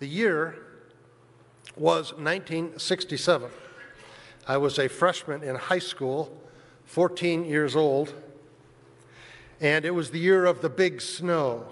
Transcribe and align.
The 0.00 0.06
year 0.06 0.56
was 1.76 2.12
1967. 2.12 3.50
I 4.46 4.56
was 4.56 4.78
a 4.78 4.88
freshman 4.88 5.42
in 5.42 5.54
high 5.54 5.78
school, 5.78 6.36
14 6.84 7.44
years 7.44 7.76
old, 7.76 8.12
and 9.60 9.84
it 9.84 9.92
was 9.92 10.10
the 10.10 10.18
year 10.18 10.44
of 10.44 10.60
the 10.62 10.68
big 10.68 11.00
snow. 11.00 11.66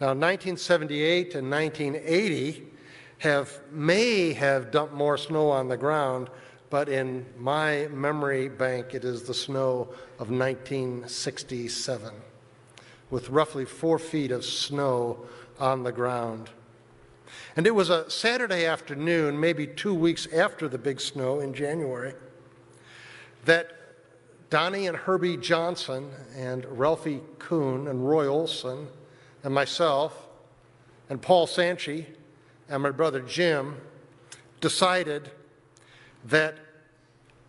Now, 0.00 0.08
1978 0.08 1.34
and 1.34 1.50
1980 1.50 2.66
have, 3.18 3.60
may 3.70 4.32
have 4.32 4.70
dumped 4.70 4.94
more 4.94 5.16
snow 5.18 5.50
on 5.50 5.68
the 5.68 5.76
ground, 5.76 6.30
but 6.70 6.88
in 6.88 7.26
my 7.38 7.86
memory 7.88 8.48
bank, 8.48 8.94
it 8.94 9.04
is 9.04 9.22
the 9.22 9.34
snow 9.34 9.88
of 10.18 10.30
1967, 10.30 12.14
with 13.10 13.30
roughly 13.30 13.64
four 13.64 13.98
feet 13.98 14.32
of 14.32 14.44
snow 14.44 15.26
on 15.60 15.84
the 15.84 15.92
ground. 15.92 16.50
And 17.56 17.66
it 17.66 17.74
was 17.74 17.90
a 17.90 18.10
Saturday 18.10 18.66
afternoon, 18.66 19.38
maybe 19.38 19.66
two 19.66 19.94
weeks 19.94 20.26
after 20.32 20.68
the 20.68 20.78
big 20.78 21.00
snow 21.00 21.40
in 21.40 21.54
January, 21.54 22.14
that 23.44 23.70
Donnie 24.50 24.86
and 24.86 24.96
Herbie 24.96 25.36
Johnson 25.36 26.10
and 26.36 26.64
Ralphie 26.66 27.20
Kuhn 27.38 27.88
and 27.88 28.08
Roy 28.08 28.26
Olson 28.26 28.88
and 29.42 29.54
myself 29.54 30.28
and 31.08 31.20
Paul 31.20 31.46
Sanchi 31.46 32.06
and 32.68 32.82
my 32.82 32.90
brother 32.90 33.20
Jim 33.20 33.76
decided 34.60 35.30
that 36.24 36.56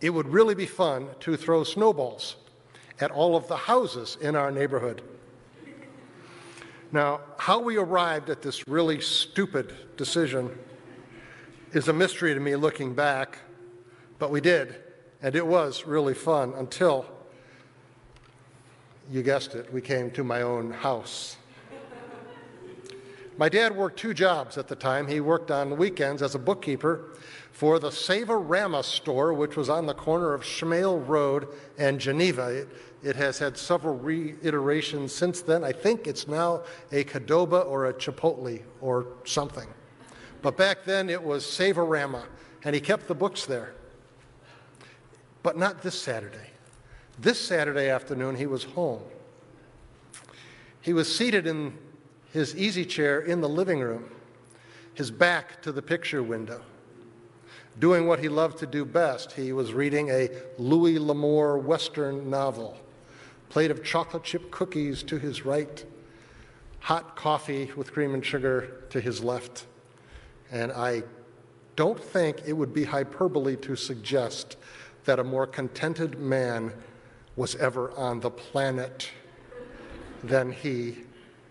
it 0.00 0.10
would 0.10 0.28
really 0.28 0.54
be 0.54 0.66
fun 0.66 1.08
to 1.20 1.36
throw 1.36 1.64
snowballs 1.64 2.36
at 3.00 3.10
all 3.10 3.36
of 3.36 3.48
the 3.48 3.56
houses 3.56 4.18
in 4.20 4.36
our 4.36 4.50
neighborhood. 4.50 5.02
Now, 6.96 7.20
how 7.36 7.58
we 7.58 7.76
arrived 7.76 8.30
at 8.30 8.40
this 8.40 8.66
really 8.66 9.02
stupid 9.02 9.74
decision 9.98 10.50
is 11.72 11.88
a 11.88 11.92
mystery 11.92 12.32
to 12.32 12.40
me 12.40 12.56
looking 12.56 12.94
back, 12.94 13.40
but 14.18 14.30
we 14.30 14.40
did, 14.40 14.76
and 15.20 15.36
it 15.36 15.46
was 15.46 15.84
really 15.84 16.14
fun 16.14 16.54
until, 16.56 17.04
you 19.10 19.22
guessed 19.22 19.54
it, 19.54 19.70
we 19.70 19.82
came 19.82 20.10
to 20.12 20.24
my 20.24 20.40
own 20.40 20.70
house. 20.70 21.36
My 23.36 23.50
dad 23.50 23.76
worked 23.76 23.98
two 23.98 24.14
jobs 24.14 24.56
at 24.56 24.66
the 24.66 24.74
time. 24.74 25.06
He 25.06 25.20
worked 25.20 25.50
on 25.50 25.76
weekends 25.76 26.22
as 26.22 26.34
a 26.34 26.38
bookkeeper 26.38 27.10
for 27.56 27.78
the 27.78 27.90
Save-A-Rama 27.90 28.82
store, 28.82 29.32
which 29.32 29.56
was 29.56 29.70
on 29.70 29.86
the 29.86 29.94
corner 29.94 30.34
of 30.34 30.42
Schmale 30.42 31.02
Road 31.08 31.48
and 31.78 31.98
Geneva. 31.98 32.48
It, 32.48 32.68
it, 33.02 33.16
has 33.16 33.38
had 33.38 33.56
several 33.56 33.96
reiterations 33.96 35.14
since 35.14 35.40
then. 35.40 35.64
I 35.64 35.72
think 35.72 36.06
it's 36.06 36.28
now 36.28 36.64
a 36.92 37.02
Qdoba 37.02 37.64
or 37.64 37.86
a 37.86 37.94
Chipotle 37.94 38.60
or 38.82 39.06
something. 39.24 39.66
But 40.42 40.58
back 40.58 40.84
then 40.84 41.08
it 41.08 41.22
was 41.22 41.50
Save-A-Rama, 41.50 42.26
and 42.64 42.74
he 42.74 42.80
kept 42.80 43.08
the 43.08 43.14
books 43.14 43.46
there. 43.46 43.72
But 45.42 45.56
not 45.56 45.80
this 45.80 45.98
Saturday. 45.98 46.50
This 47.18 47.40
Saturday 47.40 47.88
afternoon, 47.88 48.36
he 48.36 48.46
was 48.46 48.64
home. 48.64 49.00
He 50.82 50.92
was 50.92 51.16
seated 51.16 51.46
in 51.46 51.78
his 52.34 52.54
easy 52.54 52.84
chair 52.84 53.18
in 53.20 53.40
the 53.40 53.48
living 53.48 53.80
room, 53.80 54.10
his 54.92 55.10
back 55.10 55.62
to 55.62 55.72
the 55.72 55.80
picture 55.80 56.22
window, 56.22 56.60
doing 57.78 58.06
what 58.06 58.20
he 58.20 58.28
loved 58.28 58.58
to 58.58 58.66
do 58.66 58.84
best. 58.84 59.32
He 59.32 59.52
was 59.52 59.72
reading 59.72 60.10
a 60.10 60.30
Louis 60.58 60.98
L'Amour 60.98 61.58
Western 61.58 62.30
novel, 62.30 62.78
plate 63.48 63.70
of 63.70 63.84
chocolate 63.84 64.24
chip 64.24 64.50
cookies 64.50 65.02
to 65.04 65.18
his 65.18 65.44
right, 65.44 65.84
hot 66.80 67.16
coffee 67.16 67.70
with 67.76 67.92
cream 67.92 68.14
and 68.14 68.24
sugar 68.24 68.84
to 68.90 69.00
his 69.00 69.22
left. 69.22 69.66
And 70.50 70.72
I 70.72 71.02
don't 71.74 72.02
think 72.02 72.42
it 72.46 72.54
would 72.54 72.72
be 72.72 72.84
hyperbole 72.84 73.56
to 73.56 73.76
suggest 73.76 74.56
that 75.04 75.18
a 75.18 75.24
more 75.24 75.46
contented 75.46 76.18
man 76.18 76.72
was 77.36 77.54
ever 77.56 77.90
on 77.92 78.20
the 78.20 78.30
planet 78.30 79.10
than 80.24 80.50
he 80.50 80.96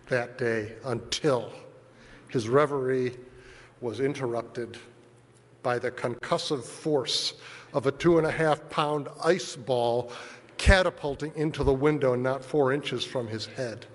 that 0.07 0.37
day 0.37 0.73
until 0.83 1.51
his 2.29 2.49
reverie 2.49 3.15
was 3.81 3.99
interrupted 3.99 4.77
by 5.65 5.79
the 5.79 5.89
concussive 5.89 6.63
force 6.63 7.33
of 7.73 7.87
a 7.87 7.91
two 7.91 8.19
and 8.19 8.27
a 8.27 8.31
half 8.31 8.69
pound 8.69 9.07
ice 9.23 9.55
ball 9.55 10.11
catapulting 10.57 11.33
into 11.35 11.63
the 11.63 11.73
window 11.73 12.13
not 12.13 12.45
four 12.45 12.71
inches 12.71 13.03
from 13.03 13.27
his 13.27 13.47
head. 13.47 13.87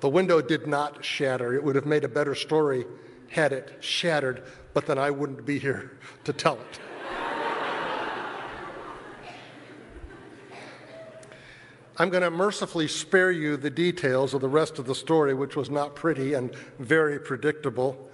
The 0.00 0.08
window 0.08 0.40
did 0.40 0.66
not 0.66 1.04
shatter. 1.04 1.54
It 1.54 1.62
would 1.62 1.74
have 1.74 1.84
made 1.84 2.04
a 2.04 2.08
better 2.08 2.34
story 2.34 2.86
had 3.28 3.52
it 3.52 3.76
shattered, 3.80 4.44
but 4.72 4.86
then 4.86 4.98
I 4.98 5.10
wouldn't 5.10 5.44
be 5.44 5.58
here 5.58 5.98
to 6.24 6.32
tell 6.32 6.54
it. 6.54 6.80
I'm 11.98 12.08
going 12.08 12.22
to 12.22 12.30
mercifully 12.30 12.88
spare 12.88 13.30
you 13.30 13.58
the 13.58 13.68
details 13.68 14.32
of 14.32 14.40
the 14.40 14.48
rest 14.48 14.78
of 14.78 14.86
the 14.86 14.94
story, 14.94 15.34
which 15.34 15.54
was 15.54 15.68
not 15.68 15.94
pretty 15.94 16.32
and 16.32 16.54
very 16.78 17.18
predictable. 17.18 18.10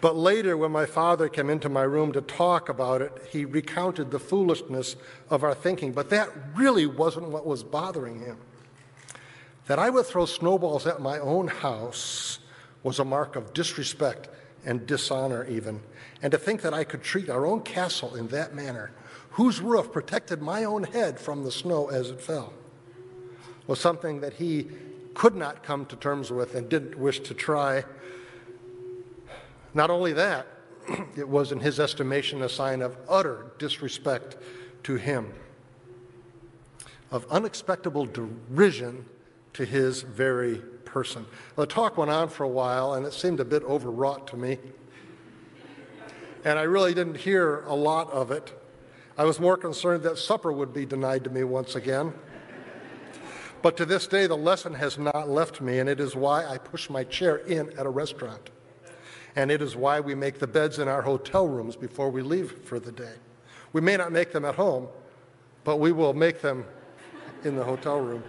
But 0.00 0.16
later, 0.16 0.56
when 0.56 0.70
my 0.70 0.86
father 0.86 1.28
came 1.28 1.48
into 1.48 1.68
my 1.68 1.82
room 1.82 2.12
to 2.12 2.20
talk 2.20 2.68
about 2.68 3.00
it, 3.00 3.12
he 3.30 3.44
recounted 3.44 4.10
the 4.10 4.18
foolishness 4.18 4.96
of 5.30 5.42
our 5.42 5.54
thinking. 5.54 5.92
But 5.92 6.10
that 6.10 6.30
really 6.54 6.86
wasn't 6.86 7.28
what 7.28 7.46
was 7.46 7.62
bothering 7.62 8.20
him. 8.20 8.36
That 9.66 9.78
I 9.78 9.88
would 9.88 10.04
throw 10.04 10.26
snowballs 10.26 10.86
at 10.86 11.00
my 11.00 11.18
own 11.18 11.48
house 11.48 12.38
was 12.82 12.98
a 12.98 13.04
mark 13.04 13.34
of 13.34 13.54
disrespect 13.54 14.28
and 14.66 14.86
dishonor, 14.86 15.44
even. 15.46 15.80
And 16.20 16.30
to 16.32 16.38
think 16.38 16.60
that 16.62 16.74
I 16.74 16.84
could 16.84 17.02
treat 17.02 17.30
our 17.30 17.46
own 17.46 17.62
castle 17.62 18.14
in 18.14 18.28
that 18.28 18.54
manner, 18.54 18.90
whose 19.30 19.60
roof 19.60 19.90
protected 19.90 20.42
my 20.42 20.64
own 20.64 20.84
head 20.84 21.18
from 21.18 21.44
the 21.44 21.50
snow 21.50 21.88
as 21.88 22.10
it 22.10 22.20
fell 22.20 22.52
was 23.66 23.80
something 23.80 24.20
that 24.20 24.34
he 24.34 24.68
could 25.14 25.34
not 25.34 25.62
come 25.62 25.86
to 25.86 25.96
terms 25.96 26.30
with 26.30 26.54
and 26.54 26.68
didn't 26.68 26.98
wish 26.98 27.20
to 27.20 27.34
try. 27.34 27.84
Not 29.74 29.90
only 29.90 30.12
that, 30.12 30.46
it 31.16 31.28
was, 31.28 31.50
in 31.52 31.60
his 31.60 31.80
estimation, 31.80 32.42
a 32.42 32.48
sign 32.48 32.80
of 32.80 32.96
utter 33.08 33.46
disrespect 33.58 34.36
to 34.84 34.94
him, 34.94 35.32
of 37.10 37.26
unexpectable 37.30 38.06
derision 38.06 39.04
to 39.54 39.64
his 39.64 40.02
very 40.02 40.58
person. 40.84 41.26
The 41.56 41.66
talk 41.66 41.96
went 41.96 42.10
on 42.10 42.28
for 42.28 42.44
a 42.44 42.48
while, 42.48 42.94
and 42.94 43.04
it 43.04 43.12
seemed 43.12 43.40
a 43.40 43.44
bit 43.44 43.64
overwrought 43.64 44.28
to 44.28 44.36
me. 44.36 44.58
And 46.44 46.58
I 46.58 46.62
really 46.62 46.94
didn't 46.94 47.16
hear 47.16 47.64
a 47.66 47.74
lot 47.74 48.10
of 48.12 48.30
it. 48.30 48.52
I 49.16 49.24
was 49.24 49.40
more 49.40 49.56
concerned 49.56 50.02
that 50.02 50.18
supper 50.18 50.52
would 50.52 50.74
be 50.74 50.84
denied 50.84 51.24
to 51.24 51.30
me 51.30 51.42
once 51.42 51.74
again. 51.74 52.12
But 53.62 53.76
to 53.78 53.86
this 53.86 54.06
day, 54.06 54.26
the 54.26 54.36
lesson 54.36 54.74
has 54.74 54.98
not 54.98 55.30
left 55.30 55.62
me, 55.62 55.78
and 55.78 55.88
it 55.88 55.98
is 55.98 56.14
why 56.14 56.44
I 56.44 56.58
push 56.58 56.90
my 56.90 57.02
chair 57.02 57.36
in 57.36 57.70
at 57.78 57.86
a 57.86 57.90
restaurant. 57.90 58.50
And 59.36 59.50
it 59.50 59.60
is 59.60 59.74
why 59.74 60.00
we 60.00 60.14
make 60.14 60.38
the 60.38 60.46
beds 60.46 60.78
in 60.78 60.88
our 60.88 61.02
hotel 61.02 61.48
rooms 61.48 61.76
before 61.76 62.10
we 62.10 62.22
leave 62.22 62.52
for 62.64 62.78
the 62.78 62.92
day. 62.92 63.14
We 63.72 63.80
may 63.80 63.96
not 63.96 64.12
make 64.12 64.32
them 64.32 64.44
at 64.44 64.54
home, 64.54 64.88
but 65.64 65.78
we 65.78 65.90
will 65.90 66.14
make 66.14 66.40
them 66.40 66.64
in 67.42 67.56
the 67.56 67.64
hotel 67.64 68.00
room. 68.00 68.22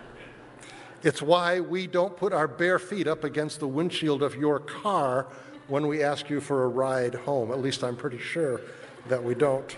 It's 1.04 1.22
why 1.22 1.60
we 1.60 1.86
don't 1.86 2.18
put 2.18 2.34
our 2.34 2.48
bare 2.48 2.80
feet 2.80 3.06
up 3.06 3.24
against 3.24 3.60
the 3.60 3.68
windshield 3.68 4.24
of 4.24 4.36
your 4.36 4.60
car 4.60 5.28
when 5.68 5.88
we 5.88 6.02
ask 6.02 6.30
you 6.30 6.42
for 6.42 6.64
a 6.64 6.68
ride 6.68 7.14
home. 7.14 7.52
At 7.52 7.60
least 7.60 7.84
I'm 7.84 7.96
pretty 7.96 8.18
sure 8.18 8.62
that 9.08 9.24
we 9.24 9.36
don't. 9.36 9.76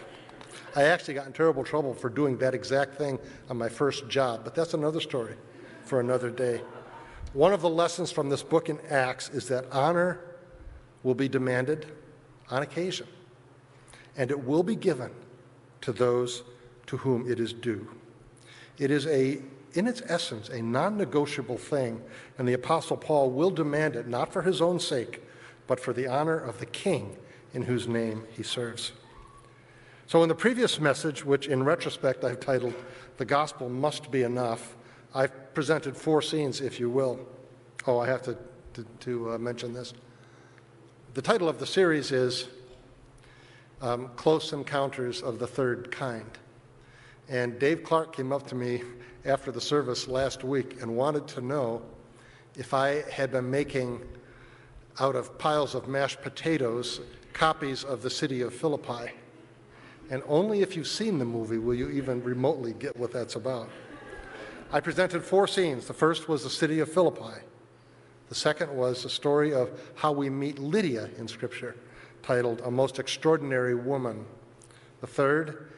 I 0.76 0.84
actually 0.84 1.16
got 1.16 1.28
in 1.28 1.34
terrible 1.34 1.64
trouble 1.64 1.94
for 1.94 2.10
doing 2.10 2.38
that 2.38 2.54
exact 2.54 2.96
thing 2.96 3.20
on 3.50 3.58
my 3.58 3.68
first 3.68 4.08
job, 4.08 4.42
but 4.44 4.56
that's 4.56 4.74
another 4.74 5.02
story 5.02 5.36
for 5.84 6.00
another 6.00 6.30
day. 6.30 6.62
One 7.34 7.52
of 7.52 7.62
the 7.62 7.70
lessons 7.70 8.12
from 8.12 8.30
this 8.30 8.44
book 8.44 8.70
in 8.70 8.80
Acts 8.90 9.30
is 9.30 9.48
that 9.50 9.66
honor 9.72 10.20
will 11.04 11.16
be 11.16 11.30
demanded 11.30 11.86
on 12.50 12.64
occasion, 12.64 13.08
and 14.16 14.32
it 14.32 14.44
will 14.44 14.64
be 14.64 14.76
given 14.76 15.12
to 15.82 15.92
those 15.92 16.44
to 16.88 16.98
whom 16.98 17.30
it 17.30 17.40
is 17.40 17.54
due. 17.54 17.88
It 18.78 18.92
is 18.92 19.08
a 19.08 19.42
in 19.74 19.86
its 19.86 20.02
essence, 20.08 20.50
a 20.50 20.62
non 20.62 20.98
negotiable 20.98 21.58
thing, 21.58 22.02
and 22.38 22.48
the 22.48 22.54
Apostle 22.54 22.98
Paul 22.98 23.30
will 23.30 23.52
demand 23.52 23.96
it 23.96 24.08
not 24.08 24.34
for 24.34 24.42
his 24.42 24.62
own 24.62 24.80
sake, 24.80 25.22
but 25.68 25.80
for 25.80 25.94
the 25.94 26.08
honor 26.08 26.40
of 26.40 26.60
the 26.60 26.66
King 26.66 27.16
in 27.54 27.64
whose 27.64 27.88
name 27.88 28.24
he 28.32 28.44
serves. 28.44 28.94
So, 30.08 30.24
in 30.24 30.30
the 30.30 30.36
previous 30.36 30.80
message, 30.80 31.26
which 31.26 31.48
in 31.48 31.64
retrospect 31.64 32.24
I've 32.24 32.40
titled 32.40 32.74
The 33.18 33.26
Gospel 33.26 33.70
Must 33.70 34.10
Be 34.10 34.24
Enough, 34.24 34.76
I've 35.14 35.54
presented 35.54 35.96
four 35.96 36.22
scenes, 36.22 36.62
if 36.62 36.80
you 36.80 36.90
will. 36.90 37.20
Oh, 37.86 38.00
I 38.00 38.08
have 38.08 38.22
to, 38.24 38.38
to, 38.74 38.86
to 39.02 39.32
uh, 39.34 39.38
mention 39.38 39.74
this. 39.74 39.94
The 41.18 41.24
title 41.24 41.50
of 41.50 41.58
the 41.58 41.66
series 41.66 42.12
is 42.12 42.46
um, 43.82 44.10
Close 44.18 44.54
Encounters 44.54 45.24
of 45.24 45.40
the 45.40 45.48
Third 45.48 45.90
Kind. 45.90 46.30
And 47.28 47.58
Dave 47.58 47.82
Clark 47.84 48.16
came 48.16 48.32
up 48.32 48.46
to 48.50 48.54
me 48.54 48.84
after 49.26 49.52
the 49.52 49.60
service 49.60 50.08
last 50.08 50.44
week 50.44 50.80
and 50.80 50.96
wanted 50.96 51.28
to 51.30 51.42
know 51.42 51.82
if 52.56 52.72
I 52.72 53.02
had 53.10 53.32
been 53.32 53.50
making 53.50 54.00
out 55.00 55.16
of 55.16 55.40
piles 55.40 55.74
of 55.74 55.88
mashed 55.88 56.22
potatoes 56.22 57.02
copies 57.34 57.84
of 57.84 58.04
the 58.04 58.12
city 58.12 58.42
of 58.42 58.54
Philippi. 58.54 59.12
And 60.12 60.22
only 60.28 60.62
if 60.62 60.76
you've 60.76 60.86
seen 60.86 61.18
the 61.18 61.26
movie 61.26 61.58
will 61.58 61.74
you 61.74 61.90
even 61.90 62.24
remotely 62.24 62.74
get 62.74 62.96
what 62.96 63.12
that's 63.12 63.34
about. 63.34 63.70
I 64.72 64.82
presented 64.82 65.24
four 65.24 65.48
scenes. 65.48 65.88
The 65.88 65.96
first 65.96 66.30
was 66.30 66.44
the 66.44 66.52
city 66.52 66.80
of 66.80 66.92
Philippi. 66.92 67.42
The 68.30 68.36
second 68.36 68.76
was 68.76 69.04
the 69.04 69.10
story 69.10 69.54
of 69.54 69.70
how 69.96 70.12
we 70.12 70.30
meet 70.30 70.60
Lydia 70.60 71.10
in 71.18 71.28
Scripture, 71.28 71.76
titled 72.24 72.62
A 72.66 72.72
Most 72.72 73.00
Extraordinary 73.00 73.74
Woman. 73.74 74.26
The 75.00 75.08
third 75.08 75.72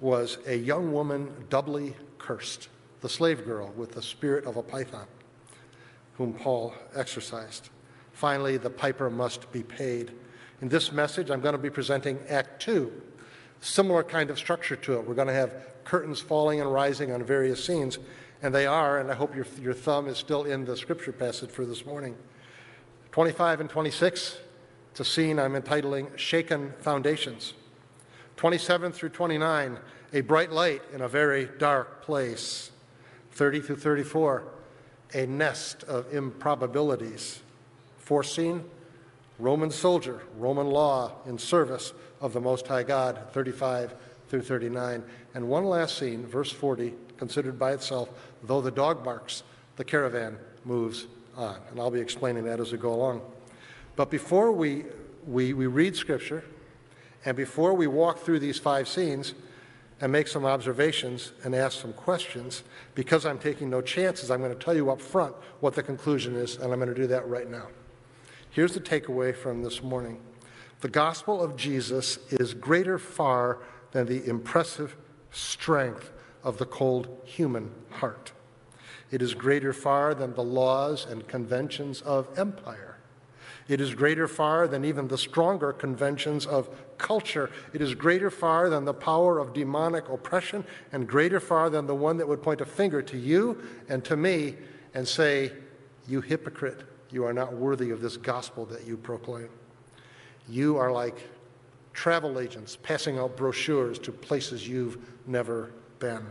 was 0.00 0.38
a 0.46 0.56
young 0.56 0.92
woman 0.92 1.30
doubly 1.50 1.94
cursed, 2.18 2.68
the 3.00 3.08
slave 3.08 3.44
girl 3.44 3.72
with 3.76 3.92
the 3.92 4.02
spirit 4.02 4.46
of 4.46 4.56
a 4.56 4.62
python, 4.62 5.06
whom 6.16 6.32
Paul 6.32 6.74
exorcised. 6.94 7.68
Finally, 8.12 8.56
the 8.56 8.70
piper 8.70 9.10
must 9.10 9.50
be 9.52 9.62
paid. 9.62 10.12
In 10.62 10.68
this 10.68 10.90
message, 10.90 11.30
I'm 11.30 11.40
going 11.40 11.54
to 11.54 11.58
be 11.58 11.70
presenting 11.70 12.18
Act 12.28 12.62
Two, 12.62 12.92
similar 13.60 14.02
kind 14.02 14.30
of 14.30 14.38
structure 14.38 14.76
to 14.76 14.94
it. 14.94 15.06
We're 15.06 15.14
going 15.14 15.28
to 15.28 15.34
have 15.34 15.54
curtains 15.84 16.20
falling 16.20 16.60
and 16.60 16.72
rising 16.72 17.12
on 17.12 17.22
various 17.24 17.62
scenes, 17.62 17.98
and 18.44 18.54
they 18.54 18.66
are, 18.66 18.98
and 18.98 19.10
I 19.10 19.14
hope 19.14 19.34
your, 19.34 19.46
your 19.58 19.72
thumb 19.72 20.06
is 20.06 20.18
still 20.18 20.44
in 20.44 20.66
the 20.66 20.76
scripture 20.76 21.12
passage 21.12 21.48
for 21.48 21.64
this 21.64 21.86
morning. 21.86 22.14
25 23.10 23.60
and 23.60 23.70
26, 23.70 24.36
it's 24.90 25.00
a 25.00 25.04
scene 25.04 25.38
I'm 25.38 25.56
entitling 25.56 26.10
Shaken 26.16 26.74
Foundations. 26.80 27.54
27 28.36 28.92
through 28.92 29.08
29, 29.08 29.78
a 30.12 30.20
bright 30.20 30.52
light 30.52 30.82
in 30.92 31.00
a 31.00 31.08
very 31.08 31.48
dark 31.56 32.02
place. 32.02 32.70
30 33.32 33.62
through 33.62 33.76
34, 33.76 34.44
a 35.14 35.24
nest 35.24 35.82
of 35.84 36.12
improbabilities. 36.12 37.40
Foreseen, 37.96 38.62
Roman 39.38 39.70
soldier, 39.70 40.20
Roman 40.36 40.66
law 40.66 41.12
in 41.24 41.38
service 41.38 41.94
of 42.20 42.34
the 42.34 42.42
Most 42.42 42.66
High 42.66 42.82
God, 42.82 43.22
35 43.32 43.94
through 44.28 44.42
39. 44.42 45.02
And 45.32 45.48
one 45.48 45.64
last 45.64 45.96
scene, 45.96 46.26
verse 46.26 46.52
40, 46.52 46.92
considered 47.16 47.58
by 47.58 47.72
itself, 47.72 48.08
though 48.42 48.60
the 48.60 48.70
dog 48.70 49.04
barks, 49.04 49.42
the 49.76 49.84
caravan 49.84 50.38
moves 50.64 51.06
on. 51.36 51.58
And 51.70 51.80
I'll 51.80 51.90
be 51.90 52.00
explaining 52.00 52.44
that 52.44 52.60
as 52.60 52.72
we 52.72 52.78
go 52.78 52.92
along. 52.92 53.22
But 53.96 54.10
before 54.10 54.52
we, 54.52 54.84
we, 55.26 55.52
we 55.52 55.66
read 55.66 55.96
Scripture, 55.96 56.44
and 57.24 57.36
before 57.36 57.74
we 57.74 57.86
walk 57.86 58.18
through 58.18 58.40
these 58.40 58.58
five 58.58 58.88
scenes 58.88 59.34
and 60.00 60.10
make 60.10 60.28
some 60.28 60.44
observations 60.44 61.32
and 61.44 61.54
ask 61.54 61.80
some 61.80 61.92
questions, 61.92 62.64
because 62.94 63.24
I'm 63.24 63.38
taking 63.38 63.70
no 63.70 63.80
chances, 63.80 64.30
I'm 64.30 64.40
going 64.40 64.52
to 64.52 64.58
tell 64.58 64.74
you 64.74 64.90
up 64.90 65.00
front 65.00 65.34
what 65.60 65.74
the 65.74 65.82
conclusion 65.82 66.34
is, 66.34 66.56
and 66.56 66.72
I'm 66.72 66.78
going 66.78 66.88
to 66.88 66.94
do 66.94 67.06
that 67.06 67.26
right 67.28 67.48
now. 67.48 67.68
Here's 68.50 68.74
the 68.74 68.80
takeaway 68.80 69.34
from 69.34 69.62
this 69.62 69.82
morning 69.82 70.20
the 70.80 70.88
gospel 70.88 71.42
of 71.42 71.56
Jesus 71.56 72.18
is 72.30 72.52
greater 72.52 72.98
far 72.98 73.60
than 73.92 74.06
the 74.06 74.22
impressive 74.28 74.96
strength 75.30 76.12
of 76.44 76.58
the 76.58 76.66
cold 76.66 77.08
human 77.24 77.70
heart. 77.90 78.32
It 79.10 79.22
is 79.22 79.34
greater 79.34 79.72
far 79.72 80.14
than 80.14 80.34
the 80.34 80.44
laws 80.44 81.06
and 81.06 81.26
conventions 81.26 82.02
of 82.02 82.38
empire. 82.38 82.98
It 83.66 83.80
is 83.80 83.94
greater 83.94 84.28
far 84.28 84.68
than 84.68 84.84
even 84.84 85.08
the 85.08 85.16
stronger 85.16 85.72
conventions 85.72 86.44
of 86.44 86.68
culture. 86.98 87.50
It 87.72 87.80
is 87.80 87.94
greater 87.94 88.30
far 88.30 88.68
than 88.68 88.84
the 88.84 88.92
power 88.92 89.38
of 89.38 89.54
demonic 89.54 90.08
oppression, 90.08 90.64
and 90.92 91.08
greater 91.08 91.40
far 91.40 91.70
than 91.70 91.86
the 91.86 91.94
one 91.94 92.18
that 92.18 92.28
would 92.28 92.42
point 92.42 92.60
a 92.60 92.66
finger 92.66 93.00
to 93.02 93.16
you 93.16 93.62
and 93.88 94.04
to 94.04 94.16
me 94.16 94.56
and 94.92 95.08
say, 95.08 95.52
You 96.06 96.20
hypocrite, 96.20 96.82
you 97.10 97.24
are 97.24 97.32
not 97.32 97.54
worthy 97.54 97.90
of 97.90 98.02
this 98.02 98.16
gospel 98.16 98.66
that 98.66 98.86
you 98.86 98.96
proclaim. 98.96 99.48
You 100.48 100.76
are 100.76 100.92
like 100.92 101.28
travel 101.94 102.38
agents 102.38 102.76
passing 102.82 103.18
out 103.18 103.36
brochures 103.36 103.98
to 104.00 104.12
places 104.12 104.68
you've 104.68 104.98
never 105.26 105.70
been. 106.04 106.26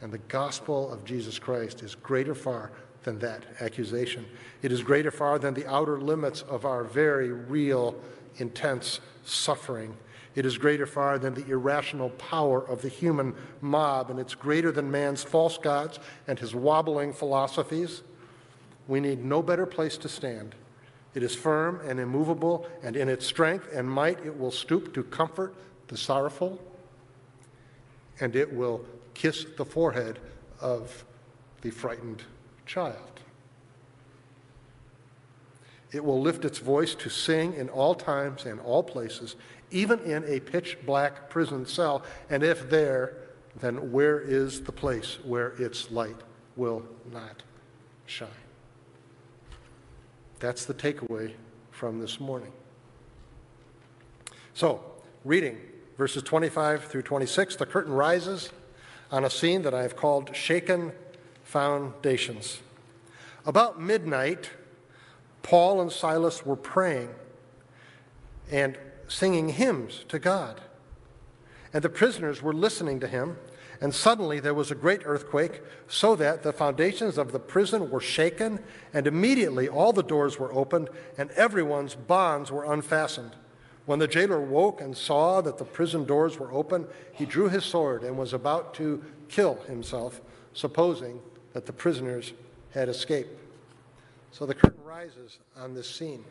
And 0.00 0.10
the 0.10 0.18
gospel 0.18 0.90
of 0.90 1.04
Jesus 1.04 1.38
Christ 1.38 1.82
is 1.82 1.94
greater 1.94 2.34
far 2.34 2.72
than 3.02 3.18
that 3.18 3.44
accusation. 3.60 4.24
It 4.62 4.72
is 4.72 4.82
greater 4.82 5.10
far 5.10 5.38
than 5.38 5.52
the 5.52 5.70
outer 5.70 6.00
limits 6.00 6.40
of 6.42 6.64
our 6.64 6.82
very 6.82 7.30
real, 7.30 7.94
intense 8.38 9.00
suffering. 9.24 9.94
It 10.34 10.46
is 10.46 10.56
greater 10.56 10.86
far 10.86 11.18
than 11.18 11.34
the 11.34 11.46
irrational 11.46 12.08
power 12.10 12.66
of 12.66 12.80
the 12.80 12.88
human 12.88 13.34
mob, 13.60 14.10
and 14.10 14.18
it's 14.18 14.34
greater 14.34 14.72
than 14.72 14.90
man's 14.90 15.22
false 15.22 15.58
gods 15.58 15.98
and 16.26 16.38
his 16.38 16.54
wobbling 16.54 17.12
philosophies. 17.12 18.02
We 18.88 18.98
need 18.98 19.22
no 19.22 19.42
better 19.42 19.66
place 19.66 19.98
to 19.98 20.08
stand 20.08 20.54
it 21.14 21.22
is 21.22 21.34
firm 21.34 21.80
and 21.86 22.00
immovable, 22.00 22.66
and 22.82 22.96
in 22.96 23.10
its 23.10 23.26
strength 23.26 23.68
and 23.74 23.86
might 23.86 24.24
it 24.24 24.38
will 24.38 24.50
stoop 24.50 24.94
to 24.94 25.02
comfort 25.02 25.54
the 25.88 25.96
sorrowful, 25.98 26.58
and 28.18 28.34
it 28.34 28.50
will 28.50 28.82
kiss 29.14 29.44
the 29.56 29.64
forehead 29.64 30.18
of 30.60 31.04
the 31.62 31.70
frightened 31.70 32.22
child. 32.66 33.20
It 35.92 36.02
will 36.02 36.20
lift 36.20 36.44
its 36.44 36.58
voice 36.58 36.94
to 36.96 37.10
sing 37.10 37.54
in 37.54 37.68
all 37.68 37.94
times 37.94 38.46
and 38.46 38.58
all 38.60 38.82
places, 38.82 39.36
even 39.70 40.00
in 40.00 40.24
a 40.24 40.40
pitch 40.40 40.78
black 40.86 41.28
prison 41.28 41.66
cell. 41.66 42.02
And 42.30 42.42
if 42.42 42.70
there, 42.70 43.16
then 43.60 43.92
where 43.92 44.18
is 44.18 44.62
the 44.62 44.72
place 44.72 45.18
where 45.24 45.48
its 45.58 45.90
light 45.90 46.16
will 46.56 46.82
not 47.12 47.42
shine? 48.06 48.28
That's 50.40 50.64
the 50.64 50.74
takeaway 50.74 51.34
from 51.70 52.00
this 52.00 52.18
morning. 52.18 52.52
So, 54.54 54.82
reading 55.24 55.58
verses 55.98 56.22
25 56.22 56.84
through 56.84 57.02
26, 57.02 57.56
the 57.56 57.66
curtain 57.66 57.92
rises 57.92 58.50
on 59.12 59.24
a 59.24 59.30
scene 59.30 59.62
that 59.62 59.74
I've 59.74 59.94
called 59.94 60.34
Shaken 60.34 60.90
Foundations. 61.44 62.60
About 63.46 63.80
midnight, 63.80 64.50
Paul 65.42 65.80
and 65.80 65.92
Silas 65.92 66.44
were 66.44 66.56
praying 66.56 67.10
and 68.50 68.76
singing 69.06 69.50
hymns 69.50 70.04
to 70.08 70.18
God. 70.18 70.60
And 71.72 71.84
the 71.84 71.88
prisoners 71.88 72.42
were 72.42 72.52
listening 72.52 72.98
to 73.00 73.06
him 73.06 73.36
and 73.82 73.92
suddenly 73.92 74.38
there 74.38 74.54
was 74.54 74.70
a 74.70 74.76
great 74.76 75.02
earthquake, 75.04 75.60
so 75.88 76.14
that 76.14 76.44
the 76.44 76.52
foundations 76.52 77.18
of 77.18 77.32
the 77.32 77.40
prison 77.40 77.90
were 77.90 78.00
shaken, 78.00 78.60
and 78.94 79.08
immediately 79.08 79.68
all 79.68 79.92
the 79.92 80.04
doors 80.04 80.38
were 80.38 80.52
opened, 80.52 80.88
and 81.18 81.32
everyone's 81.32 81.96
bonds 81.96 82.52
were 82.52 82.72
unfastened. 82.72 83.32
When 83.86 83.98
the 83.98 84.06
jailer 84.06 84.40
woke 84.40 84.80
and 84.80 84.96
saw 84.96 85.40
that 85.40 85.58
the 85.58 85.64
prison 85.64 86.04
doors 86.04 86.38
were 86.38 86.52
open, 86.52 86.86
he 87.12 87.24
drew 87.24 87.48
his 87.48 87.64
sword 87.64 88.02
and 88.02 88.16
was 88.16 88.32
about 88.32 88.74
to 88.74 89.02
kill 89.28 89.56
himself, 89.66 90.20
supposing 90.52 91.20
that 91.52 91.66
the 91.66 91.72
prisoners 91.72 92.32
had 92.72 92.88
escaped. 92.88 93.38
So 94.30 94.46
the 94.46 94.54
curtain 94.54 94.84
rises 94.84 95.38
on 95.56 95.74
this 95.74 95.90
scene. 95.90 96.24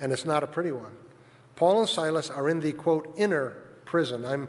And 0.00 0.12
it's 0.12 0.24
not 0.24 0.42
a 0.42 0.46
pretty 0.46 0.72
one. 0.72 0.92
Paul 1.56 1.80
and 1.80 1.88
Silas 1.88 2.30
are 2.30 2.48
in 2.48 2.60
the 2.60 2.72
quote 2.72 3.12
inner 3.16 3.56
prison. 3.84 4.24
I'm 4.24 4.48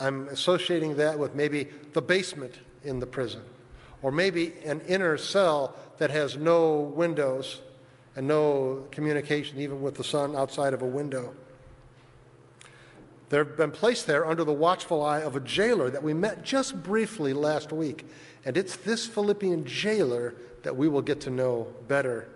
I'm 0.00 0.28
associating 0.28 0.96
that 0.96 1.18
with 1.18 1.34
maybe 1.34 1.68
the 1.92 2.00
basement 2.00 2.54
in 2.84 3.00
the 3.00 3.06
prison, 3.06 3.42
or 4.00 4.10
maybe 4.10 4.54
an 4.64 4.80
inner 4.88 5.18
cell 5.18 5.76
that 5.98 6.10
has 6.10 6.36
no 6.36 6.80
windows 6.80 7.60
and 8.20 8.28
no 8.28 8.84
communication, 8.90 9.58
even 9.58 9.80
with 9.80 9.94
the 9.94 10.04
sun 10.04 10.36
outside 10.36 10.74
of 10.74 10.82
a 10.82 10.86
window. 10.86 11.32
They've 13.30 13.56
been 13.56 13.70
placed 13.70 14.06
there 14.06 14.26
under 14.26 14.44
the 14.44 14.52
watchful 14.52 15.02
eye 15.02 15.22
of 15.22 15.36
a 15.36 15.40
jailer 15.40 15.88
that 15.88 16.02
we 16.02 16.12
met 16.12 16.44
just 16.44 16.82
briefly 16.82 17.32
last 17.32 17.72
week. 17.72 18.04
And 18.44 18.58
it's 18.58 18.76
this 18.76 19.06
Philippian 19.06 19.64
jailer 19.64 20.34
that 20.64 20.76
we 20.76 20.86
will 20.86 21.00
get 21.00 21.22
to 21.22 21.30
know 21.30 21.68
better 21.88 22.28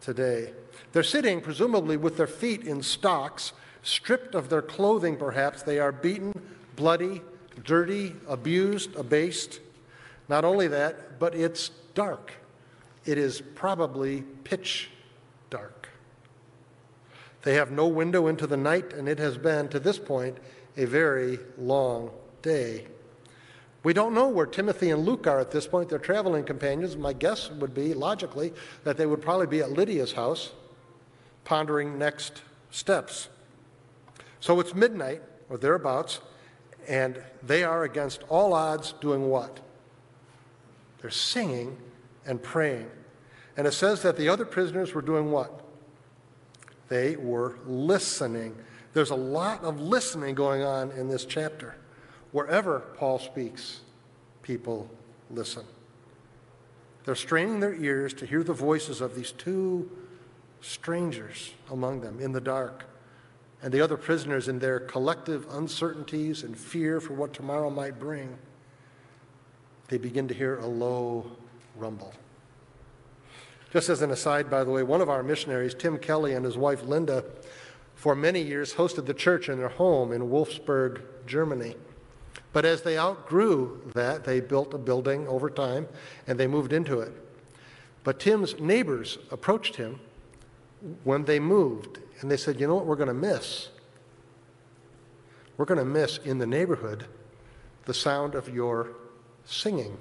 today. 0.00 0.52
They're 0.92 1.02
sitting, 1.02 1.40
presumably, 1.40 1.96
with 1.96 2.16
their 2.16 2.28
feet 2.28 2.62
in 2.62 2.80
stocks, 2.80 3.52
stripped 3.82 4.36
of 4.36 4.48
their 4.48 4.62
clothing, 4.62 5.16
perhaps. 5.16 5.64
They 5.64 5.80
are 5.80 5.90
beaten 5.90 6.40
bloody, 6.76 7.20
dirty, 7.64 8.14
abused, 8.28 8.94
abased. 8.94 9.58
Not 10.28 10.44
only 10.44 10.68
that, 10.68 11.18
but 11.18 11.34
it's 11.34 11.70
dark. 11.96 12.30
It 13.04 13.18
is 13.18 13.40
probably 13.56 14.22
pitch. 14.44 14.90
They 17.46 17.54
have 17.54 17.70
no 17.70 17.86
window 17.86 18.26
into 18.26 18.48
the 18.48 18.56
night, 18.56 18.92
and 18.92 19.08
it 19.08 19.20
has 19.20 19.38
been, 19.38 19.68
to 19.68 19.78
this 19.78 20.00
point, 20.00 20.38
a 20.76 20.84
very 20.84 21.38
long 21.56 22.10
day. 22.42 22.88
We 23.84 23.92
don't 23.92 24.14
know 24.14 24.26
where 24.26 24.46
Timothy 24.46 24.90
and 24.90 25.04
Luke 25.04 25.28
are 25.28 25.38
at 25.38 25.52
this 25.52 25.64
point. 25.64 25.88
They're 25.88 26.00
traveling 26.00 26.42
companions. 26.42 26.96
My 26.96 27.12
guess 27.12 27.48
would 27.52 27.72
be, 27.72 27.94
logically, 27.94 28.52
that 28.82 28.96
they 28.96 29.06
would 29.06 29.22
probably 29.22 29.46
be 29.46 29.60
at 29.60 29.70
Lydia's 29.70 30.10
house, 30.10 30.54
pondering 31.44 31.96
next 31.96 32.42
steps. 32.72 33.28
So 34.40 34.58
it's 34.58 34.74
midnight, 34.74 35.22
or 35.48 35.56
thereabouts, 35.56 36.18
and 36.88 37.22
they 37.44 37.62
are 37.62 37.84
against 37.84 38.24
all 38.28 38.54
odds 38.54 38.92
doing 39.00 39.28
what? 39.28 39.60
They're 41.00 41.10
singing 41.10 41.76
and 42.26 42.42
praying. 42.42 42.90
And 43.56 43.68
it 43.68 43.72
says 43.72 44.02
that 44.02 44.16
the 44.16 44.28
other 44.28 44.44
prisoners 44.44 44.94
were 44.94 45.00
doing 45.00 45.30
what? 45.30 45.62
They 46.88 47.16
were 47.16 47.56
listening. 47.66 48.56
There's 48.92 49.10
a 49.10 49.16
lot 49.16 49.62
of 49.64 49.80
listening 49.80 50.34
going 50.34 50.62
on 50.62 50.90
in 50.92 51.08
this 51.08 51.24
chapter. 51.24 51.76
Wherever 52.32 52.80
Paul 52.96 53.18
speaks, 53.18 53.80
people 54.42 54.88
listen. 55.30 55.64
They're 57.04 57.14
straining 57.14 57.60
their 57.60 57.74
ears 57.74 58.12
to 58.14 58.26
hear 58.26 58.42
the 58.42 58.52
voices 58.52 59.00
of 59.00 59.14
these 59.14 59.32
two 59.32 59.90
strangers 60.60 61.52
among 61.70 62.00
them 62.00 62.20
in 62.20 62.32
the 62.32 62.40
dark, 62.40 62.84
and 63.62 63.72
the 63.72 63.80
other 63.80 63.96
prisoners 63.96 64.48
in 64.48 64.58
their 64.58 64.80
collective 64.80 65.46
uncertainties 65.50 66.42
and 66.42 66.56
fear 66.56 67.00
for 67.00 67.14
what 67.14 67.32
tomorrow 67.32 67.70
might 67.70 67.98
bring. 67.98 68.36
They 69.88 69.98
begin 69.98 70.26
to 70.28 70.34
hear 70.34 70.58
a 70.58 70.66
low 70.66 71.30
rumble. 71.76 72.12
Just 73.76 73.90
as 73.90 74.00
an 74.00 74.10
aside, 74.10 74.48
by 74.48 74.64
the 74.64 74.70
way, 74.70 74.82
one 74.82 75.02
of 75.02 75.10
our 75.10 75.22
missionaries, 75.22 75.74
Tim 75.74 75.98
Kelly, 75.98 76.32
and 76.32 76.46
his 76.46 76.56
wife 76.56 76.82
Linda, 76.84 77.22
for 77.94 78.14
many 78.14 78.40
years 78.40 78.72
hosted 78.72 79.04
the 79.04 79.12
church 79.12 79.50
in 79.50 79.58
their 79.58 79.68
home 79.68 80.12
in 80.12 80.30
Wolfsburg, 80.30 81.02
Germany. 81.26 81.74
But 82.54 82.64
as 82.64 82.80
they 82.80 82.96
outgrew 82.96 83.82
that, 83.92 84.24
they 84.24 84.40
built 84.40 84.72
a 84.72 84.78
building 84.78 85.28
over 85.28 85.50
time 85.50 85.88
and 86.26 86.40
they 86.40 86.46
moved 86.46 86.72
into 86.72 87.00
it. 87.00 87.12
But 88.02 88.18
Tim's 88.18 88.58
neighbors 88.58 89.18
approached 89.30 89.76
him 89.76 90.00
when 91.04 91.26
they 91.26 91.38
moved 91.38 91.98
and 92.22 92.30
they 92.30 92.38
said, 92.38 92.58
You 92.58 92.68
know 92.68 92.76
what 92.76 92.86
we're 92.86 92.96
going 92.96 93.08
to 93.08 93.12
miss? 93.12 93.68
We're 95.58 95.66
going 95.66 95.80
to 95.80 95.84
miss 95.84 96.16
in 96.16 96.38
the 96.38 96.46
neighborhood 96.46 97.04
the 97.84 97.92
sound 97.92 98.36
of 98.36 98.48
your 98.48 98.92
singing. 99.44 99.98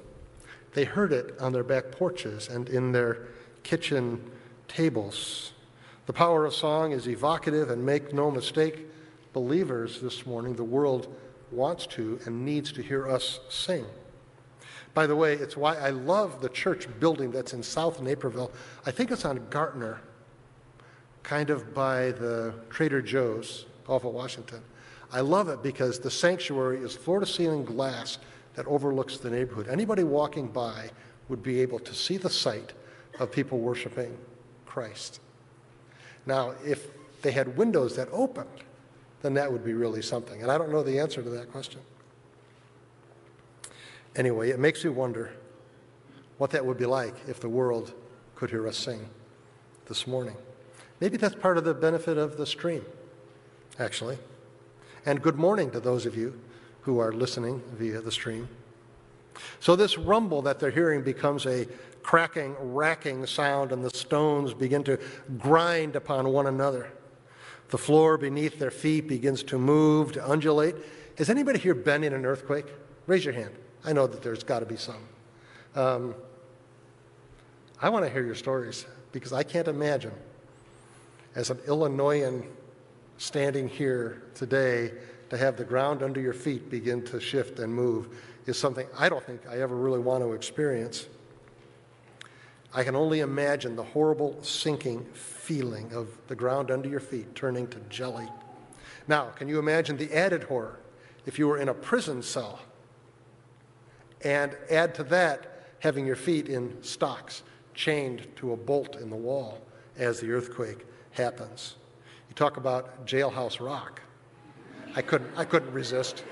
They 0.76 0.86
heard 0.86 1.12
it 1.12 1.38
on 1.42 1.52
their 1.52 1.66
back 1.66 1.92
porches 1.92 2.48
and 2.48 2.70
in 2.70 2.94
their 2.94 3.28
kitchen 3.66 4.22
tables. 4.68 5.52
The 6.06 6.14
power 6.14 6.46
of 6.46 6.54
song 6.54 6.92
is 6.92 7.08
evocative, 7.08 7.72
and 7.72 7.84
make 7.84 8.14
no 8.14 8.30
mistake, 8.30 8.88
believers 9.34 10.00
this 10.00 10.26
morning, 10.26 10.56
the 10.56 10.64
world 10.64 11.14
wants 11.52 11.88
to 11.88 12.20
and 12.26 12.46
needs 12.46 12.72
to 12.74 12.84
hear 12.84 13.10
us 13.10 13.40
sing. 13.50 13.86
By 14.94 15.08
the 15.08 15.16
way, 15.16 15.34
it's 15.34 15.58
why 15.58 15.76
I 15.78 15.90
love 15.90 16.42
the 16.42 16.50
church 16.50 16.88
building 17.00 17.32
that's 17.32 17.54
in 17.54 17.64
South 17.64 18.02
Naperville. 18.02 18.52
I 18.86 18.92
think 18.92 19.12
it's 19.12 19.26
on 19.26 19.48
Gartner, 19.50 20.00
kind 21.24 21.50
of 21.50 21.74
by 21.74 22.12
the 22.12 22.54
Trader 22.70 23.02
Joe's 23.02 23.66
off 23.88 24.06
of 24.06 24.14
Washington. 24.14 24.62
I 25.12 25.22
love 25.22 25.50
it 25.50 25.64
because 25.64 26.00
the 26.00 26.12
sanctuary 26.12 26.82
is 26.82 26.96
floor 26.96 27.20
to 27.20 27.26
ceiling 27.26 27.66
glass 27.66 28.20
that 28.54 28.68
overlooks 28.68 29.18
the 29.18 29.32
neighborhood. 29.32 29.68
Anybody 29.68 30.04
walking 30.04 30.48
by 30.50 30.92
would 31.30 31.42
be 31.42 31.62
able 31.62 31.80
to 31.80 31.94
see 31.96 32.18
the 32.18 32.30
sight 32.30 32.74
of 33.20 33.32
people 33.32 33.60
worshiping 33.60 34.18
Christ. 34.66 35.20
Now, 36.26 36.54
if 36.66 36.88
they 37.22 37.32
had 37.32 37.58
windows 37.58 37.96
that 37.96 38.08
opened, 38.12 38.50
then 39.22 39.34
that 39.36 39.52
would 39.52 39.64
be 39.64 39.74
really 39.74 40.02
something. 40.02 40.42
And 40.42 40.52
I 40.52 40.58
don't 40.58 40.72
know 40.72 40.84
the 40.84 41.00
answer 41.00 41.22
to 41.22 41.30
that 41.32 41.52
question. 41.52 41.82
Anyway, 44.16 44.50
it 44.50 44.60
makes 44.60 44.84
you 44.84 44.92
wonder 44.92 45.32
what 46.38 46.52
that 46.52 46.66
would 46.66 46.78
be 46.78 46.86
like 46.86 47.16
if 47.28 47.40
the 47.40 47.50
world 47.50 47.94
could 48.36 48.50
hear 48.50 48.68
us 48.68 48.78
sing 48.78 49.10
this 49.88 50.08
morning. 50.08 50.36
Maybe 51.00 51.18
that's 51.18 51.36
part 51.36 51.58
of 51.58 51.64
the 51.64 51.74
benefit 51.74 52.18
of 52.18 52.38
the 52.38 52.46
stream, 52.46 52.86
actually. 53.80 54.18
And 55.06 55.22
good 55.22 55.36
morning 55.36 55.72
to 55.72 55.80
those 55.80 56.06
of 56.06 56.16
you 56.16 56.40
who 56.82 57.00
are 57.00 57.12
listening 57.12 57.62
via 57.74 58.02
the 58.02 58.12
stream. 58.12 58.48
So, 59.60 59.76
this 59.76 59.98
rumble 59.98 60.42
that 60.44 60.60
they're 60.60 60.72
hearing 60.72 61.02
becomes 61.02 61.46
a 61.46 61.68
cracking, 62.16 62.56
racking 62.62 63.26
sound, 63.26 63.74
and 63.74 63.84
the 63.84 63.90
stones 63.90 64.54
begin 64.54 64.82
to 64.86 64.98
grind 65.38 65.98
upon 65.98 66.30
one 66.30 66.48
another. 66.48 66.90
The 67.72 67.78
floor 67.78 68.18
beneath 68.18 68.58
their 68.58 68.72
feet 68.72 69.06
begins 69.06 69.44
to 69.44 69.60
move, 69.60 70.14
to 70.14 70.32
undulate. 70.32 70.78
Has 71.18 71.30
anybody 71.30 71.60
here 71.60 71.76
been 71.76 72.06
in 72.06 72.14
an 72.14 72.26
earthquake? 72.26 72.68
Raise 73.06 73.26
your 73.26 73.34
hand. 73.34 73.52
I 73.84 73.92
know 73.92 74.08
that 74.08 74.24
there's 74.24 74.46
got 74.46 74.60
to 74.60 74.66
be 74.66 74.78
some. 74.78 75.04
Um, 75.76 76.16
I 77.82 77.90
want 77.90 78.06
to 78.06 78.10
hear 78.10 78.26
your 78.26 78.34
stories 78.34 78.86
because 79.12 79.34
I 79.34 79.44
can't 79.44 79.68
imagine, 79.68 80.14
as 81.36 81.50
an 81.50 81.60
Illinoisan 81.68 82.48
standing 83.18 83.68
here 83.68 84.24
today, 84.36 84.94
to 85.32 85.38
have 85.38 85.58
the 85.58 85.66
ground 85.66 86.02
under 86.02 86.22
your 86.22 86.32
feet 86.32 86.70
begin 86.70 87.04
to 87.08 87.20
shift 87.20 87.60
and 87.60 87.76
move 87.76 88.08
is 88.46 88.58
something 88.58 88.88
I 88.98 89.10
don't 89.10 89.26
think 89.26 89.42
I 89.50 89.60
ever 89.60 89.76
really 89.76 90.00
want 90.00 90.24
to 90.24 90.32
experience. 90.32 91.08
I 92.76 92.84
can 92.84 92.94
only 92.94 93.22
imagine 93.22 93.78
the 93.78 93.84
horrible 93.84 94.38
sinking 94.44 95.06
feeling 95.14 95.94
of 95.94 96.10
the 96.28 96.36
ground 96.36 96.72
under 96.72 96.90
your 96.90 97.00
feet 97.00 97.34
turning 97.34 97.68
to 97.70 97.80
jelly. 97.90 98.28
Now, 99.08 99.28
can 99.28 99.48
you 99.48 99.60
imagine 99.60 99.96
the 99.96 100.14
added 100.14 100.44
horror 100.44 100.82
if 101.26 101.40
you 101.40 101.48
were 101.48 101.58
in 101.58 101.70
a 101.70 101.74
prison 101.74 102.22
cell 102.22 102.60
and 104.26 104.58
add 104.70 104.94
to 104.96 105.04
that 105.06 105.64
having 105.80 106.06
your 106.06 106.18
feet 106.18 106.50
in 106.50 106.84
stocks 106.84 107.44
chained 107.74 108.28
to 108.36 108.52
a 108.52 108.58
bolt 108.58 108.98
in 108.98 109.10
the 109.10 109.16
wall 109.16 109.62
as 109.98 110.20
the 110.20 110.30
earthquake 110.32 110.86
happens? 111.12 111.78
You 112.28 112.36
talk 112.36 112.58
about 112.58 113.08
jailhouse 113.08 113.66
rock. 113.66 114.02
I 114.98 115.02
couldn't, 115.02 115.32
I 115.38 115.46
couldn't 115.46 115.72
resist. 115.72 116.26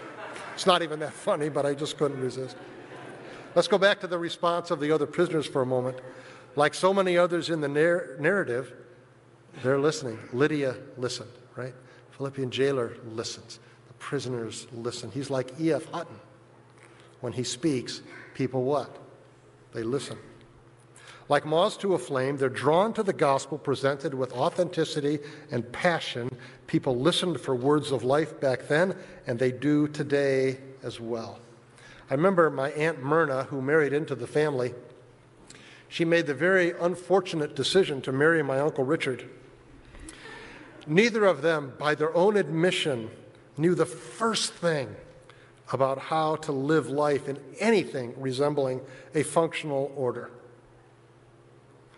It's 0.54 0.66
not 0.66 0.82
even 0.82 1.00
that 1.00 1.14
funny, 1.14 1.48
but 1.48 1.66
I 1.66 1.74
just 1.74 1.98
couldn't 1.98 2.20
resist. 2.20 2.58
Let's 3.56 3.70
go 3.70 3.78
back 3.78 4.02
to 4.02 4.08
the 4.08 4.18
response 4.18 4.72
of 4.72 4.82
the 4.82 4.92
other 4.92 5.06
prisoners 5.06 5.46
for 5.46 5.62
a 5.62 5.66
moment. 5.66 6.00
Like 6.56 6.74
so 6.74 6.94
many 6.94 7.18
others 7.18 7.50
in 7.50 7.62
the 7.62 7.68
narr- 7.68 8.16
narrative, 8.20 8.74
they're 9.62 9.80
listening. 9.80 10.20
Lydia 10.32 10.76
listened, 10.98 11.32
right? 11.56 11.74
Philippian 12.12 12.52
jailer 12.52 12.94
listens. 13.08 13.60
The 13.88 13.94
prisoners 13.94 14.68
listen. 14.72 15.12
He's 15.12 15.30
like 15.30 15.60
E.F. 15.60 15.86
Hutton. 15.92 16.20
When 17.22 17.34
he 17.34 17.44
speaks, 17.44 18.02
people 18.34 18.64
what? 18.64 18.96
They 19.74 19.84
listen. 19.84 20.18
Like 21.30 21.46
moths 21.46 21.78
to 21.78 21.94
a 21.94 21.98
flame, 21.98 22.38
they're 22.38 22.50
drawn 22.50 22.94
to 22.94 23.04
the 23.04 23.14
gospel 23.14 23.58
presented 23.58 24.14
with 24.14 24.34
authenticity 24.34 25.20
and 25.52 25.72
passion. 25.72 26.38
People 26.68 26.98
listened 27.00 27.40
for 27.40 27.56
words 27.56 27.92
of 27.92 28.04
life 28.04 28.40
back 28.40 28.68
then, 28.68 28.96
and 29.26 29.40
they 29.40 29.52
do 29.52 29.88
today 29.88 30.58
as 30.84 31.00
well. 31.00 31.40
I 32.10 32.16
remember 32.16 32.50
my 32.50 32.72
Aunt 32.72 33.02
Myrna, 33.02 33.44
who 33.46 33.62
married 33.62 33.94
into 33.94 34.16
the 34.16 34.28
family, 34.28 34.74
she 35.94 36.04
made 36.04 36.26
the 36.26 36.34
very 36.34 36.74
unfortunate 36.82 37.56
decision 37.56 38.02
to 38.02 38.12
marry 38.12 38.42
my 38.42 38.60
Uncle 38.60 38.84
Richard. 38.84 39.30
Neither 40.88 41.24
of 41.24 41.44
them, 41.44 41.74
by 41.78 41.94
their 41.94 42.12
own 42.18 42.36
admission, 42.36 43.12
knew 43.58 43.76
the 43.76 43.86
first 43.86 44.54
thing 44.54 44.96
about 45.72 46.00
how 46.00 46.36
to 46.38 46.52
live 46.52 46.90
life 46.90 47.30
in 47.30 47.38
anything 47.60 48.16
resembling 48.18 48.82
a 49.14 49.22
functional 49.22 49.94
order. 49.96 50.32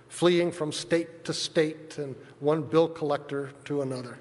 Fleeing 0.10 0.52
from 0.52 0.74
state 0.74 1.24
to 1.24 1.32
state 1.32 1.98
and 1.98 2.18
one 2.42 2.64
bill 2.64 2.90
collector 2.90 3.52
to 3.64 3.82
another. 3.82 4.20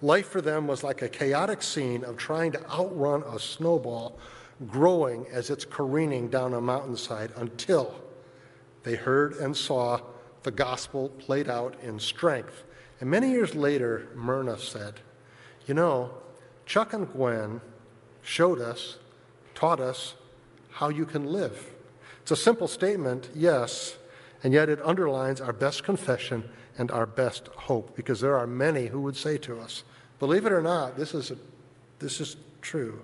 Life 0.00 0.28
for 0.28 0.40
them 0.40 0.66
was 0.66 0.82
like 0.82 1.02
a 1.02 1.10
chaotic 1.10 1.62
scene 1.62 2.04
of 2.04 2.16
trying 2.16 2.52
to 2.52 2.70
outrun 2.70 3.22
a 3.24 3.38
snowball 3.38 4.18
growing 4.66 5.26
as 5.30 5.50
it's 5.50 5.66
careening 5.66 6.28
down 6.28 6.54
a 6.54 6.60
mountainside 6.62 7.32
until 7.36 7.94
they 8.82 8.94
heard 8.94 9.34
and 9.34 9.56
saw 9.56 10.00
the 10.42 10.50
gospel 10.50 11.08
played 11.10 11.48
out 11.48 11.74
in 11.82 11.98
strength. 11.98 12.64
And 13.00 13.10
many 13.10 13.30
years 13.30 13.54
later, 13.54 14.08
Myrna 14.14 14.58
said, 14.58 14.94
You 15.66 15.74
know, 15.74 16.10
Chuck 16.66 16.92
and 16.92 17.10
Gwen 17.10 17.60
showed 18.22 18.60
us, 18.60 18.98
taught 19.54 19.80
us 19.80 20.14
how 20.70 20.88
you 20.88 21.06
can 21.06 21.26
live. 21.32 21.70
It's 22.22 22.30
a 22.30 22.36
simple 22.36 22.68
statement, 22.68 23.30
yes, 23.34 23.96
and 24.44 24.52
yet 24.52 24.68
it 24.68 24.80
underlines 24.84 25.40
our 25.40 25.52
best 25.52 25.82
confession 25.82 26.48
and 26.76 26.90
our 26.90 27.06
best 27.06 27.48
hope 27.48 27.96
because 27.96 28.20
there 28.20 28.36
are 28.36 28.46
many 28.46 28.86
who 28.86 29.00
would 29.00 29.16
say 29.16 29.38
to 29.38 29.58
us, 29.58 29.82
Believe 30.18 30.46
it 30.46 30.52
or 30.52 30.62
not, 30.62 30.96
this 30.96 31.14
is, 31.14 31.30
a, 31.30 31.36
this 32.00 32.20
is 32.20 32.36
true. 32.60 33.00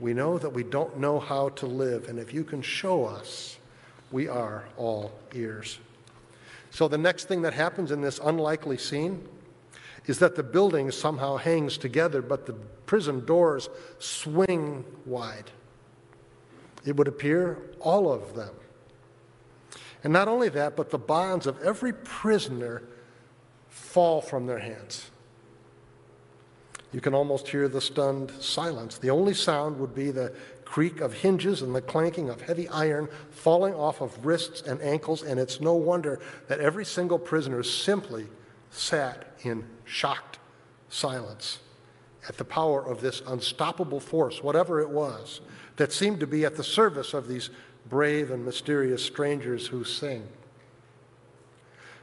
We 0.00 0.14
know 0.14 0.38
that 0.38 0.52
we 0.52 0.62
don't 0.62 0.98
know 0.98 1.18
how 1.18 1.48
to 1.50 1.66
live, 1.66 2.08
and 2.08 2.18
if 2.18 2.32
you 2.32 2.44
can 2.44 2.62
show 2.62 3.04
us, 3.04 3.57
we 4.10 4.28
are 4.28 4.64
all 4.76 5.12
ears. 5.34 5.78
So 6.70 6.88
the 6.88 6.98
next 6.98 7.24
thing 7.24 7.42
that 7.42 7.54
happens 7.54 7.90
in 7.90 8.00
this 8.00 8.20
unlikely 8.22 8.78
scene 8.78 9.26
is 10.06 10.18
that 10.20 10.36
the 10.36 10.42
building 10.42 10.90
somehow 10.90 11.36
hangs 11.36 11.76
together, 11.76 12.22
but 12.22 12.46
the 12.46 12.54
prison 12.86 13.24
doors 13.24 13.68
swing 13.98 14.84
wide. 15.04 15.50
It 16.84 16.96
would 16.96 17.08
appear 17.08 17.58
all 17.80 18.10
of 18.10 18.34
them. 18.34 18.54
And 20.04 20.12
not 20.12 20.28
only 20.28 20.48
that, 20.50 20.76
but 20.76 20.90
the 20.90 20.98
bonds 20.98 21.46
of 21.46 21.60
every 21.62 21.92
prisoner 21.92 22.82
fall 23.68 24.20
from 24.20 24.46
their 24.46 24.58
hands. 24.58 25.10
You 26.92 27.00
can 27.02 27.14
almost 27.14 27.48
hear 27.48 27.68
the 27.68 27.80
stunned 27.80 28.30
silence. 28.40 28.96
The 28.96 29.10
only 29.10 29.34
sound 29.34 29.78
would 29.78 29.94
be 29.94 30.10
the 30.10 30.32
creak 30.68 31.00
of 31.00 31.14
hinges 31.14 31.62
and 31.62 31.74
the 31.74 31.80
clanking 31.80 32.28
of 32.28 32.42
heavy 32.42 32.68
iron 32.68 33.08
falling 33.30 33.72
off 33.72 34.02
of 34.02 34.26
wrists 34.26 34.60
and 34.60 34.80
ankles, 34.82 35.22
and 35.22 35.40
it's 35.40 35.62
no 35.62 35.72
wonder 35.72 36.20
that 36.46 36.60
every 36.60 36.84
single 36.84 37.18
prisoner 37.18 37.62
simply 37.62 38.26
sat 38.70 39.32
in 39.42 39.64
shocked 39.86 40.38
silence 40.90 41.60
at 42.28 42.36
the 42.36 42.44
power 42.44 42.86
of 42.86 43.00
this 43.00 43.22
unstoppable 43.26 43.98
force, 43.98 44.42
whatever 44.42 44.78
it 44.80 44.90
was, 44.90 45.40
that 45.76 45.90
seemed 45.90 46.20
to 46.20 46.26
be 46.26 46.44
at 46.44 46.56
the 46.56 46.64
service 46.64 47.14
of 47.14 47.28
these 47.28 47.48
brave 47.88 48.30
and 48.30 48.44
mysterious 48.44 49.02
strangers 49.02 49.68
who 49.68 49.84
sing. 49.84 50.28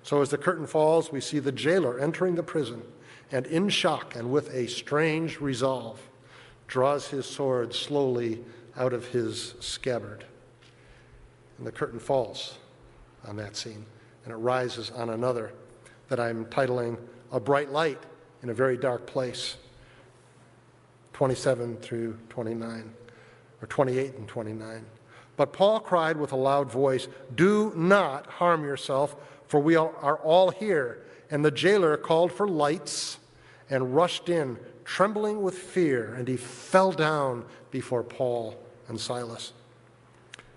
So, 0.01 0.23
as 0.23 0.29
the 0.31 0.39
curtain 0.39 0.65
falls, 0.65 1.11
we 1.11 1.21
see 1.21 1.37
the 1.37 1.51
jailer 1.51 1.99
entering 1.99 2.33
the 2.33 2.41
prison 2.41 2.81
and, 3.31 3.45
in 3.45 3.69
shock 3.69 4.15
and 4.15 4.31
with 4.31 4.51
a 4.51 4.65
strange 4.65 5.39
resolve, 5.39 6.01
draws 6.67 7.07
his 7.07 7.25
sword 7.25 7.73
slowly 7.73 8.43
out 8.77 8.93
of 8.93 9.07
his 9.07 9.55
scabbard. 9.59 10.25
And 11.57 11.65
the 11.65 11.71
curtain 11.71 11.99
falls 11.99 12.57
on 13.27 13.35
that 13.37 13.55
scene, 13.55 13.85
and 14.23 14.33
it 14.33 14.37
rises 14.37 14.91
on 14.91 15.09
another 15.09 15.53
that 16.09 16.19
I'm 16.19 16.45
titling 16.45 16.97
A 17.31 17.39
Bright 17.39 17.71
Light 17.71 18.01
in 18.43 18.49
a 18.49 18.53
Very 18.53 18.77
Dark 18.77 19.05
Place 19.05 19.57
27 21.13 21.77
through 21.77 22.17
29, 22.29 22.93
or 23.61 23.67
28 23.67 24.15
and 24.15 24.27
29. 24.27 24.85
But 25.37 25.53
Paul 25.53 25.79
cried 25.79 26.17
with 26.17 26.31
a 26.31 26.37
loud 26.37 26.71
voice, 26.71 27.07
Do 27.33 27.71
not 27.75 28.27
harm 28.27 28.63
yourself, 28.63 29.15
for 29.47 29.59
we 29.59 29.75
are 29.75 30.17
all 30.17 30.51
here. 30.51 31.05
And 31.31 31.43
the 31.43 31.51
jailer 31.51 31.97
called 31.97 32.31
for 32.31 32.47
lights 32.47 33.17
and 33.69 33.95
rushed 33.95 34.29
in, 34.29 34.59
trembling 34.85 35.41
with 35.41 35.57
fear, 35.57 36.13
and 36.13 36.27
he 36.27 36.37
fell 36.37 36.91
down 36.91 37.43
before 37.71 38.03
Paul 38.03 38.55
and 38.87 38.99
Silas. 38.99 39.51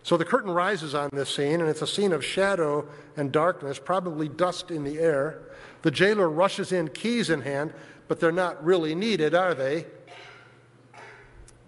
So 0.02 0.16
the 0.16 0.24
curtain 0.24 0.50
rises 0.50 0.94
on 0.94 1.10
this 1.12 1.34
scene, 1.34 1.60
and 1.60 1.68
it's 1.68 1.82
a 1.82 1.86
scene 1.86 2.12
of 2.12 2.24
shadow 2.24 2.86
and 3.16 3.32
darkness, 3.32 3.78
probably 3.78 4.28
dust 4.28 4.70
in 4.70 4.84
the 4.84 4.98
air. 4.98 5.40
The 5.82 5.90
jailer 5.90 6.28
rushes 6.28 6.72
in, 6.72 6.88
keys 6.88 7.30
in 7.30 7.42
hand, 7.42 7.72
but 8.06 8.20
they're 8.20 8.32
not 8.32 8.62
really 8.64 8.94
needed, 8.94 9.34
are 9.34 9.54
they? 9.54 9.86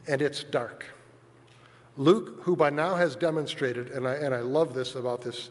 And 0.07 0.23
it's 0.23 0.45
dark. 0.45 0.87
Luke, 1.97 2.41
who 2.43 2.57
by 2.57 2.71
now 2.71 2.95
has 2.95 3.17
demonstrated, 3.17 3.91
and 3.91 4.07
I, 4.09 4.15
and 4.15 4.35
I 4.35 4.41
love 4.41 4.73
this 4.73 4.95
about 4.95 5.21
this, 5.21 5.51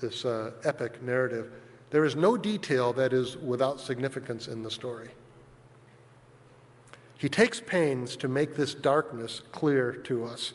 this 0.00 0.24
uh, 0.24 0.52
epic 0.64 1.02
narrative, 1.02 1.52
there 1.90 2.04
is 2.04 2.16
no 2.16 2.36
detail 2.36 2.92
that 2.94 3.12
is 3.12 3.36
without 3.36 3.80
significance 3.80 4.48
in 4.48 4.62
the 4.62 4.70
story. 4.70 5.10
He 7.18 7.28
takes 7.28 7.60
pains 7.60 8.16
to 8.16 8.28
make 8.28 8.56
this 8.56 8.74
darkness 8.74 9.42
clear 9.52 9.92
to 9.92 10.24
us. 10.24 10.52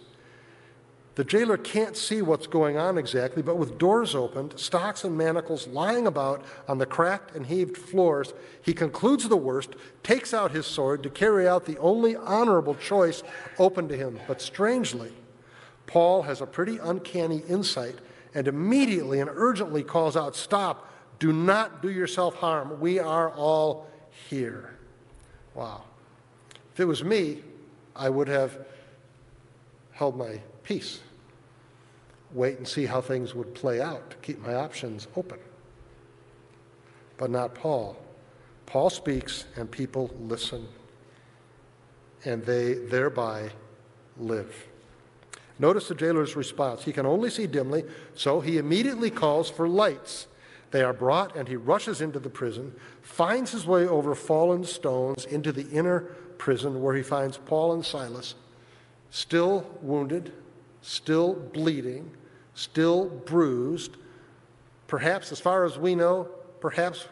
The 1.16 1.26
jailer 1.26 1.58
can't 1.58 1.98
see 1.98 2.22
what's 2.22 2.48
going 2.48 2.78
on 2.78 2.98
exactly, 2.98 3.42
but 3.44 3.58
with 3.58 3.78
doors 3.78 4.16
opened, 4.16 4.58
stocks 4.58 5.04
and 5.04 5.18
manacles 5.18 5.68
lying 5.68 6.08
about 6.08 6.44
on 6.70 6.78
the 6.78 6.86
cracked 6.86 7.36
and 7.36 7.46
heaved 7.46 7.78
floors, 7.78 8.34
he 8.62 8.74
concludes 8.74 9.28
the 9.28 9.36
worst, 9.36 9.72
takes 10.04 10.34
out 10.34 10.52
his 10.52 10.66
sword 10.66 11.04
to 11.04 11.10
carry 11.10 11.48
out 11.48 11.66
the 11.66 11.78
only 11.80 12.16
honorable 12.16 12.76
choice 12.76 13.24
open 13.60 13.90
to 13.90 13.98
him. 13.98 14.20
But 14.26 14.42
strangely, 14.42 15.12
Paul 15.86 16.22
has 16.22 16.40
a 16.40 16.46
pretty 16.46 16.78
uncanny 16.78 17.44
insight 17.50 17.96
and 18.34 18.48
immediately 18.48 19.20
and 19.20 19.30
urgently 19.34 19.84
calls 19.84 20.16
out, 20.16 20.38
Stop, 20.38 20.90
do 21.20 21.34
not 21.34 21.82
do 21.82 21.92
yourself 21.92 22.36
harm. 22.36 22.80
We 22.80 23.00
are 23.00 23.32
all 23.32 23.88
here. 24.30 24.78
Wow. 25.54 25.84
If 26.74 26.80
it 26.80 26.86
was 26.86 27.04
me, 27.04 27.44
I 27.96 28.10
would 28.10 28.28
have 28.28 28.58
held 29.92 30.18
my 30.18 30.42
peace, 30.64 31.00
wait 32.34 32.58
and 32.58 32.68
see 32.68 32.86
how 32.86 33.02
things 33.02 33.36
would 33.36 33.54
play 33.54 33.82
out, 33.82 34.10
to 34.12 34.18
keep 34.18 34.40
my 34.40 34.56
options 34.56 35.08
open. 35.16 35.40
But 37.18 37.30
not 37.30 37.54
Paul. 37.54 37.98
Paul 38.66 38.90
speaks, 38.90 39.46
and 39.58 39.70
people 39.70 40.16
listen, 40.20 40.68
and 42.24 42.44
they 42.46 42.76
thereby 42.76 43.52
live. 44.18 44.68
Notice 45.60 45.90
the 45.90 45.96
jailer's 45.96 46.36
response. 46.36 46.84
He 46.84 46.94
can 46.94 47.06
only 47.06 47.30
see 47.30 47.48
dimly, 47.48 47.84
so 48.16 48.40
he 48.40 48.58
immediately 48.58 49.12
calls 49.12 49.50
for 49.50 49.68
lights. 49.68 50.28
They 50.72 50.84
are 50.84 50.94
brought, 50.94 51.36
and 51.36 51.48
he 51.48 51.58
rushes 51.58 52.00
into 52.00 52.18
the 52.18 52.30
prison, 52.30 52.74
finds 53.02 53.52
his 53.52 53.68
way 53.68 53.86
over 53.86 54.16
fallen 54.16 54.64
stones 54.64 55.26
into 55.26 55.52
the 55.52 55.68
inner 55.70 56.08
prison 56.42 56.82
where 56.82 56.96
he 56.96 57.04
finds 57.04 57.38
Paul 57.38 57.74
and 57.74 57.86
Silas 57.86 58.34
still 59.12 59.64
wounded, 59.80 60.34
still 60.82 61.36
bleeding, 61.36 62.10
still 62.56 63.10
bruised, 63.10 63.98
perhaps, 64.88 65.32
as 65.32 65.40
far 65.40 65.66
as 65.66 65.78
we 65.78 65.94
know, 65.94 66.28
perhaps 66.60 67.08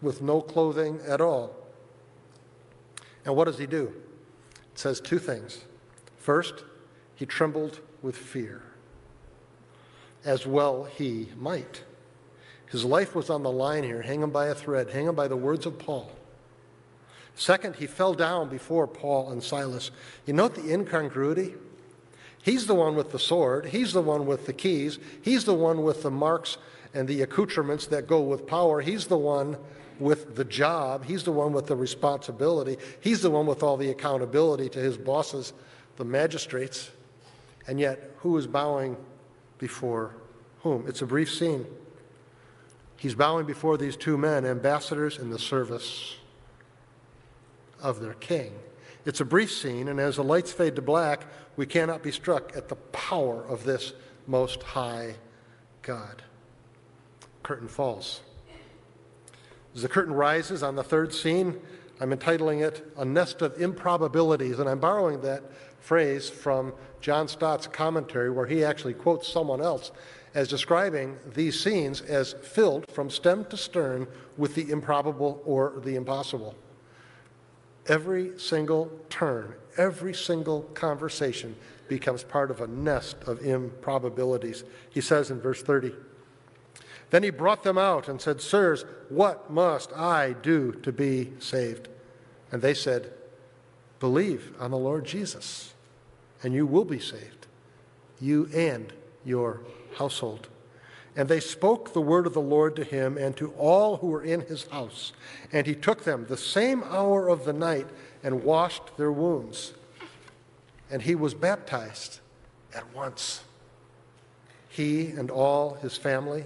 with 0.00 0.22
no 0.22 0.40
clothing 0.40 1.00
at 1.08 1.20
all. 1.20 1.56
And 3.24 3.34
what 3.34 3.46
does 3.46 3.58
he 3.58 3.66
do? 3.66 3.92
It 4.72 4.78
says 4.78 5.00
two 5.00 5.18
things. 5.18 5.64
First, 6.16 6.62
he 7.16 7.26
trembled 7.26 7.80
with 8.00 8.16
fear, 8.16 8.62
as 10.24 10.46
well 10.46 10.84
he 10.84 11.30
might. 11.36 11.82
His 12.66 12.84
life 12.84 13.16
was 13.16 13.28
on 13.28 13.42
the 13.42 13.50
line 13.50 13.82
here, 13.82 14.02
hanging 14.02 14.30
by 14.30 14.46
a 14.46 14.54
thread, 14.54 14.90
hanging 14.90 15.16
by 15.16 15.26
the 15.26 15.36
words 15.36 15.66
of 15.66 15.80
Paul. 15.80 16.12
Second, 17.34 17.76
he 17.76 17.86
fell 17.86 18.14
down 18.14 18.48
before 18.48 18.86
Paul 18.86 19.30
and 19.30 19.42
Silas. 19.42 19.90
You 20.26 20.34
note 20.34 20.54
the 20.54 20.72
incongruity? 20.72 21.54
He's 22.42 22.66
the 22.66 22.74
one 22.74 22.96
with 22.96 23.12
the 23.12 23.18
sword, 23.18 23.66
he's 23.66 23.92
the 23.92 24.00
one 24.00 24.26
with 24.26 24.46
the 24.46 24.52
keys, 24.52 24.98
he's 25.20 25.44
the 25.44 25.54
one 25.54 25.82
with 25.82 26.02
the 26.02 26.10
marks 26.10 26.56
and 26.94 27.06
the 27.06 27.22
accoutrements 27.22 27.86
that 27.88 28.06
go 28.06 28.20
with 28.20 28.46
power, 28.46 28.80
he's 28.80 29.06
the 29.06 29.18
one 29.18 29.58
with 29.98 30.36
the 30.36 30.44
job, 30.44 31.04
he's 31.04 31.24
the 31.24 31.32
one 31.32 31.52
with 31.52 31.66
the 31.66 31.76
responsibility, 31.76 32.78
he's 33.00 33.20
the 33.20 33.30
one 33.30 33.46
with 33.46 33.62
all 33.62 33.76
the 33.76 33.90
accountability 33.90 34.70
to 34.70 34.78
his 34.78 34.96
bosses, 34.96 35.52
the 35.96 36.04
magistrates. 36.04 36.90
And 37.66 37.78
yet, 37.78 38.10
who 38.18 38.36
is 38.38 38.46
bowing 38.46 38.96
before 39.58 40.14
whom? 40.62 40.86
It's 40.88 41.02
a 41.02 41.06
brief 41.06 41.32
scene. 41.32 41.66
He's 42.96 43.14
bowing 43.14 43.44
before 43.44 43.76
these 43.76 43.96
two 43.96 44.16
men, 44.16 44.46
ambassadors 44.46 45.18
in 45.18 45.28
the 45.28 45.38
service 45.38 46.16
of 47.82 48.00
their 48.00 48.14
king. 48.14 48.52
It's 49.04 49.20
a 49.20 49.24
brief 49.24 49.50
scene, 49.50 49.88
and 49.88 49.98
as 49.98 50.16
the 50.16 50.24
lights 50.24 50.52
fade 50.52 50.76
to 50.76 50.82
black, 50.82 51.26
we 51.56 51.66
cannot 51.66 52.02
be 52.02 52.12
struck 52.12 52.56
at 52.56 52.68
the 52.68 52.76
power 52.76 53.42
of 53.44 53.64
this 53.64 53.92
most 54.26 54.62
high 54.62 55.14
God. 55.82 56.22
Curtain 57.42 57.68
falls. 57.68 58.20
As 59.74 59.82
the 59.82 59.88
curtain 59.88 60.12
rises 60.12 60.62
on 60.62 60.76
the 60.76 60.82
third 60.82 61.14
scene, 61.14 61.60
I'm 62.00 62.12
entitling 62.12 62.60
it 62.60 62.92
A 62.96 63.04
Nest 63.04 63.42
of 63.42 63.60
Improbabilities, 63.60 64.58
and 64.58 64.68
I'm 64.68 64.80
borrowing 64.80 65.20
that 65.22 65.42
phrase 65.80 66.28
from 66.28 66.72
John 67.00 67.28
Stott's 67.28 67.66
commentary, 67.66 68.30
where 68.30 68.46
he 68.46 68.64
actually 68.64 68.94
quotes 68.94 69.28
someone 69.28 69.62
else 69.62 69.92
as 70.34 70.48
describing 70.48 71.16
these 71.34 71.58
scenes 71.58 72.00
as 72.02 72.34
filled 72.34 72.90
from 72.90 73.10
stem 73.10 73.44
to 73.46 73.56
stern 73.56 74.06
with 74.36 74.54
the 74.54 74.70
improbable 74.70 75.42
or 75.44 75.80
the 75.84 75.96
impossible. 75.96 76.54
Every 77.90 78.38
single 78.38 78.88
turn, 79.08 79.52
every 79.76 80.14
single 80.14 80.62
conversation 80.74 81.56
becomes 81.88 82.22
part 82.22 82.52
of 82.52 82.60
a 82.60 82.68
nest 82.68 83.16
of 83.26 83.44
improbabilities. 83.44 84.62
He 84.90 85.00
says 85.00 85.28
in 85.28 85.40
verse 85.40 85.60
30. 85.60 85.92
Then 87.10 87.24
he 87.24 87.30
brought 87.30 87.64
them 87.64 87.76
out 87.76 88.06
and 88.06 88.20
said, 88.20 88.40
Sirs, 88.40 88.84
what 89.08 89.50
must 89.50 89.92
I 89.92 90.34
do 90.34 90.70
to 90.84 90.92
be 90.92 91.32
saved? 91.40 91.88
And 92.52 92.62
they 92.62 92.74
said, 92.74 93.12
Believe 93.98 94.54
on 94.60 94.70
the 94.70 94.78
Lord 94.78 95.04
Jesus, 95.04 95.74
and 96.44 96.54
you 96.54 96.66
will 96.66 96.84
be 96.84 97.00
saved, 97.00 97.48
you 98.20 98.48
and 98.54 98.92
your 99.24 99.62
household. 99.96 100.46
And 101.16 101.28
they 101.28 101.40
spoke 101.40 101.92
the 101.92 102.00
word 102.00 102.26
of 102.26 102.34
the 102.34 102.40
Lord 102.40 102.76
to 102.76 102.84
him 102.84 103.18
and 103.18 103.36
to 103.36 103.52
all 103.52 103.96
who 103.96 104.08
were 104.08 104.22
in 104.22 104.42
his 104.42 104.66
house. 104.68 105.12
And 105.52 105.66
he 105.66 105.74
took 105.74 106.04
them 106.04 106.26
the 106.28 106.36
same 106.36 106.84
hour 106.84 107.28
of 107.28 107.44
the 107.44 107.52
night 107.52 107.86
and 108.22 108.44
washed 108.44 108.96
their 108.96 109.10
wounds. 109.10 109.74
And 110.90 111.02
he 111.02 111.14
was 111.14 111.34
baptized 111.34 112.20
at 112.74 112.94
once, 112.94 113.42
he 114.68 115.08
and 115.08 115.30
all 115.30 115.74
his 115.74 115.96
family. 115.96 116.44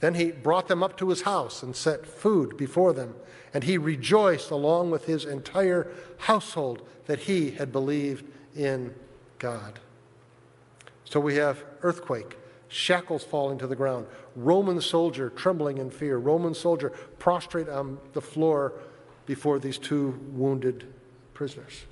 Then 0.00 0.14
he 0.14 0.30
brought 0.30 0.68
them 0.68 0.82
up 0.82 0.96
to 0.98 1.10
his 1.10 1.22
house 1.22 1.62
and 1.62 1.76
set 1.76 2.06
food 2.06 2.56
before 2.56 2.92
them. 2.92 3.14
And 3.52 3.64
he 3.64 3.76
rejoiced 3.76 4.50
along 4.50 4.90
with 4.90 5.04
his 5.04 5.24
entire 5.24 5.90
household 6.18 6.82
that 7.06 7.20
he 7.20 7.50
had 7.50 7.72
believed 7.72 8.24
in 8.56 8.94
God. 9.38 9.80
So 11.04 11.20
we 11.20 11.36
have 11.36 11.64
earthquake 11.82 12.37
shackles 12.68 13.24
falling 13.24 13.58
to 13.58 13.66
the 13.66 13.76
ground, 13.76 14.06
Roman 14.36 14.80
soldier 14.80 15.30
trembling 15.30 15.78
in 15.78 15.90
fear, 15.90 16.18
Roman 16.18 16.54
soldier 16.54 16.90
prostrate 17.18 17.68
on 17.68 17.98
the 18.12 18.20
floor 18.20 18.74
before 19.26 19.58
these 19.58 19.78
two 19.78 20.18
wounded 20.32 20.86
prisoners. 21.34 21.84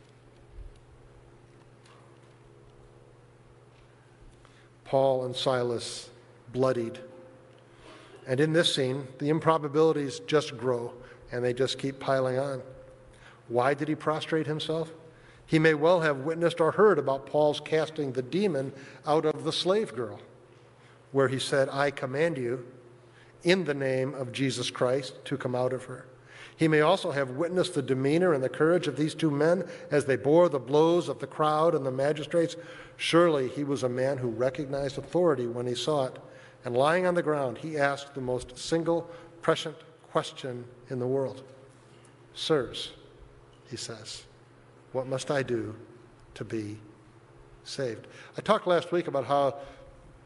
Paul 4.85 5.25
and 5.25 5.35
Silas 5.35 6.11
bloodied. 6.53 6.99
And 8.27 8.41
in 8.41 8.53
this 8.53 8.75
scene, 8.75 9.07
the 9.19 9.29
improbabilities 9.29 10.21
just 10.21 10.57
grow 10.57 10.93
and 11.33 11.45
they 11.45 11.53
just 11.53 11.79
keep 11.79 11.99
piling 11.99 12.39
on. 12.39 12.62
Why 13.49 13.75
did 13.75 13.89
he 13.89 13.95
prostrate 13.95 14.47
himself? 14.47 14.93
He 15.47 15.59
may 15.59 15.75
well 15.75 16.01
have 16.01 16.19
witnessed 16.19 16.61
or 16.61 16.73
heard 16.73 16.99
about 16.99 17.27
Paul's 17.27 17.61
casting 17.61 18.12
the 18.12 18.23
demon 18.23 18.73
out 19.07 19.25
of 19.25 19.45
the 19.45 19.53
slave 19.53 19.95
girl, 19.95 20.21
where 21.12 21.29
he 21.29 21.38
said, 21.38 21.69
I 21.71 21.90
command 21.90 22.37
you, 22.37 22.66
in 23.42 23.64
the 23.64 23.75
name 23.75 24.14
of 24.14 24.33
Jesus 24.33 24.71
Christ, 24.71 25.25
to 25.27 25.37
come 25.37 25.55
out 25.55 25.73
of 25.73 25.85
her. 25.85 26.07
He 26.57 26.69
may 26.69 26.81
also 26.81 27.11
have 27.11 27.31
witnessed 27.33 27.75
the 27.75 27.83
demeanor 27.83 28.33
and 28.33 28.42
the 28.42 28.49
courage 28.49 28.88
of 28.88 28.97
these 28.97 29.14
two 29.14 29.31
men 29.31 29.69
as 29.90 30.07
they 30.07 30.16
bore 30.16 30.49
the 30.49 30.59
blows 30.59 31.09
of 31.09 31.19
the 31.19 31.27
crowd 31.27 31.75
and 31.75 31.85
the 31.85 31.90
magistrates. 31.90 32.57
Surely 32.97 33.49
he 33.49 33.62
was 33.62 33.83
a 33.83 33.88
man 33.88 34.16
who 34.16 34.29
recognized 34.29 34.97
authority 34.97 35.47
when 35.47 35.66
he 35.66 35.75
saw 35.75 36.07
it. 36.07 36.19
And 36.64 36.75
lying 36.75 37.07
on 37.07 37.14
the 37.14 37.23
ground, 37.23 37.59
he 37.59 37.77
asked 37.77 38.14
the 38.14 38.21
most 38.21 38.59
single, 38.59 39.09
prescient 39.42 39.77
question 40.11 40.64
in 40.88 40.99
the 40.99 41.07
world 41.07 41.42
Sirs, 42.35 42.92
he 43.71 43.77
says, 43.77 44.25
what 44.92 45.07
must 45.07 45.31
I 45.31 45.42
do 45.42 45.75
to 46.35 46.45
be 46.45 46.79
saved? 47.64 48.07
I 48.37 48.40
talked 48.40 48.66
last 48.66 48.92
week 48.92 49.09
about 49.09 49.25
how 49.25 49.57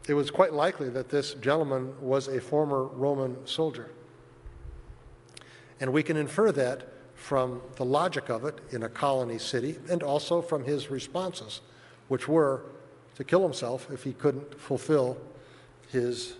it 0.08 0.14
was 0.14 0.30
quite 0.30 0.52
likely 0.52 0.88
that 0.88 1.08
this 1.08 1.34
gentleman 1.34 1.94
was 2.00 2.28
a 2.28 2.40
former 2.40 2.84
Roman 2.84 3.46
soldier. 3.46 3.90
And 5.80 5.92
we 5.92 6.02
can 6.02 6.16
infer 6.16 6.52
that 6.52 6.88
from 7.14 7.60
the 7.76 7.84
logic 7.84 8.28
of 8.28 8.44
it 8.44 8.58
in 8.70 8.82
a 8.82 8.88
colony 8.88 9.38
city 9.38 9.76
and 9.90 10.02
also 10.02 10.40
from 10.40 10.64
his 10.64 10.90
responses, 10.90 11.60
which 12.08 12.28
were 12.28 12.62
to 13.16 13.24
kill 13.24 13.42
himself 13.42 13.90
if 13.90 14.02
he 14.04 14.12
couldn't 14.12 14.58
fulfill 14.58 15.18
his 15.90 16.34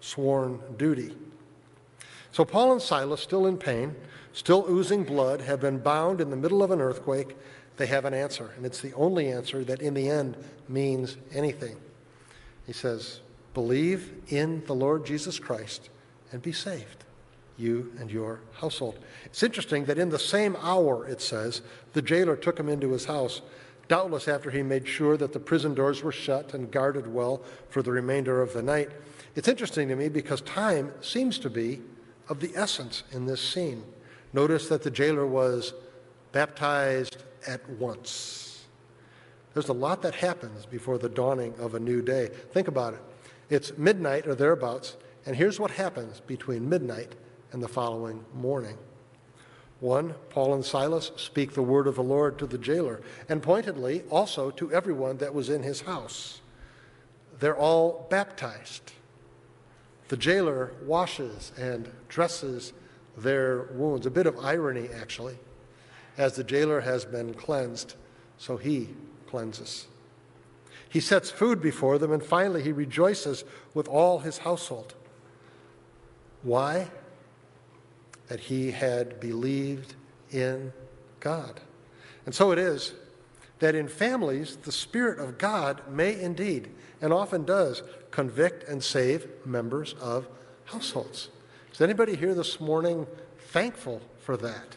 sworn 0.00 0.60
duty. 0.76 1.14
So 2.32 2.44
Paul 2.44 2.72
and 2.72 2.82
Silas, 2.82 3.20
still 3.20 3.46
in 3.46 3.56
pain, 3.56 3.94
still 4.32 4.66
oozing 4.68 5.04
blood, 5.04 5.40
have 5.40 5.60
been 5.60 5.78
bound 5.78 6.20
in 6.20 6.30
the 6.30 6.36
middle 6.36 6.62
of 6.62 6.70
an 6.70 6.80
earthquake. 6.80 7.36
They 7.76 7.86
have 7.86 8.04
an 8.04 8.12
answer, 8.12 8.52
and 8.56 8.66
it's 8.66 8.80
the 8.80 8.92
only 8.94 9.28
answer 9.28 9.64
that 9.64 9.80
in 9.80 9.94
the 9.94 10.08
end 10.08 10.36
means 10.68 11.16
anything. 11.32 11.76
He 12.66 12.72
says, 12.72 13.20
Believe 13.52 14.12
in 14.28 14.64
the 14.66 14.74
Lord 14.74 15.06
Jesus 15.06 15.38
Christ 15.38 15.90
and 16.32 16.42
be 16.42 16.52
saved, 16.52 17.04
you 17.56 17.92
and 17.98 18.10
your 18.10 18.40
household. 18.54 18.98
It's 19.26 19.42
interesting 19.42 19.84
that 19.84 19.98
in 19.98 20.10
the 20.10 20.18
same 20.18 20.56
hour, 20.60 21.06
it 21.06 21.20
says, 21.20 21.62
the 21.92 22.02
jailer 22.02 22.36
took 22.36 22.58
him 22.58 22.68
into 22.68 22.90
his 22.90 23.04
house, 23.04 23.42
doubtless 23.86 24.26
after 24.26 24.50
he 24.50 24.62
made 24.62 24.88
sure 24.88 25.16
that 25.16 25.32
the 25.32 25.38
prison 25.38 25.74
doors 25.74 26.02
were 26.02 26.10
shut 26.10 26.54
and 26.54 26.70
guarded 26.70 27.06
well 27.06 27.42
for 27.68 27.82
the 27.82 27.92
remainder 27.92 28.42
of 28.42 28.52
the 28.52 28.62
night. 28.62 28.90
It's 29.36 29.48
interesting 29.48 29.88
to 29.88 29.96
me 29.96 30.08
because 30.08 30.40
time 30.40 30.92
seems 31.00 31.38
to 31.40 31.50
be 31.50 31.80
of 32.28 32.40
the 32.40 32.52
essence 32.56 33.04
in 33.12 33.26
this 33.26 33.40
scene. 33.40 33.84
Notice 34.32 34.68
that 34.68 34.82
the 34.82 34.90
jailer 34.90 35.26
was 35.26 35.74
baptized 36.32 37.18
at 37.46 37.68
once. 37.70 38.53
There's 39.54 39.68
a 39.68 39.72
lot 39.72 40.02
that 40.02 40.16
happens 40.16 40.66
before 40.66 40.98
the 40.98 41.08
dawning 41.08 41.54
of 41.58 41.74
a 41.74 41.80
new 41.80 42.02
day. 42.02 42.28
Think 42.52 42.68
about 42.68 42.94
it. 42.94 43.00
It's 43.48 43.78
midnight 43.78 44.26
or 44.26 44.34
thereabouts, 44.34 44.96
and 45.24 45.36
here's 45.36 45.60
what 45.60 45.70
happens 45.70 46.20
between 46.20 46.68
midnight 46.68 47.14
and 47.52 47.62
the 47.62 47.68
following 47.68 48.24
morning. 48.34 48.76
One, 49.78 50.14
Paul 50.30 50.54
and 50.54 50.64
Silas 50.64 51.12
speak 51.16 51.52
the 51.52 51.62
word 51.62 51.86
of 51.86 51.94
the 51.94 52.02
Lord 52.02 52.38
to 52.38 52.46
the 52.46 52.58
jailer, 52.58 53.00
and 53.28 53.42
pointedly 53.42 54.02
also 54.10 54.50
to 54.52 54.72
everyone 54.72 55.18
that 55.18 55.34
was 55.34 55.48
in 55.48 55.62
his 55.62 55.82
house. 55.82 56.40
They're 57.38 57.56
all 57.56 58.06
baptized. 58.10 58.92
The 60.08 60.16
jailer 60.16 60.72
washes 60.82 61.52
and 61.56 61.90
dresses 62.08 62.72
their 63.16 63.68
wounds. 63.72 64.06
A 64.06 64.10
bit 64.10 64.26
of 64.26 64.38
irony, 64.38 64.88
actually. 64.88 65.38
As 66.16 66.34
the 66.34 66.44
jailer 66.44 66.80
has 66.80 67.04
been 67.04 67.34
cleansed, 67.34 67.94
so 68.38 68.56
he 68.56 68.88
cleanses. 69.34 69.88
He 70.88 71.00
sets 71.00 71.28
food 71.28 71.60
before 71.60 71.98
them, 71.98 72.12
and 72.12 72.22
finally 72.22 72.62
he 72.62 72.70
rejoices 72.70 73.42
with 73.74 73.88
all 73.88 74.20
his 74.20 74.38
household. 74.38 74.94
Why? 76.44 76.88
That 78.28 78.38
he 78.38 78.70
had 78.70 79.18
believed 79.18 79.96
in 80.30 80.72
God. 81.18 81.60
And 82.26 82.32
so 82.32 82.52
it 82.52 82.60
is 82.60 82.92
that 83.58 83.74
in 83.74 83.88
families, 83.88 84.56
the 84.62 84.70
Spirit 84.70 85.18
of 85.18 85.36
God 85.36 85.82
may 85.90 86.20
indeed, 86.20 86.68
and 87.00 87.12
often 87.12 87.44
does, 87.44 87.82
convict 88.12 88.68
and 88.68 88.84
save 88.84 89.26
members 89.44 89.96
of 90.00 90.28
households. 90.66 91.28
Is 91.72 91.80
anybody 91.80 92.14
here 92.14 92.34
this 92.34 92.60
morning 92.60 93.08
thankful 93.48 94.00
for 94.20 94.36
that? 94.36 94.76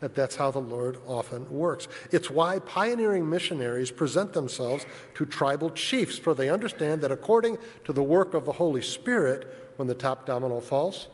That 0.00 0.14
that's 0.14 0.36
how 0.36 0.50
the 0.50 0.60
Lord 0.60 0.98
often 1.06 1.48
works. 1.50 1.86
It's 2.10 2.30
why 2.30 2.58
pioneering 2.60 3.28
missionaries 3.28 3.90
present 3.90 4.32
themselves 4.32 4.86
to 5.14 5.26
tribal 5.26 5.70
chiefs, 5.70 6.18
for 6.18 6.34
they 6.34 6.48
understand 6.48 7.02
that 7.02 7.12
according 7.12 7.58
to 7.84 7.92
the 7.92 8.02
work 8.02 8.34
of 8.34 8.46
the 8.46 8.52
Holy 8.52 8.82
Spirit, 8.82 9.72
when 9.76 9.88
the 9.88 9.94
top 9.94 10.26
domino 10.26 10.60
falls, 10.60 11.08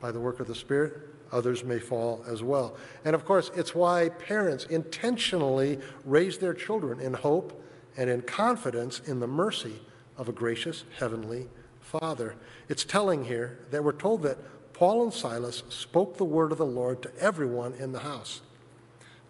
by 0.00 0.10
the 0.10 0.20
work 0.20 0.40
of 0.40 0.46
the 0.46 0.54
Spirit, 0.54 0.94
others 1.32 1.64
may 1.64 1.78
fall 1.78 2.24
as 2.28 2.42
well. 2.42 2.76
And 3.04 3.14
of 3.14 3.24
course, 3.24 3.50
it's 3.56 3.74
why 3.74 4.08
parents 4.08 4.66
intentionally 4.66 5.78
raise 6.04 6.38
their 6.38 6.54
children 6.54 7.00
in 7.00 7.14
hope 7.14 7.62
and 7.96 8.10
in 8.10 8.22
confidence 8.22 9.00
in 9.06 9.20
the 9.20 9.26
mercy 9.26 9.80
of 10.18 10.28
a 10.28 10.32
gracious 10.32 10.84
heavenly 10.98 11.48
Father. 11.80 12.34
It's 12.68 12.84
telling 12.84 13.24
here 13.24 13.58
that 13.70 13.82
we're 13.82 13.92
told 13.92 14.22
that 14.22 14.38
Paul 14.84 15.04
and 15.04 15.14
Silas 15.14 15.62
spoke 15.70 16.18
the 16.18 16.26
word 16.26 16.52
of 16.52 16.58
the 16.58 16.66
Lord 16.66 17.00
to 17.00 17.10
everyone 17.18 17.72
in 17.72 17.92
the 17.92 18.00
house. 18.00 18.42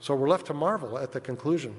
So 0.00 0.12
we're 0.16 0.28
left 0.28 0.46
to 0.46 0.52
marvel 0.52 0.98
at 0.98 1.12
the 1.12 1.20
conclusion 1.20 1.76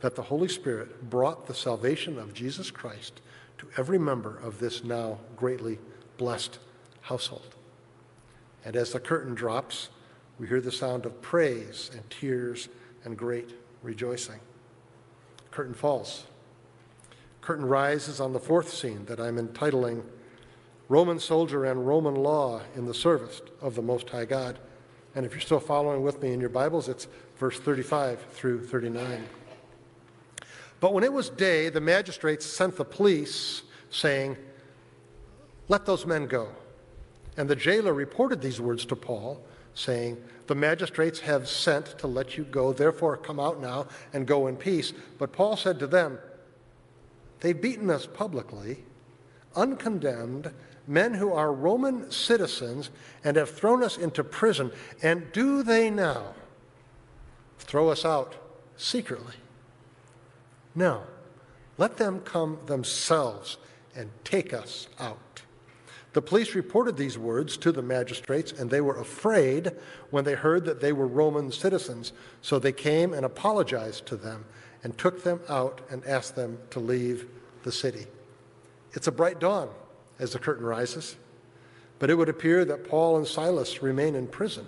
that 0.00 0.14
the 0.14 0.22
Holy 0.22 0.46
Spirit 0.46 1.10
brought 1.10 1.48
the 1.48 1.54
salvation 1.54 2.20
of 2.20 2.32
Jesus 2.32 2.70
Christ 2.70 3.20
to 3.58 3.68
every 3.76 3.98
member 3.98 4.38
of 4.38 4.60
this 4.60 4.84
now 4.84 5.18
greatly 5.34 5.80
blessed 6.18 6.60
household. 7.00 7.56
And 8.64 8.76
as 8.76 8.92
the 8.92 9.00
curtain 9.00 9.34
drops, 9.34 9.88
we 10.38 10.46
hear 10.46 10.60
the 10.60 10.70
sound 10.70 11.04
of 11.04 11.20
praise 11.20 11.90
and 11.92 12.08
tears 12.10 12.68
and 13.04 13.18
great 13.18 13.54
rejoicing. 13.82 14.38
Curtain 15.50 15.74
falls 15.74 16.26
curtain 17.40 17.66
rises 17.66 18.20
on 18.20 18.32
the 18.32 18.40
fourth 18.40 18.72
scene 18.72 19.04
that 19.06 19.20
I'm 19.20 19.36
entitling 19.36 20.04
Roman 20.88 21.18
Soldier 21.18 21.64
and 21.64 21.86
Roman 21.86 22.14
Law 22.14 22.60
in 22.76 22.86
the 22.86 22.94
Service 22.94 23.42
of 23.60 23.74
the 23.74 23.82
Most 23.82 24.08
High 24.10 24.24
God. 24.24 24.58
And 25.16 25.26
if 25.26 25.32
you're 25.32 25.40
still 25.40 25.60
following 25.60 26.02
with 26.02 26.22
me 26.22 26.32
in 26.32 26.40
your 26.40 26.48
Bibles, 26.48 26.88
it's 26.88 27.08
verse 27.38 27.58
35 27.58 28.24
through 28.30 28.64
39. 28.64 29.24
But 30.78 30.92
when 30.92 31.02
it 31.02 31.12
was 31.12 31.28
day, 31.28 31.70
the 31.70 31.80
magistrates 31.80 32.46
sent 32.46 32.76
the 32.76 32.84
police, 32.84 33.62
saying, 33.90 34.36
Let 35.68 35.86
those 35.86 36.06
men 36.06 36.26
go. 36.26 36.50
And 37.36 37.48
the 37.48 37.56
jailer 37.56 37.92
reported 37.92 38.40
these 38.40 38.60
words 38.60 38.84
to 38.86 38.96
Paul, 38.96 39.42
saying, 39.74 40.22
The 40.46 40.54
magistrates 40.54 41.20
have 41.20 41.48
sent 41.48 41.98
to 41.98 42.06
let 42.06 42.36
you 42.38 42.44
go, 42.44 42.72
therefore 42.72 43.16
come 43.16 43.40
out 43.40 43.60
now 43.60 43.88
and 44.12 44.26
go 44.26 44.46
in 44.46 44.56
peace. 44.56 44.92
But 45.18 45.32
Paul 45.32 45.56
said 45.56 45.80
to 45.80 45.86
them, 45.86 46.18
They've 47.40 47.60
beaten 47.60 47.90
us 47.90 48.06
publicly, 48.06 48.84
uncondemned, 49.54 50.52
men 50.86 51.14
who 51.14 51.32
are 51.32 51.52
Roman 51.52 52.10
citizens 52.10 52.90
and 53.24 53.36
have 53.36 53.50
thrown 53.50 53.82
us 53.82 53.98
into 53.98 54.22
prison. 54.22 54.70
And 55.02 55.30
do 55.32 55.62
they 55.62 55.90
now 55.90 56.34
throw 57.58 57.88
us 57.88 58.04
out 58.04 58.34
secretly? 58.76 59.34
No. 60.74 61.02
Let 61.78 61.96
them 61.96 62.20
come 62.20 62.58
themselves 62.66 63.58
and 63.94 64.10
take 64.24 64.52
us 64.52 64.88
out. 64.98 65.42
The 66.12 66.22
police 66.22 66.54
reported 66.54 66.96
these 66.96 67.18
words 67.18 67.58
to 67.58 67.72
the 67.72 67.82
magistrates, 67.82 68.50
and 68.50 68.70
they 68.70 68.80
were 68.80 68.98
afraid 68.98 69.72
when 70.10 70.24
they 70.24 70.32
heard 70.32 70.64
that 70.64 70.80
they 70.80 70.92
were 70.92 71.06
Roman 71.06 71.52
citizens. 71.52 72.12
So 72.40 72.58
they 72.58 72.72
came 72.72 73.12
and 73.12 73.26
apologized 73.26 74.06
to 74.06 74.16
them 74.16 74.46
and 74.82 74.96
took 74.96 75.24
them 75.24 75.40
out 75.48 75.82
and 75.90 76.02
asked 76.06 76.34
them 76.36 76.58
to 76.70 76.80
leave 76.80 77.28
the 77.64 77.72
city. 77.72 78.06
It's 78.92 79.08
a 79.08 79.12
bright 79.12 79.40
dawn 79.40 79.68
as 80.18 80.32
the 80.32 80.38
curtain 80.38 80.64
rises, 80.64 81.16
but 81.98 82.10
it 82.10 82.14
would 82.14 82.28
appear 82.28 82.64
that 82.64 82.88
Paul 82.88 83.16
and 83.16 83.26
Silas 83.26 83.82
remain 83.82 84.14
in 84.14 84.26
prison, 84.26 84.66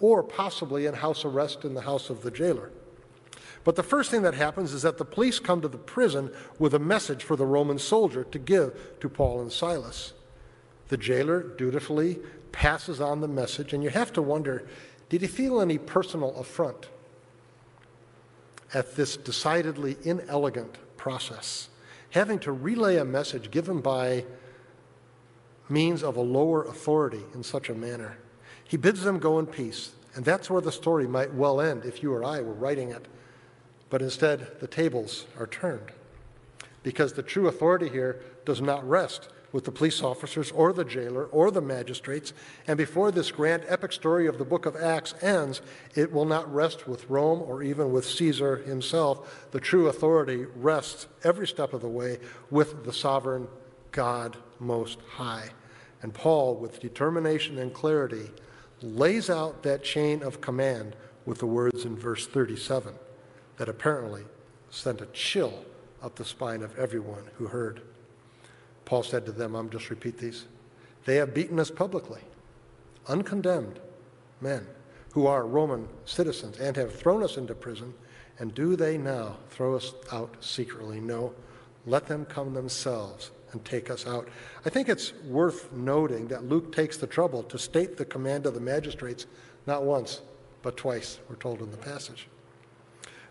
or 0.00 0.22
possibly 0.22 0.86
in 0.86 0.94
house 0.94 1.24
arrest 1.24 1.64
in 1.64 1.74
the 1.74 1.82
house 1.82 2.10
of 2.10 2.22
the 2.22 2.30
jailer. 2.30 2.70
But 3.64 3.76
the 3.76 3.82
first 3.82 4.10
thing 4.10 4.22
that 4.22 4.34
happens 4.34 4.72
is 4.72 4.82
that 4.82 4.98
the 4.98 5.04
police 5.04 5.38
come 5.38 5.60
to 5.60 5.68
the 5.68 5.76
prison 5.76 6.30
with 6.58 6.74
a 6.74 6.78
message 6.78 7.24
for 7.24 7.36
the 7.36 7.46
Roman 7.46 7.78
soldier 7.78 8.24
to 8.24 8.38
give 8.38 8.98
to 9.00 9.08
Paul 9.08 9.40
and 9.40 9.52
Silas. 9.52 10.12
The 10.88 10.96
jailer 10.96 11.42
dutifully 11.42 12.18
passes 12.52 13.00
on 13.00 13.20
the 13.20 13.28
message, 13.28 13.72
and 13.72 13.82
you 13.82 13.90
have 13.90 14.12
to 14.14 14.22
wonder 14.22 14.66
did 15.08 15.22
he 15.22 15.26
feel 15.26 15.60
any 15.60 15.78
personal 15.78 16.34
affront? 16.36 16.88
at 18.74 18.96
this 18.96 19.16
decidedly 19.16 19.96
inelegant 20.04 20.76
process. 20.96 21.68
having 22.12 22.38
to 22.38 22.50
relay 22.50 22.96
a 22.96 23.04
message 23.04 23.50
given 23.50 23.82
by 23.82 24.24
means 25.68 26.02
of 26.02 26.16
a 26.16 26.22
lower 26.22 26.64
authority 26.64 27.22
in 27.34 27.42
such 27.42 27.68
a 27.68 27.74
manner. 27.74 28.18
He 28.64 28.76
bids 28.76 29.02
them 29.02 29.18
go 29.18 29.38
in 29.38 29.46
peace, 29.46 29.92
and 30.14 30.24
that's 30.24 30.50
where 30.50 30.60
the 30.60 30.72
story 30.72 31.06
might 31.06 31.32
well 31.32 31.60
end 31.60 31.84
if 31.84 32.02
you 32.02 32.12
or 32.12 32.24
I 32.24 32.40
were 32.40 32.52
writing 32.52 32.90
it. 32.90 33.06
But 33.90 34.02
instead, 34.02 34.60
the 34.60 34.66
tables 34.66 35.26
are 35.38 35.46
turned. 35.46 35.92
Because 36.82 37.12
the 37.12 37.22
true 37.22 37.48
authority 37.48 37.88
here 37.88 38.20
does 38.44 38.60
not 38.60 38.88
rest 38.88 39.28
with 39.52 39.64
the 39.64 39.72
police 39.72 40.02
officers 40.02 40.50
or 40.52 40.72
the 40.72 40.84
jailer 40.84 41.24
or 41.26 41.50
the 41.50 41.60
magistrates. 41.60 42.32
And 42.66 42.76
before 42.76 43.10
this 43.10 43.30
grand 43.30 43.64
epic 43.66 43.92
story 43.92 44.26
of 44.26 44.38
the 44.38 44.44
book 44.44 44.66
of 44.66 44.76
Acts 44.76 45.14
ends, 45.22 45.62
it 45.94 46.12
will 46.12 46.26
not 46.26 46.52
rest 46.52 46.86
with 46.86 47.08
Rome 47.08 47.42
or 47.42 47.62
even 47.62 47.92
with 47.92 48.04
Caesar 48.04 48.58
himself. 48.58 49.48
The 49.50 49.60
true 49.60 49.88
authority 49.88 50.46
rests 50.54 51.06
every 51.24 51.46
step 51.46 51.72
of 51.72 51.80
the 51.80 51.88
way 51.88 52.18
with 52.50 52.84
the 52.84 52.92
sovereign 52.92 53.48
God 53.90 54.36
Most 54.60 54.98
High. 55.08 55.50
And 56.02 56.14
Paul, 56.14 56.54
with 56.54 56.80
determination 56.80 57.58
and 57.58 57.72
clarity, 57.72 58.30
lays 58.82 59.28
out 59.28 59.62
that 59.62 59.82
chain 59.82 60.22
of 60.22 60.40
command 60.40 60.94
with 61.26 61.38
the 61.38 61.46
words 61.46 61.84
in 61.84 61.96
verse 61.96 62.26
37 62.26 62.94
that 63.56 63.68
apparently 63.68 64.22
sent 64.70 65.00
a 65.00 65.06
chill 65.06 65.64
up 66.02 66.14
the 66.14 66.24
spine 66.24 66.62
of 66.62 66.78
everyone 66.78 67.24
who 67.34 67.46
heard. 67.46 67.82
Paul 68.84 69.02
said 69.02 69.26
to 69.26 69.32
them, 69.32 69.54
I'm 69.54 69.70
just 69.70 69.90
repeat 69.90 70.18
these. 70.18 70.46
They 71.04 71.16
have 71.16 71.34
beaten 71.34 71.58
us 71.58 71.70
publicly, 71.70 72.20
uncondemned 73.08 73.80
men 74.40 74.66
who 75.12 75.26
are 75.26 75.46
Roman 75.46 75.88
citizens 76.04 76.58
and 76.58 76.76
have 76.76 76.94
thrown 76.94 77.24
us 77.24 77.36
into 77.36 77.54
prison. 77.54 77.92
And 78.38 78.54
do 78.54 78.76
they 78.76 78.96
now 78.96 79.36
throw 79.50 79.74
us 79.74 79.92
out 80.12 80.36
secretly? 80.40 81.00
No. 81.00 81.34
Let 81.86 82.06
them 82.06 82.24
come 82.24 82.54
themselves 82.54 83.30
and 83.58 83.64
take 83.64 83.90
us 83.90 84.06
out. 84.06 84.28
I 84.64 84.70
think 84.70 84.88
it's 84.88 85.12
worth 85.24 85.72
noting 85.72 86.28
that 86.28 86.44
Luke 86.44 86.72
takes 86.72 86.96
the 86.96 87.08
trouble 87.08 87.42
to 87.44 87.58
state 87.58 87.96
the 87.96 88.04
command 88.04 88.46
of 88.46 88.54
the 88.54 88.60
magistrates 88.60 89.26
not 89.66 89.82
once, 89.82 90.22
but 90.62 90.76
twice, 90.76 91.18
we're 91.28 91.36
told 91.36 91.60
in 91.60 91.72
the 91.72 91.76
passage. 91.76 92.28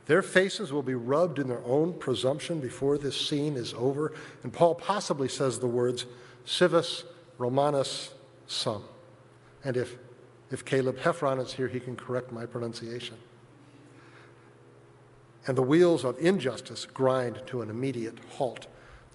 Their 0.05 0.21
faces 0.21 0.73
will 0.73 0.83
be 0.83 0.95
rubbed 0.95 1.39
in 1.39 1.47
their 1.47 1.63
own 1.65 1.93
presumption 1.93 2.59
before 2.59 2.97
this 2.97 3.19
scene 3.19 3.55
is 3.55 3.73
over. 3.73 4.13
And 4.43 4.51
Paul 4.51 4.75
possibly 4.75 5.29
says 5.29 5.59
the 5.59 5.67
words, 5.67 6.05
civis 6.45 7.05
Romanus 7.37 8.13
sum. 8.47 8.83
And 9.63 9.77
if, 9.77 9.97
if 10.51 10.65
Caleb 10.65 10.97
Heffron 10.97 11.41
is 11.41 11.53
here, 11.53 11.67
he 11.67 11.79
can 11.79 11.95
correct 11.95 12.31
my 12.31 12.45
pronunciation. 12.45 13.15
And 15.45 15.57
the 15.57 15.63
wheels 15.63 16.03
of 16.03 16.17
injustice 16.19 16.85
grind 16.85 17.41
to 17.47 17.61
an 17.61 17.69
immediate 17.69 18.17
halt. 18.37 18.67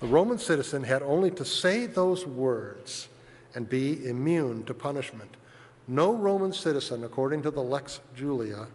The 0.03 0.09
Roman 0.09 0.39
citizen 0.39 0.83
had 0.83 1.01
only 1.03 1.31
to 1.31 1.45
say 1.45 1.87
those 1.87 2.27
words 2.27 3.09
and 3.55 3.69
be 3.69 4.05
immune 4.05 4.65
to 4.65 4.75
punishment. 4.75 5.37
No 5.87 6.13
Roman 6.13 6.53
citizen, 6.53 7.05
according 7.05 7.43
to 7.43 7.53
the 7.53 7.63
Lex 7.63 8.01
Julia, 8.17 8.67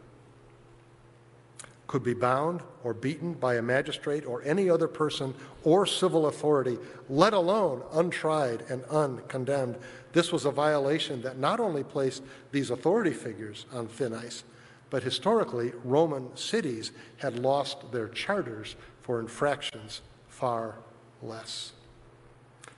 could 1.85 2.01
be 2.01 2.13
bound 2.13 2.61
or 2.81 2.93
beaten 2.93 3.33
by 3.33 3.55
a 3.55 3.61
magistrate 3.61 4.25
or 4.25 4.41
any 4.43 4.69
other 4.69 4.87
person 4.87 5.33
or 5.65 5.85
civil 5.85 6.27
authority, 6.27 6.77
let 7.09 7.33
alone 7.33 7.83
untried 7.91 8.63
and 8.69 8.85
uncondemned. 8.85 9.75
This 10.13 10.31
was 10.31 10.45
a 10.45 10.51
violation 10.51 11.21
that 11.23 11.37
not 11.37 11.59
only 11.59 11.83
placed 11.83 12.23
these 12.53 12.69
authority 12.69 13.11
figures 13.11 13.65
on 13.73 13.89
thin 13.89 14.13
ice, 14.13 14.45
but 14.89 15.03
historically, 15.03 15.73
Roman 15.83 16.37
cities 16.37 16.93
had 17.17 17.37
lost 17.37 17.91
their 17.91 18.07
charters 18.07 18.77
for 19.01 19.19
infractions 19.19 19.99
far 20.29 20.75
less. 21.21 21.73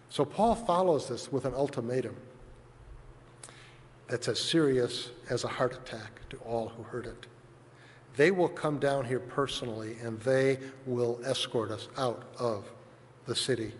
So 0.09 0.25
Paul 0.25 0.55
follows 0.55 1.07
this 1.07 1.31
with 1.31 1.45
an 1.45 1.53
ultimatum 1.53 2.15
that's 4.07 4.27
as 4.27 4.39
serious 4.39 5.09
as 5.29 5.43
a 5.43 5.47
heart 5.47 5.73
attack 5.73 6.27
to 6.29 6.37
all 6.37 6.69
who 6.69 6.83
heard 6.83 7.05
it. 7.05 7.27
They 8.15 8.31
will 8.31 8.49
come 8.49 8.79
down 8.79 9.05
here 9.05 9.19
personally 9.19 9.97
and 10.01 10.19
they 10.21 10.59
will 10.85 11.19
escort 11.23 11.71
us 11.71 11.87
out 11.97 12.23
of 12.39 12.69
the 13.27 13.35
city. 13.35 13.71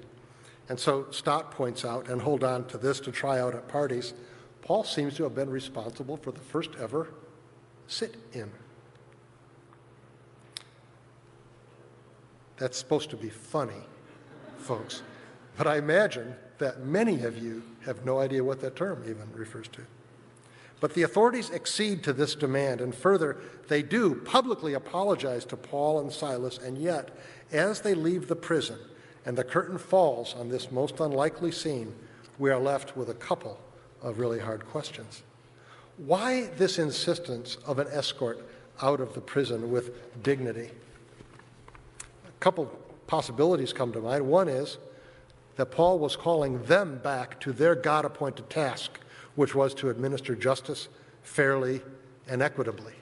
And 0.70 0.80
so 0.80 1.08
Stott 1.10 1.50
points 1.50 1.84
out, 1.84 2.08
and 2.08 2.22
hold 2.22 2.44
on 2.44 2.68
to 2.68 2.78
this 2.78 3.00
to 3.02 3.12
try 3.12 3.40
out 3.40 3.56
at 3.56 3.68
parties, 3.68 4.14
Paul 4.62 4.84
seems 4.84 5.16
to 5.16 5.24
have 5.24 5.34
been 5.34 5.50
responsible 5.50 6.18
for 6.18 6.32
the 6.32 6.40
first 6.40 6.70
ever 6.80 7.10
sit 7.88 8.16
in. 8.34 8.52
That's 12.58 12.78
supposed 12.78 13.10
to 13.10 13.18
be 13.18 13.30
funny, 13.30 13.82
folks. 14.60 15.02
But 15.58 15.68
I 15.68 15.78
imagine 15.78 16.36
that 16.60 16.86
many 16.86 17.24
of 17.24 17.38
you 17.38 17.64
have 17.86 18.06
no 18.06 18.20
idea 18.20 18.44
what 18.44 18.62
that 18.62 18.76
term 18.76 19.04
even 19.06 19.32
refers 19.34 19.68
to. 19.70 19.82
But 20.80 20.94
the 20.94 21.04
authorities 21.04 21.52
accede 21.52 22.04
to 22.04 22.14
this 22.14 22.36
demand, 22.36 22.80
and 22.80 22.96
further, 22.96 23.38
they 23.68 23.82
do 23.82 24.16
publicly 24.16 24.74
apologize 24.74 25.44
to 25.46 25.58
Paul 25.58 26.00
and 26.00 26.12
Silas, 26.12 26.58
and 26.58 26.78
yet, 26.78 27.10
as 27.52 27.82
they 27.82 27.94
leave 27.94 28.28
the 28.28 28.36
prison 28.36 28.80
and 29.26 29.38
the 29.38 29.44
curtain 29.44 29.78
falls 29.78 30.34
on 30.36 30.50
this 30.50 30.72
most 30.72 31.00
unlikely 31.02 31.52
scene, 31.52 31.94
we 32.38 32.50
are 32.50 32.60
left 32.60 32.96
with 32.96 33.10
a 33.10 33.14
couple 33.14 33.60
of 34.02 34.20
really 34.20 34.40
hard 34.40 34.66
questions. 34.68 35.24
Why 35.98 36.44
this 36.58 36.80
insistence 36.80 37.58
of 37.66 37.80
an 37.80 37.88
escort 37.92 38.40
out 38.82 39.02
of 39.02 39.14
the 39.14 39.22
prison 39.22 39.70
with 39.70 40.24
dignity? 40.24 40.70
A 42.02 42.40
couple 42.40 42.72
possibilities 43.10 43.74
come 43.74 43.92
to 43.92 44.00
mind. 44.00 44.26
One 44.26 44.48
is 44.48 44.78
that 45.56 45.72
Paul 45.72 45.98
was 46.00 46.16
calling 46.16 46.64
them 46.64 47.00
back 47.00 47.40
to 47.42 47.52
their 47.52 47.76
God 47.76 48.06
appointed 48.06 48.50
task 48.50 49.00
which 49.36 49.56
was 49.56 49.74
to 49.74 49.90
administer 49.90 50.36
justice 50.36 50.90
fairly 51.24 51.82
and 52.28 52.42
equitably. 52.42 52.94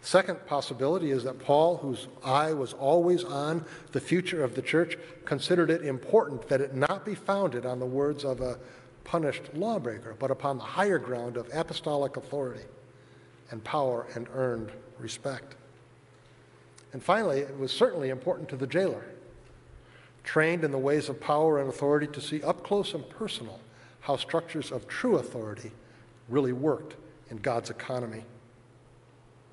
Second 0.00 0.46
possibility 0.46 1.10
is 1.10 1.22
that 1.24 1.38
Paul, 1.38 1.76
whose 1.76 2.08
eye 2.24 2.52
was 2.54 2.72
always 2.72 3.24
on 3.24 3.64
the 3.92 4.00
future 4.00 4.42
of 4.42 4.54
the 4.54 4.62
church, 4.62 4.96
considered 5.26 5.70
it 5.70 5.82
important 5.82 6.48
that 6.48 6.62
it 6.62 6.74
not 6.74 7.04
be 7.04 7.14
founded 7.14 7.66
on 7.66 7.78
the 7.78 7.86
words 7.86 8.24
of 8.24 8.40
a 8.40 8.58
punished 9.04 9.54
lawbreaker, 9.54 10.16
but 10.18 10.30
upon 10.30 10.56
the 10.56 10.64
higher 10.64 10.98
ground 10.98 11.36
of 11.36 11.48
apostolic 11.52 12.16
authority 12.16 12.64
and 13.50 13.62
power 13.62 14.06
and 14.14 14.28
earned 14.32 14.72
respect. 14.98 15.56
And 16.92 17.02
finally, 17.02 17.40
it 17.40 17.58
was 17.58 17.72
certainly 17.72 18.08
important 18.08 18.48
to 18.50 18.56
the 18.56 18.66
jailer, 18.66 19.04
trained 20.24 20.64
in 20.64 20.70
the 20.70 20.78
ways 20.78 21.08
of 21.08 21.20
power 21.20 21.58
and 21.58 21.68
authority, 21.68 22.06
to 22.08 22.20
see 22.20 22.42
up 22.42 22.62
close 22.64 22.94
and 22.94 23.08
personal 23.08 23.60
how 24.00 24.16
structures 24.16 24.72
of 24.72 24.88
true 24.88 25.16
authority 25.16 25.72
really 26.28 26.52
worked 26.52 26.96
in 27.30 27.36
God's 27.38 27.70
economy 27.70 28.24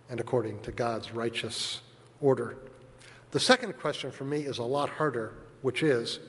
and 0.10 0.20
according 0.20 0.62
to 0.62 0.72
God's 0.72 1.12
righteous 1.12 1.82
order. 2.22 2.58
The 3.32 3.40
second 3.40 3.74
question 3.80 4.12
for 4.12 4.24
me 4.24 4.42
is 4.42 4.60
a 4.60 4.64
lot 4.64 4.90
harder, 4.90 5.34
which 5.62 5.84
is, 5.84 6.20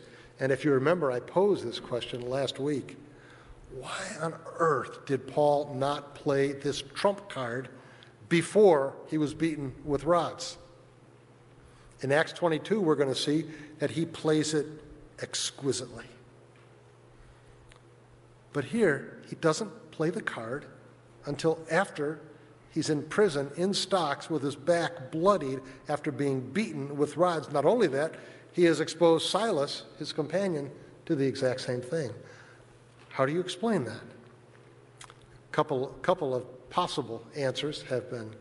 and 0.40 0.50
if 0.50 0.64
you 0.64 0.72
remember, 0.72 1.12
I 1.12 1.20
posed 1.20 1.64
this 1.64 1.78
question 1.78 2.28
last 2.28 2.58
week 2.58 2.96
why 3.80 4.16
on 4.20 4.34
earth 4.58 5.04
did 5.06 5.26
Paul 5.26 5.74
not 5.74 6.14
play 6.14 6.52
this 6.52 6.80
trump 6.80 7.28
card 7.28 7.68
before 8.28 8.94
he 9.08 9.18
was 9.18 9.34
beaten 9.34 9.74
with 9.84 10.04
rods? 10.04 10.56
In 12.02 12.12
Acts 12.12 12.32
22, 12.32 12.80
we're 12.80 12.94
going 12.94 13.08
to 13.08 13.14
see 13.14 13.44
that 13.78 13.90
he 13.90 14.04
plays 14.04 14.54
it 14.54 14.66
exquisitely. 15.22 16.04
But 18.52 18.64
here, 18.64 19.18
he 19.28 19.36
doesn't 19.36 19.90
play 19.90 20.10
the 20.10 20.22
card 20.22 20.66
until 21.24 21.58
after 21.70 22.20
he's 22.70 22.90
in 22.90 23.02
prison 23.04 23.50
in 23.56 23.72
stocks 23.72 24.28
with 24.28 24.42
his 24.42 24.56
back 24.56 25.10
bloodied 25.10 25.60
after 25.88 26.12
being 26.12 26.40
beaten 26.40 26.96
with 26.96 27.16
rods. 27.16 27.50
Not 27.50 27.64
only 27.64 27.86
that, 27.88 28.14
he 28.52 28.64
has 28.64 28.80
exposed 28.80 29.28
Silas, 29.28 29.84
his 29.98 30.12
companion, 30.12 30.70
to 31.06 31.14
the 31.14 31.26
exact 31.26 31.60
same 31.60 31.80
thing. 31.80 32.10
How 33.10 33.24
do 33.24 33.32
you 33.32 33.40
explain 33.40 33.84
that? 33.84 34.02
A 35.02 35.52
couple, 35.52 35.86
couple 36.02 36.34
of 36.34 36.70
possible 36.70 37.22
answers 37.34 37.82
have 37.82 38.10
been 38.10 38.34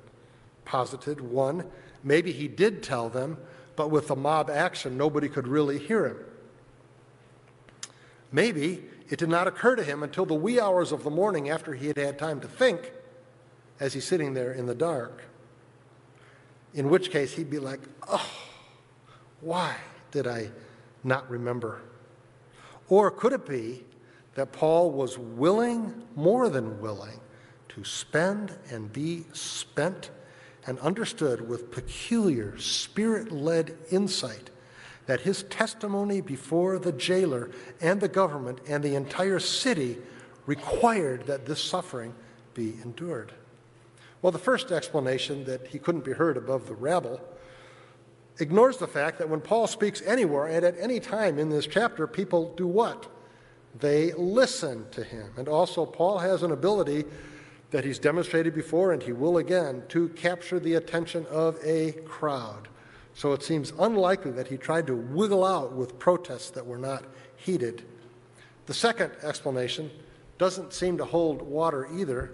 posited. 0.66 1.22
One, 1.22 1.66
maybe 2.06 2.32
he 2.32 2.48
did 2.48 2.82
tell 2.82 3.10
them, 3.10 3.38
but 3.76 3.92
with 3.92 4.08
the 4.08 4.16
mob 4.16 4.50
action, 4.50 4.96
nobody 4.98 5.28
could 5.28 5.48
really 5.48 5.78
hear 5.78 6.08
him. 6.08 6.18
Maybe 8.32 8.84
it 9.10 9.20
did 9.20 9.30
not 9.30 9.48
occur 9.48 9.76
to 9.76 9.84
him 9.84 10.04
until 10.04 10.26
the 10.26 10.34
wee 10.34 10.60
hours 10.60 10.92
of 10.92 11.04
the 11.04 11.10
morning 11.10 11.50
after 11.50 11.74
he 11.74 11.88
had 11.88 11.98
had 11.98 12.18
time 12.18 12.40
to 12.42 12.48
think 12.48 12.94
as 13.80 13.94
he's 13.94 14.06
sitting 14.06 14.34
there 14.34 14.54
in 14.54 14.66
the 14.68 14.76
dark. 14.76 15.24
In 16.74 16.90
which 16.90 17.12
case, 17.12 17.34
he'd 17.34 17.50
be 17.50 17.60
like, 17.60 17.82
oh, 18.08 18.30
why 19.42 19.76
did 20.12 20.28
I 20.28 20.50
not 21.04 21.30
remember? 21.30 21.82
Or 22.88 23.10
could 23.12 23.34
it 23.34 23.48
be 23.48 23.84
that 24.36 24.52
Paul 24.52 24.92
was 24.92 25.18
willing, 25.18 26.04
more 26.16 26.50
than 26.50 26.80
willing, 26.82 27.20
to 27.70 27.84
spend 27.84 28.58
and 28.70 28.92
be 28.92 29.24
spent 29.34 30.12
and 30.66 30.80
understood 30.80 31.48
with 31.48 31.72
peculiar 31.72 32.58
spirit 32.58 33.32
led 33.32 33.78
insight 33.92 34.50
that 35.06 35.22
his 35.22 35.44
testimony 35.44 36.22
before 36.22 36.80
the 36.80 36.92
jailer 36.92 37.52
and 37.80 38.02
the 38.02 38.08
government 38.08 38.60
and 38.68 38.84
the 38.84 38.96
entire 38.96 39.40
city 39.40 39.98
required 40.46 41.26
that 41.28 41.46
this 41.46 41.64
suffering 41.64 42.14
be 42.54 42.76
endured. 42.84 43.32
Well, 44.22 44.32
the 44.32 44.40
first 44.40 44.72
explanation 44.72 45.44
that 45.46 45.68
he 45.68 45.78
couldn't 45.78 46.06
be 46.06 46.14
heard 46.14 46.38
above 46.38 46.68
the 46.68 46.74
rabble 46.74 47.22
ignores 48.40 48.78
the 48.78 48.88
fact 48.88 49.20
that 49.20 49.30
when 49.30 49.42
Paul 49.42 49.68
speaks 49.68 50.02
anywhere 50.02 50.48
and 50.48 50.66
at 50.66 50.76
any 50.80 51.00
time 51.00 51.38
in 51.38 51.50
this 51.50 51.68
chapter, 51.68 52.08
people 52.08 52.54
do 52.56 52.68
what? 52.68 53.08
They 53.80 54.14
listen 54.14 54.86
to 54.92 55.04
him. 55.04 55.32
And 55.38 55.48
also, 55.48 55.86
Paul 55.86 56.20
has 56.20 56.44
an 56.44 56.52
ability 56.52 57.06
that 57.72 57.84
he's 57.84 58.00
demonstrated 58.00 58.54
before 58.54 58.92
and 58.92 59.04
he 59.04 59.12
will 59.12 59.38
again 59.38 59.84
to 59.90 60.10
capture 60.10 60.60
the 60.60 60.76
attention 60.76 61.26
of 61.28 61.58
a 61.64 61.92
crowd. 62.06 62.68
So 63.14 63.34
it 63.34 63.44
seems 63.44 63.74
unlikely 63.80 64.32
that 64.32 64.48
he 64.48 64.58
tried 64.58 64.88
to 64.88 64.96
wiggle 64.96 65.46
out 65.46 65.74
with 65.74 65.98
protests 65.98 66.50
that 66.52 66.66
were 66.66 66.78
not 66.78 67.06
heeded. 67.36 67.84
The 68.66 68.74
second 68.74 69.12
explanation 69.24 69.90
doesn't 70.38 70.74
seem 70.74 70.98
to 70.98 71.06
hold 71.06 71.42
water 71.42 71.88
either 71.96 72.32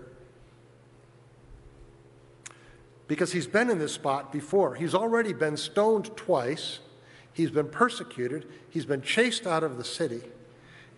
because 3.08 3.34
he's 3.34 3.48
been 3.48 3.70
in 3.70 3.78
this 3.78 3.94
spot 3.94 4.32
before. 4.32 4.76
He's 4.76 4.96
already 4.96 5.34
been 5.34 5.58
stoned 5.58 6.16
twice, 6.16 6.80
he's 7.34 7.52
been 7.52 7.68
persecuted, 7.68 8.48
he's 8.70 8.86
been 8.86 9.02
chased 9.02 9.46
out 9.46 9.64
of 9.64 9.78
the 9.78 9.84
city. 9.84 10.22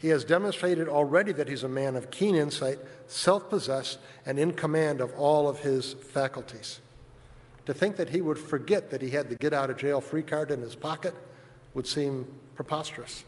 He 0.04 0.10
has 0.10 0.26
demonstrated 0.26 0.90
already 0.90 1.32
that 1.32 1.48
he's 1.48 1.64
a 1.64 1.70
man 1.70 1.96
of 1.96 2.12
keen 2.12 2.36
insight, 2.36 2.78
self 3.08 3.50
possessed, 3.50 4.00
and 4.26 4.38
in 4.38 4.52
command 4.52 5.00
of 5.00 5.14
all 5.14 5.48
of 5.48 5.60
his 5.60 5.94
faculties. 5.94 6.82
To 7.68 7.74
think 7.74 7.96
that 7.96 8.10
he 8.10 8.20
would 8.20 8.38
forget 8.38 8.90
that 8.90 9.02
he 9.02 9.12
had 9.12 9.30
the 9.30 9.36
get 9.36 9.54
out 9.54 9.70
of 9.70 9.78
jail 9.78 10.02
free 10.02 10.22
card 10.22 10.52
in 10.52 10.60
his 10.60 10.76
pocket 10.76 11.16
would 11.74 11.88
seem 11.88 12.28
preposterous. 12.54 13.24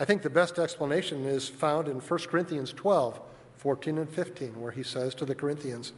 I 0.00 0.06
think 0.06 0.22
the 0.22 0.30
best 0.30 0.58
explanation 0.58 1.26
is 1.26 1.46
found 1.46 1.88
in 1.88 1.96
1 2.00 2.20
Corinthians 2.20 2.72
12, 2.72 3.20
14 3.58 3.98
and 3.98 4.08
15, 4.08 4.58
where 4.58 4.72
he 4.72 4.82
says 4.82 5.14
to 5.16 5.26
the 5.26 5.34
Corinthians, 5.34 5.92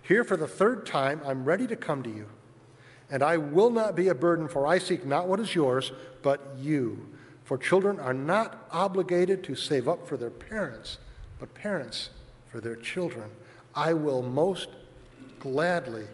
Here 0.00 0.22
for 0.22 0.36
the 0.36 0.46
third 0.46 0.86
time 0.86 1.20
I'm 1.26 1.44
ready 1.44 1.66
to 1.66 1.74
come 1.74 2.04
to 2.04 2.10
you, 2.10 2.26
and 3.10 3.24
I 3.24 3.36
will 3.36 3.70
not 3.70 3.96
be 3.96 4.06
a 4.06 4.14
burden, 4.14 4.46
for 4.46 4.64
I 4.64 4.78
seek 4.78 5.04
not 5.04 5.26
what 5.26 5.40
is 5.40 5.56
yours, 5.56 5.90
but 6.22 6.54
you. 6.56 7.08
For 7.50 7.58
children 7.58 7.98
are 7.98 8.14
not 8.14 8.68
obligated 8.70 9.42
to 9.42 9.56
save 9.56 9.88
up 9.88 10.06
for 10.06 10.16
their 10.16 10.30
parents, 10.30 10.98
but 11.40 11.52
parents 11.52 12.10
for 12.46 12.60
their 12.60 12.76
children. 12.76 13.28
I 13.74 13.92
will 13.92 14.22
most 14.22 14.68
gladly 15.40 16.04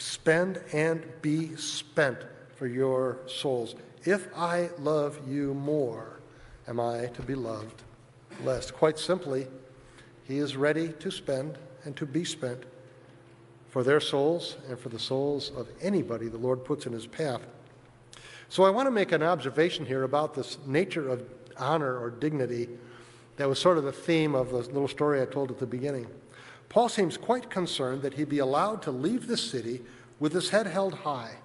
spend 0.00 0.60
and 0.72 1.06
be 1.22 1.54
spent 1.54 2.18
for 2.56 2.66
your 2.66 3.18
souls. 3.26 3.76
If 4.02 4.26
I 4.36 4.70
love 4.80 5.20
you 5.28 5.54
more, 5.54 6.18
am 6.66 6.80
I 6.80 7.06
to 7.06 7.22
be 7.22 7.36
loved 7.36 7.84
less? 8.42 8.72
Quite 8.72 8.98
simply, 8.98 9.46
he 10.24 10.38
is 10.38 10.56
ready 10.56 10.88
to 10.94 11.12
spend 11.12 11.56
and 11.84 11.94
to 11.94 12.04
be 12.04 12.24
spent 12.24 12.64
for 13.68 13.84
their 13.84 14.00
souls 14.00 14.56
and 14.68 14.76
for 14.76 14.88
the 14.88 14.98
souls 14.98 15.52
of 15.56 15.68
anybody 15.80 16.26
the 16.26 16.36
Lord 16.36 16.64
puts 16.64 16.84
in 16.84 16.92
his 16.92 17.06
path. 17.06 17.42
So 18.48 18.64
I 18.64 18.70
want 18.70 18.86
to 18.86 18.90
make 18.90 19.12
an 19.12 19.22
observation 19.22 19.86
here 19.86 20.02
about 20.02 20.34
this 20.34 20.58
nature 20.66 21.08
of 21.08 21.22
honor 21.56 21.98
or 21.98 22.10
dignity 22.10 22.68
that 23.36 23.48
was 23.48 23.58
sort 23.58 23.78
of 23.78 23.84
the 23.84 23.92
theme 23.92 24.34
of 24.34 24.50
the 24.50 24.58
little 24.58 24.88
story 24.88 25.20
I 25.20 25.26
told 25.26 25.50
at 25.50 25.58
the 25.58 25.66
beginning. 25.66 26.06
Paul 26.68 26.88
seems 26.88 27.16
quite 27.16 27.50
concerned 27.50 28.02
that 28.02 28.14
he 28.14 28.24
be 28.24 28.38
allowed 28.38 28.82
to 28.82 28.90
leave 28.90 29.26
the 29.26 29.36
city 29.36 29.82
with 30.18 30.32
his 30.32 30.50
head 30.50 30.66
held 30.66 30.94
high, 30.94 31.36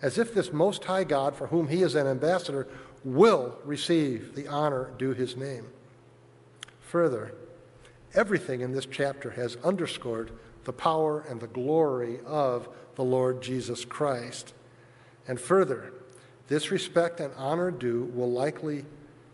as 0.00 0.18
if 0.18 0.34
this 0.34 0.52
Most 0.52 0.84
High 0.84 1.04
God, 1.04 1.36
for 1.36 1.48
whom 1.48 1.68
he 1.68 1.82
is 1.82 1.94
an 1.94 2.06
ambassador, 2.06 2.66
will 3.04 3.58
receive 3.64 4.34
the 4.34 4.48
honor 4.48 4.90
due 4.98 5.12
his 5.12 5.36
name. 5.36 5.66
Further, 6.80 7.34
everything 8.14 8.60
in 8.60 8.72
this 8.72 8.86
chapter 8.86 9.30
has 9.30 9.56
underscored 9.64 10.30
the 10.64 10.72
power 10.72 11.24
and 11.28 11.40
the 11.40 11.46
glory 11.46 12.20
of 12.26 12.68
the 12.94 13.04
Lord 13.04 13.42
Jesus 13.42 13.84
Christ. 13.84 14.54
And 15.26 15.40
further, 15.40 15.92
this 16.52 16.70
respect 16.70 17.18
and 17.18 17.32
honor 17.38 17.70
due 17.70 18.10
will 18.14 18.30
likely 18.30 18.84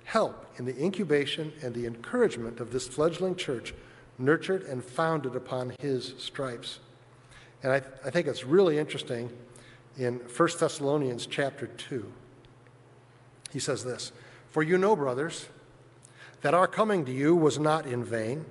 help 0.04 0.46
in 0.56 0.64
the 0.64 0.80
incubation 0.80 1.52
and 1.62 1.74
the 1.74 1.84
encouragement 1.84 2.60
of 2.60 2.70
this 2.70 2.86
fledgling 2.86 3.34
church, 3.34 3.74
nurtured 4.18 4.62
and 4.62 4.84
founded 4.84 5.34
upon 5.34 5.74
his 5.80 6.14
stripes. 6.18 6.78
And 7.64 7.72
I, 7.72 7.82
I 8.04 8.10
think 8.10 8.28
it's 8.28 8.44
really 8.44 8.78
interesting 8.78 9.30
in 9.96 10.20
1 10.20 10.48
Thessalonians 10.60 11.26
chapter 11.26 11.66
2. 11.66 12.06
He 13.52 13.58
says 13.58 13.82
this 13.82 14.12
For 14.50 14.62
you 14.62 14.78
know, 14.78 14.94
brothers, 14.94 15.48
that 16.42 16.54
our 16.54 16.68
coming 16.68 17.04
to 17.06 17.12
you 17.12 17.34
was 17.34 17.58
not 17.58 17.84
in 17.84 18.04
vain. 18.04 18.44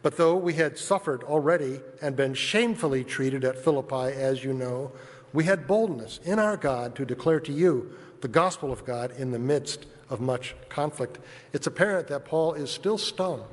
But 0.00 0.16
though 0.16 0.36
we 0.36 0.54
had 0.54 0.78
suffered 0.78 1.24
already 1.24 1.80
and 2.00 2.16
been 2.16 2.32
shamefully 2.32 3.04
treated 3.04 3.44
at 3.44 3.62
Philippi, 3.62 4.16
as 4.16 4.42
you 4.42 4.54
know, 4.54 4.92
we 5.32 5.44
had 5.44 5.66
boldness 5.66 6.20
in 6.24 6.38
our 6.38 6.56
God 6.56 6.94
to 6.96 7.04
declare 7.04 7.40
to 7.40 7.52
you 7.52 7.92
the 8.20 8.28
gospel 8.28 8.72
of 8.72 8.84
God 8.84 9.12
in 9.18 9.30
the 9.30 9.38
midst 9.38 9.86
of 10.08 10.20
much 10.20 10.54
conflict. 10.68 11.18
It's 11.52 11.66
apparent 11.66 12.08
that 12.08 12.24
Paul 12.24 12.54
is 12.54 12.70
still 12.70 12.98
stung 12.98 13.44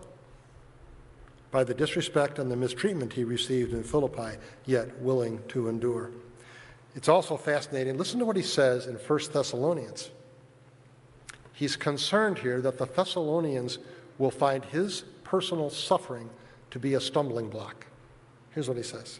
by 1.51 1.63
the 1.63 1.73
disrespect 1.73 2.39
and 2.39 2.49
the 2.49 2.55
mistreatment 2.55 3.13
he 3.13 3.23
received 3.23 3.73
in 3.73 3.83
Philippi, 3.83 4.37
yet 4.65 4.99
willing 4.99 5.41
to 5.49 5.67
endure. 5.67 6.09
It's 6.95 7.09
also 7.09 7.37
fascinating. 7.37 7.97
Listen 7.97 8.19
to 8.19 8.25
what 8.25 8.35
he 8.35 8.41
says 8.41 8.87
in 8.87 8.95
1 8.95 9.19
Thessalonians. 9.31 10.09
He's 11.53 11.75
concerned 11.75 12.39
here 12.39 12.61
that 12.61 12.77
the 12.77 12.85
Thessalonians 12.85 13.77
will 14.17 14.31
find 14.31 14.65
his 14.65 15.03
personal 15.23 15.69
suffering 15.69 16.29
to 16.71 16.79
be 16.79 16.95
a 16.95 16.99
stumbling 16.99 17.49
block. 17.49 17.85
Here's 18.51 18.67
what 18.67 18.77
he 18.77 18.83
says 18.83 19.19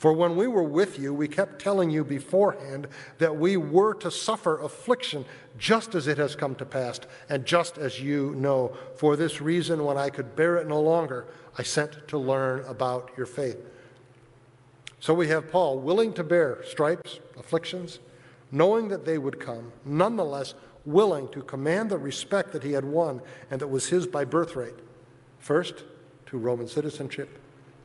For 0.00 0.14
when 0.14 0.34
we 0.34 0.46
were 0.46 0.62
with 0.62 0.98
you, 0.98 1.12
we 1.12 1.28
kept 1.28 1.60
telling 1.60 1.90
you 1.90 2.04
beforehand 2.04 2.88
that 3.18 3.36
we 3.36 3.58
were 3.58 3.92
to 3.96 4.10
suffer 4.10 4.58
affliction 4.58 5.26
just 5.58 5.94
as 5.94 6.06
it 6.06 6.16
has 6.16 6.34
come 6.34 6.54
to 6.54 6.64
pass, 6.64 7.00
and 7.28 7.44
just 7.44 7.76
as 7.76 8.00
you 8.00 8.34
know. 8.36 8.74
For 8.96 9.14
this 9.14 9.42
reason, 9.42 9.84
when 9.84 9.98
I 9.98 10.08
could 10.08 10.34
bear 10.34 10.56
it 10.56 10.66
no 10.66 10.80
longer, 10.80 11.26
I 11.58 11.64
sent 11.64 12.08
to 12.08 12.16
learn 12.16 12.64
about 12.64 13.10
your 13.14 13.26
faith. 13.26 13.58
So 15.00 15.12
we 15.12 15.28
have 15.28 15.52
Paul 15.52 15.80
willing 15.80 16.14
to 16.14 16.24
bear 16.24 16.64
stripes, 16.64 17.20
afflictions, 17.36 17.98
knowing 18.50 18.88
that 18.88 19.04
they 19.04 19.18
would 19.18 19.38
come, 19.38 19.70
nonetheless 19.84 20.54
willing 20.86 21.28
to 21.28 21.42
command 21.42 21.90
the 21.90 21.98
respect 21.98 22.52
that 22.52 22.62
he 22.62 22.72
had 22.72 22.86
won 22.86 23.20
and 23.50 23.60
that 23.60 23.68
was 23.68 23.90
his 23.90 24.06
by 24.06 24.24
birthright. 24.24 24.78
First, 25.40 25.84
to 26.24 26.38
Roman 26.38 26.68
citizenship, 26.68 27.38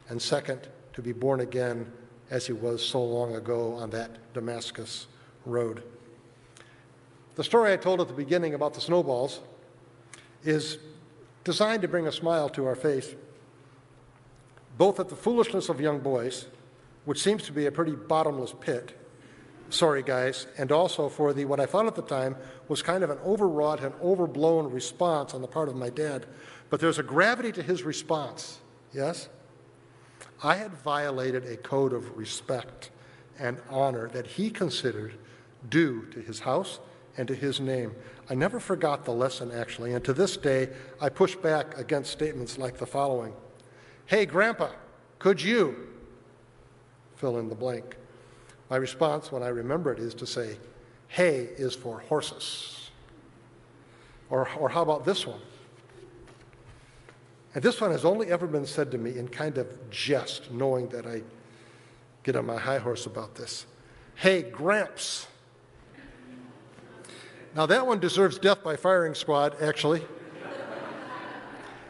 and 0.08 0.22
second, 0.22 0.70
to 0.94 1.02
be 1.02 1.12
born 1.12 1.42
again 1.42 1.92
as 2.30 2.48
he 2.48 2.54
was 2.54 2.84
so 2.84 3.04
long 3.04 3.36
ago 3.36 3.74
on 3.76 3.90
that 3.92 4.34
Damascus 4.34 5.08
road. 5.46 5.84
The 7.36 7.44
story 7.44 7.74
I 7.74 7.78
told 7.78 8.02
at 8.02 8.08
the 8.08 8.14
beginning 8.14 8.54
about 8.54 8.74
the 8.74 8.82
snowballs 8.82 9.42
is 10.44 10.78
designed 11.44 11.82
to 11.82 11.88
bring 11.88 12.08
a 12.08 12.12
smile 12.12 12.50
to 12.50 12.66
our 12.66 12.76
face, 12.76 13.14
both 14.78 15.00
at 15.00 15.10
the 15.10 15.16
foolishness 15.16 15.70
of 15.70 15.80
young 15.80 16.00
boys, 16.00 16.48
which 17.06 17.22
seems 17.22 17.44
to 17.44 17.52
be 17.52 17.66
a 17.66 17.72
pretty 17.72 17.92
bottomless 17.92 18.54
pit, 18.60 18.98
sorry 19.70 20.02
guys, 20.02 20.48
and 20.58 20.72
also 20.72 21.10
for 21.10 21.34
the 21.34 21.46
what 21.46 21.60
I 21.60 21.66
thought 21.66 21.86
at 21.86 21.96
the 21.96 22.02
time 22.02 22.36
was 22.68 22.82
kind 22.82 23.04
of 23.04 23.10
an 23.10 23.20
overwrought 23.20 23.82
and 23.82 23.94
overblown 24.02 24.72
response 24.72 25.34
on 25.34 25.42
the 25.42 25.48
part 25.48 25.70
of 25.70 25.76
my 25.76 25.90
dad. 25.90 26.26
But 26.70 26.80
there's 26.80 27.00
a 27.00 27.04
gravity 27.04 27.52
to 27.54 27.62
his 27.62 27.84
response, 27.84 28.60
yes? 28.94 29.30
I 30.44 30.56
had 30.56 30.74
violated 30.74 31.46
a 31.46 31.58
code 31.58 31.94
of 31.94 32.18
respect 32.18 32.92
and 33.40 33.58
honor 33.70 34.08
that 34.10 34.28
he 34.28 34.50
considered 34.50 35.16
due 35.70 36.06
to 36.12 36.20
his 36.20 36.40
house 36.40 36.80
and 37.18 37.28
to 37.28 37.36
his 37.36 37.60
name. 37.60 37.94
I 38.30 38.36
never 38.36 38.60
forgot 38.60 39.06
the 39.06 39.14
lesson, 39.14 39.52
actually, 39.52 39.94
and 39.94 40.04
to 40.06 40.14
this 40.14 40.38
day, 40.38 40.70
I 41.02 41.10
push 41.10 41.36
back 41.36 41.78
against 41.78 42.12
statements 42.12 42.58
like 42.58 42.78
the 42.78 42.86
following 42.86 43.34
Hey, 44.08 44.26
Grandpa, 44.26 44.70
could 45.20 45.42
you 45.42 45.88
fill 47.16 47.40
in 47.40 47.50
the 47.50 47.56
blank? 47.56 47.98
My 48.70 48.78
response 48.78 49.32
when 49.32 49.44
I 49.44 49.48
remember 49.48 49.92
it 49.92 50.00
is 50.00 50.14
to 50.16 50.28
say, 50.28 50.58
hay 51.08 51.50
is 51.58 51.76
for 51.76 52.00
horses. 52.00 52.90
Or, 54.30 54.50
or 54.60 54.70
how 54.70 54.82
about 54.82 55.06
this 55.06 55.26
one? 55.26 55.40
And 57.56 57.64
this 57.64 57.80
one 57.80 57.92
has 57.92 58.04
only 58.04 58.28
ever 58.28 58.48
been 58.48 58.66
said 58.66 58.92
to 58.92 58.98
me 58.98 59.18
in 59.18 59.30
kind 59.30 59.58
of 59.58 59.90
jest, 59.90 60.52
knowing 60.52 60.90
that 60.90 61.08
I 61.08 61.24
get 62.24 62.36
on 62.36 62.46
my 62.46 62.58
high 62.58 62.80
horse 62.80 63.06
about 63.06 63.36
this. 63.36 63.66
Hey, 64.16 64.42
Gramps. 64.42 65.28
Now, 67.56 67.66
that 67.66 67.88
one 67.88 68.00
deserves 68.00 68.38
death 68.38 68.62
by 68.62 68.76
firing 68.76 69.16
squad, 69.16 69.62
actually, 69.62 70.04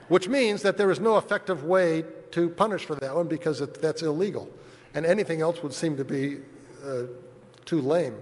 which 0.07 0.27
means 0.27 0.61
that 0.61 0.77
there 0.77 0.91
is 0.91 0.99
no 0.99 1.17
effective 1.17 1.63
way 1.63 2.05
to 2.29 2.49
punish 2.49 2.85
for 2.85 2.93
that 2.95 3.15
one 3.15 3.27
because 3.27 3.59
it, 3.61 3.81
that's 3.81 4.03
illegal. 4.03 4.47
And 4.93 5.03
anything 5.03 5.41
else 5.41 5.63
would 5.63 5.73
seem 5.73 5.97
to 5.97 6.05
be 6.05 6.41
uh, 6.85 7.03
too 7.65 7.81
lame, 7.81 8.17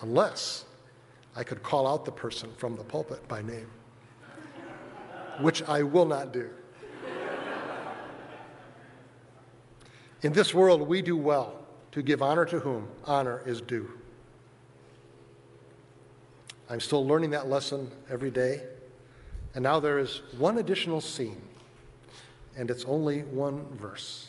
unless 0.00 0.64
I 1.36 1.44
could 1.44 1.62
call 1.62 1.86
out 1.86 2.06
the 2.06 2.12
person 2.12 2.48
from 2.56 2.76
the 2.76 2.84
pulpit 2.84 3.28
by 3.28 3.42
name, 3.42 3.68
which 5.42 5.62
I 5.64 5.82
will 5.82 6.06
not 6.06 6.32
do. 6.32 6.48
In 10.22 10.32
this 10.32 10.54
world, 10.54 10.82
we 10.82 11.02
do 11.02 11.16
well 11.16 11.54
to 11.90 12.02
give 12.02 12.22
honor 12.22 12.44
to 12.44 12.60
whom 12.60 12.88
honor 13.04 13.42
is 13.44 13.60
due. 13.60 13.90
I'm 16.70 16.80
still 16.80 17.06
learning 17.06 17.30
that 17.30 17.48
lesson 17.48 17.90
every 18.08 18.30
day. 18.30 18.62
And 19.54 19.62
now 19.62 19.80
there 19.80 19.98
is 19.98 20.22
one 20.38 20.58
additional 20.58 21.00
scene, 21.00 21.42
and 22.56 22.70
it's 22.70 22.84
only 22.86 23.22
one 23.22 23.66
verse. 23.76 24.28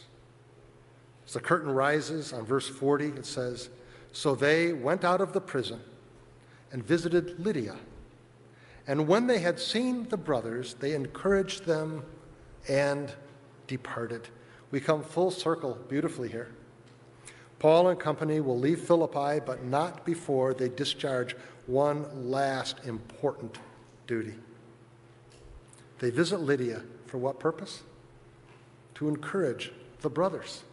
As 1.26 1.34
the 1.34 1.40
curtain 1.40 1.72
rises 1.72 2.34
on 2.34 2.44
verse 2.44 2.68
40, 2.68 3.10
it 3.10 3.26
says, 3.26 3.70
So 4.12 4.36
they 4.36 4.74
went 4.74 5.06
out 5.06 5.22
of 5.22 5.32
the 5.32 5.40
prison 5.40 5.80
and 6.72 6.84
visited 6.84 7.40
Lydia. 7.40 7.78
And 8.88 9.08
when 9.08 9.28
they 9.28 9.40
had 9.40 9.60
seen 9.60 10.10
the 10.10 10.18
brothers, 10.18 10.74
they 10.74 10.94
encouraged 10.94 11.66
them 11.66 12.04
and 12.68 13.14
departed. 13.68 14.28
We 14.74 14.80
come 14.80 15.04
full 15.04 15.30
circle 15.30 15.78
beautifully 15.88 16.30
here. 16.30 16.50
Paul 17.60 17.90
and 17.90 18.00
company 18.00 18.40
will 18.40 18.58
leave 18.58 18.80
Philippi, 18.80 19.40
but 19.46 19.64
not 19.64 20.04
before 20.04 20.56
they 20.56 20.68
discharge 20.68 21.36
one 21.68 22.32
last 22.32 22.84
important 22.84 23.60
duty. 24.08 24.34
They 26.00 26.10
visit 26.10 26.40
Lydia 26.40 26.82
for 27.06 27.20
what 27.20 27.40
purpose? 27.40 27.84
To 28.96 29.10
encourage 29.10 29.72
the 30.02 30.10
brothers. 30.10 30.64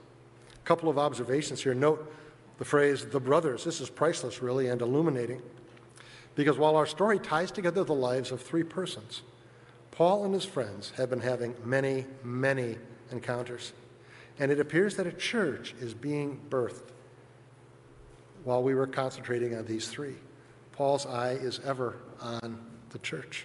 A 0.55 0.67
couple 0.67 0.89
of 0.89 0.97
observations 0.97 1.63
here. 1.63 1.75
Note 1.75 2.11
the 2.57 2.65
phrase 2.65 3.05
the 3.05 3.21
brothers. 3.21 3.65
This 3.65 3.83
is 3.83 3.91
priceless, 3.91 4.41
really, 4.41 4.69
and 4.69 4.81
illuminating. 4.81 5.43
Because 6.37 6.57
while 6.57 6.77
our 6.77 6.87
story 6.87 7.19
ties 7.19 7.51
together 7.51 7.85
the 7.85 7.93
lives 7.93 8.33
of 8.33 8.41
three 8.41 8.65
persons, 8.65 9.21
Paul 9.91 10.25
and 10.25 10.33
his 10.33 10.47
friends 10.47 10.91
have 10.97 11.11
been 11.11 11.21
having 11.21 11.55
many, 11.67 12.07
many 12.25 12.79
encounters. 13.13 13.75
And 14.41 14.51
it 14.51 14.59
appears 14.59 14.97
that 14.97 15.07
a 15.07 15.13
church 15.13 15.75
is 15.81 15.93
being 15.93 16.41
birthed 16.49 16.89
while 18.43 18.63
we 18.63 18.75
were 18.75 18.87
concentrating 18.87 19.55
on 19.55 19.67
these 19.67 19.89
three. 19.89 20.15
Paul's 20.73 21.05
eye 21.05 21.33
is 21.33 21.61
ever 21.65 21.99
on 22.23 22.59
the 22.89 22.99
church. 22.99 23.45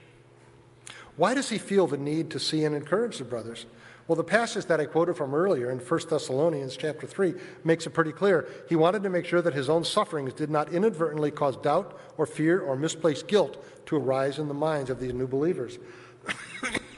Why 1.17 1.33
does 1.33 1.49
he 1.49 1.57
feel 1.57 1.85
the 1.85 1.97
need 1.97 2.31
to 2.31 2.39
see 2.39 2.63
and 2.63 2.73
encourage 2.73 3.17
the 3.17 3.25
brothers? 3.25 3.65
Well, 4.07 4.15
the 4.15 4.23
passage 4.23 4.67
that 4.67 4.79
I 4.79 4.85
quoted 4.85 5.17
from 5.17 5.33
earlier 5.33 5.69
in 5.69 5.79
1 5.79 5.99
Thessalonians 6.09 6.77
chapter 6.77 7.07
3 7.07 7.33
makes 7.65 7.85
it 7.85 7.89
pretty 7.89 8.13
clear. 8.13 8.47
He 8.69 8.77
wanted 8.77 9.03
to 9.03 9.09
make 9.09 9.25
sure 9.25 9.41
that 9.41 9.53
his 9.53 9.67
own 9.67 9.83
sufferings 9.83 10.33
did 10.33 10.49
not 10.49 10.71
inadvertently 10.71 11.31
cause 11.31 11.57
doubt 11.57 11.99
or 12.17 12.25
fear 12.25 12.61
or 12.61 12.77
misplaced 12.77 13.27
guilt 13.27 13.61
to 13.87 13.97
arise 13.97 14.39
in 14.39 14.47
the 14.47 14.53
minds 14.53 14.89
of 14.89 15.01
these 15.01 15.13
new 15.13 15.27
believers. 15.27 15.77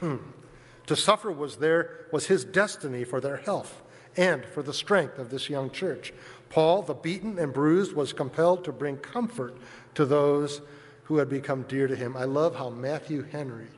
to 0.86 0.96
suffer 0.96 1.32
was 1.32 1.56
there 1.56 2.06
was 2.12 2.26
his 2.26 2.44
destiny 2.44 3.02
for 3.02 3.20
their 3.20 3.38
health 3.38 3.82
and 4.18 4.44
for 4.44 4.62
the 4.62 4.74
strength 4.74 5.18
of 5.18 5.30
this 5.30 5.48
young 5.48 5.70
church. 5.70 6.12
Paul, 6.50 6.82
the 6.82 6.92
beaten 6.92 7.38
and 7.38 7.52
bruised, 7.52 7.94
was 7.94 8.12
compelled 8.12 8.64
to 8.64 8.72
bring 8.72 8.98
comfort 8.98 9.56
to 9.94 10.04
those 10.04 10.60
who 11.04 11.16
had 11.16 11.30
become 11.30 11.62
dear 11.62 11.86
to 11.86 11.96
him. 11.96 12.16
I 12.16 12.24
love 12.24 12.56
how 12.56 12.68
Matthew 12.68 13.22
Henry 13.22 13.68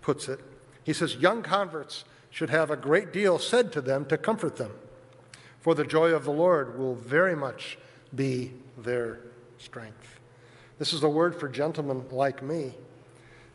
puts 0.00 0.28
it 0.28 0.40
he 0.84 0.92
says, 0.92 1.16
Young 1.16 1.42
converts 1.42 2.04
should 2.30 2.50
have 2.50 2.70
a 2.70 2.76
great 2.76 3.12
deal 3.12 3.38
said 3.38 3.72
to 3.72 3.80
them 3.80 4.04
to 4.06 4.16
comfort 4.18 4.56
them, 4.56 4.72
for 5.60 5.74
the 5.74 5.84
joy 5.84 6.10
of 6.10 6.24
the 6.24 6.32
Lord 6.32 6.78
will 6.78 6.94
very 6.94 7.36
much 7.36 7.78
be 8.14 8.52
their 8.78 9.20
strength. 9.58 10.18
This 10.78 10.92
is 10.92 11.02
a 11.02 11.08
word 11.08 11.38
for 11.38 11.48
gentlemen 11.48 12.04
like 12.10 12.42
me, 12.42 12.74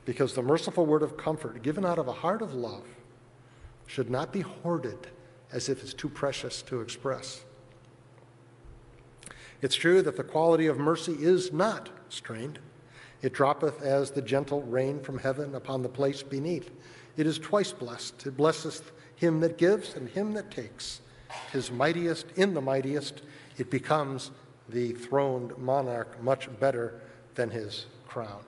because 0.05 0.34
the 0.34 0.41
merciful 0.41 0.86
word 0.86 1.01
of 1.01 1.18
comfort, 1.18 1.63
given 1.63 1.86
out 1.86 1.97
of 1.97 2.07
a 2.07 2.13
heart 2.13 2.41
of 2.41 2.53
love, 2.53 2.86
should 3.88 4.09
not 4.09 4.31
be 4.31 4.41
hoarded 4.41 5.07
as 5.51 5.69
if 5.69 5.81
it's 5.81 5.93
too 5.93 6.09
precious 6.09 6.61
to 6.63 6.81
express. 6.81 7.43
It's 9.61 9.75
true 9.75 10.01
that 10.01 10.17
the 10.17 10.23
quality 10.23 10.67
of 10.67 10.77
mercy 10.77 11.15
is 11.19 11.53
not 11.53 11.89
strained. 12.09 12.59
It 13.21 13.33
droppeth 13.33 13.81
as 13.81 14.11
the 14.11 14.21
gentle 14.21 14.61
rain 14.63 14.99
from 14.99 15.17
heaven 15.17 15.55
upon 15.55 15.81
the 15.81 15.89
place 15.89 16.21
beneath. 16.21 16.71
It 17.17 17.25
is 17.25 17.39
twice 17.39 17.71
blessed. 17.71 18.27
It 18.27 18.38
blesseth 18.38 18.91
him 19.15 19.39
that 19.39 19.57
gives 19.57 19.95
and 19.95 20.09
him 20.09 20.33
that 20.33 20.51
takes. 20.51 21.01
His 21.51 21.71
mightiest 21.71 22.27
in 22.36 22.53
the 22.53 22.61
mightiest, 22.61 23.21
it 23.57 23.71
becomes 23.71 24.31
the 24.69 24.91
throned 24.93 25.57
monarch 25.57 26.21
much 26.21 26.49
better 26.59 27.01
than 27.36 27.49
his 27.49 27.86
crown. 28.07 28.41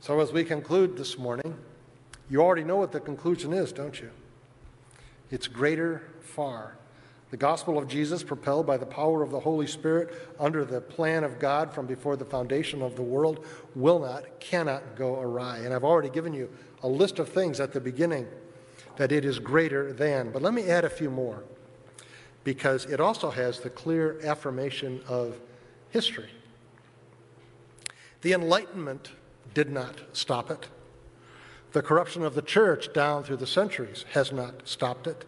So, 0.00 0.20
as 0.20 0.32
we 0.32 0.44
conclude 0.44 0.96
this 0.96 1.18
morning, 1.18 1.56
you 2.34 2.42
already 2.42 2.64
know 2.64 2.78
what 2.78 2.90
the 2.90 2.98
conclusion 2.98 3.52
is, 3.52 3.70
don't 3.70 4.00
you? 4.00 4.10
It's 5.30 5.46
greater 5.46 6.02
far 6.20 6.76
the 7.30 7.38
gospel 7.38 7.78
of 7.78 7.88
Jesus, 7.88 8.22
propelled 8.22 8.64
by 8.64 8.76
the 8.76 8.86
power 8.86 9.20
of 9.22 9.30
the 9.32 9.40
Holy 9.40 9.66
Spirit 9.66 10.14
under 10.38 10.64
the 10.64 10.80
plan 10.80 11.24
of 11.24 11.38
God 11.38 11.72
from 11.72 11.84
before 11.84 12.16
the 12.16 12.24
foundation 12.24 12.82
of 12.82 12.94
the 12.94 13.02
world, 13.02 13.44
will 13.74 13.98
not, 13.98 14.38
cannot 14.38 14.94
go 14.94 15.20
awry. 15.20 15.58
And 15.58 15.74
I've 15.74 15.82
already 15.82 16.10
given 16.10 16.32
you 16.32 16.48
a 16.84 16.88
list 16.88 17.18
of 17.18 17.28
things 17.28 17.58
at 17.58 17.72
the 17.72 17.80
beginning 17.80 18.28
that 18.96 19.10
it 19.10 19.24
is 19.24 19.40
greater 19.40 19.92
than. 19.92 20.30
But 20.30 20.42
let 20.42 20.54
me 20.54 20.70
add 20.70 20.84
a 20.84 20.90
few 20.90 21.10
more 21.10 21.42
because 22.44 22.84
it 22.86 23.00
also 23.00 23.30
has 23.30 23.58
the 23.58 23.70
clear 23.70 24.20
affirmation 24.24 25.00
of 25.08 25.36
history. 25.90 26.30
The 28.22 28.32
Enlightenment 28.32 29.10
did 29.54 29.70
not 29.70 30.02
stop 30.12 30.50
it. 30.50 30.68
The 31.74 31.82
corruption 31.82 32.22
of 32.22 32.36
the 32.36 32.42
church 32.42 32.92
down 32.92 33.24
through 33.24 33.38
the 33.38 33.48
centuries 33.48 34.04
has 34.12 34.30
not 34.30 34.68
stopped 34.68 35.08
it. 35.08 35.24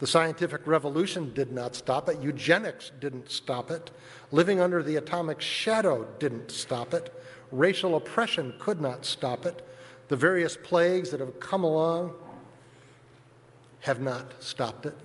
The 0.00 0.06
scientific 0.06 0.66
revolution 0.66 1.32
did 1.32 1.50
not 1.50 1.74
stop 1.74 2.10
it. 2.10 2.20
Eugenics 2.20 2.92
didn't 3.00 3.30
stop 3.30 3.70
it. 3.70 3.90
Living 4.30 4.60
under 4.60 4.82
the 4.82 4.96
atomic 4.96 5.40
shadow 5.40 6.06
didn't 6.18 6.50
stop 6.50 6.92
it. 6.92 7.10
Racial 7.50 7.96
oppression 7.96 8.52
could 8.58 8.82
not 8.82 9.06
stop 9.06 9.46
it. 9.46 9.66
The 10.08 10.16
various 10.16 10.58
plagues 10.62 11.08
that 11.10 11.20
have 11.20 11.40
come 11.40 11.64
along 11.64 12.12
have 13.80 14.02
not 14.02 14.42
stopped 14.42 14.84
it. 14.84 14.96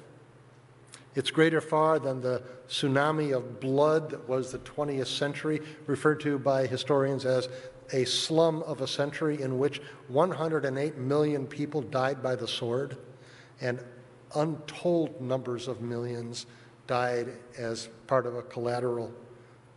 It's 1.16 1.32
greater 1.32 1.62
far 1.62 1.98
than 1.98 2.20
the 2.20 2.44
tsunami 2.68 3.34
of 3.34 3.62
blood 3.62 4.10
that 4.10 4.28
was 4.28 4.52
the 4.52 4.60
20th 4.60 5.08
century, 5.08 5.62
referred 5.88 6.20
to 6.22 6.38
by 6.38 6.68
historians 6.68 7.24
as 7.24 7.48
a 7.94 8.04
slum 8.06 8.64
of 8.64 8.82
a 8.82 8.88
century 8.88 9.42
in 9.42 9.60
which 9.60 9.82
108 10.10 10.98
million 10.98 11.48
people 11.48 11.82
died 11.82 12.22
by 12.22 12.36
the 12.36 12.48
sword 12.48 12.98
and 13.62 13.80
untold 14.36 15.22
numbers 15.22 15.68
of 15.68 15.80
millions 15.80 16.48
died 16.88 17.30
as 17.58 17.88
part 18.08 18.26
of 18.26 18.36
a 18.36 18.42
collateral 18.42 19.14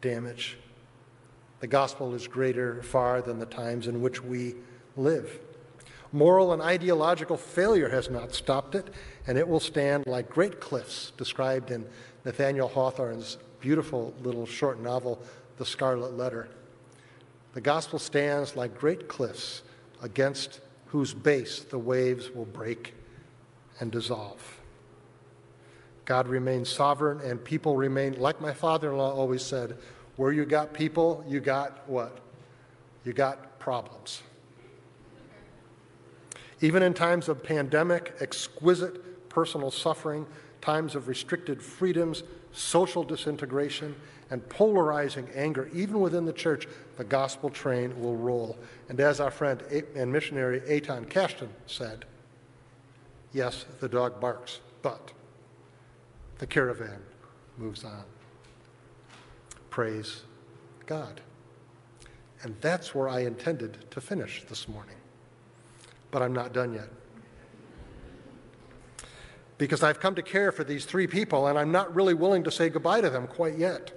damage. 0.00 0.58
The 1.60 1.66
gospel 1.66 2.14
is 2.14 2.26
greater 2.26 2.82
far 2.82 3.22
than 3.22 3.38
the 3.38 3.46
times 3.46 3.86
in 3.86 4.00
which 4.00 4.22
we 4.22 4.54
live. 4.96 5.38
Moral 6.12 6.52
and 6.52 6.62
ideological 6.62 7.36
failure 7.36 7.88
has 7.88 8.08
not 8.08 8.32
stopped 8.32 8.74
it, 8.74 8.88
and 9.26 9.36
it 9.36 9.46
will 9.46 9.60
stand 9.60 10.06
like 10.06 10.30
great 10.30 10.60
cliffs 10.60 11.12
described 11.16 11.70
in 11.70 11.86
Nathaniel 12.24 12.68
Hawthorne's 12.68 13.38
beautiful 13.60 14.14
little 14.22 14.46
short 14.46 14.80
novel, 14.80 15.20
The 15.58 15.66
Scarlet 15.66 16.16
Letter. 16.16 16.48
The 17.56 17.62
gospel 17.62 17.98
stands 17.98 18.54
like 18.54 18.78
great 18.78 19.08
cliffs 19.08 19.62
against 20.02 20.60
whose 20.88 21.14
base 21.14 21.60
the 21.60 21.78
waves 21.78 22.30
will 22.30 22.44
break 22.44 22.92
and 23.80 23.90
dissolve. 23.90 24.60
God 26.04 26.28
remains 26.28 26.68
sovereign, 26.68 27.18
and 27.22 27.42
people 27.42 27.74
remain, 27.74 28.20
like 28.20 28.42
my 28.42 28.52
father 28.52 28.90
in 28.90 28.98
law 28.98 29.10
always 29.10 29.42
said, 29.42 29.78
where 30.16 30.32
you 30.32 30.44
got 30.44 30.74
people, 30.74 31.24
you 31.26 31.40
got 31.40 31.88
what? 31.88 32.18
You 33.06 33.14
got 33.14 33.58
problems. 33.58 34.22
Even 36.60 36.82
in 36.82 36.92
times 36.92 37.26
of 37.26 37.42
pandemic, 37.42 38.16
exquisite 38.20 39.30
personal 39.30 39.70
suffering, 39.70 40.26
times 40.60 40.94
of 40.94 41.08
restricted 41.08 41.62
freedoms, 41.62 42.22
social 42.52 43.02
disintegration, 43.02 43.96
and 44.28 44.46
polarizing 44.50 45.26
anger, 45.34 45.70
even 45.72 46.00
within 46.00 46.26
the 46.26 46.32
church, 46.34 46.66
the 46.96 47.04
gospel 47.04 47.50
train 47.50 48.00
will 48.00 48.16
roll. 48.16 48.56
And 48.88 49.00
as 49.00 49.20
our 49.20 49.30
friend 49.30 49.62
and 49.94 50.10
missionary 50.10 50.60
Eitan 50.60 51.08
Cashton 51.08 51.50
said, 51.66 52.04
yes, 53.32 53.66
the 53.80 53.88
dog 53.88 54.20
barks, 54.20 54.60
but 54.82 55.12
the 56.38 56.46
caravan 56.46 57.00
moves 57.58 57.84
on. 57.84 58.04
Praise 59.70 60.22
God. 60.86 61.20
And 62.42 62.54
that's 62.60 62.94
where 62.94 63.08
I 63.08 63.20
intended 63.20 63.90
to 63.90 64.00
finish 64.00 64.44
this 64.48 64.68
morning. 64.68 64.96
But 66.10 66.22
I'm 66.22 66.32
not 66.32 66.52
done 66.52 66.72
yet. 66.72 66.88
Because 69.58 69.82
I've 69.82 70.00
come 70.00 70.14
to 70.14 70.22
care 70.22 70.52
for 70.52 70.64
these 70.64 70.84
three 70.84 71.06
people, 71.06 71.46
and 71.46 71.58
I'm 71.58 71.72
not 71.72 71.94
really 71.94 72.14
willing 72.14 72.44
to 72.44 72.50
say 72.50 72.68
goodbye 72.68 73.00
to 73.00 73.10
them 73.10 73.26
quite 73.26 73.58
yet. 73.58 73.92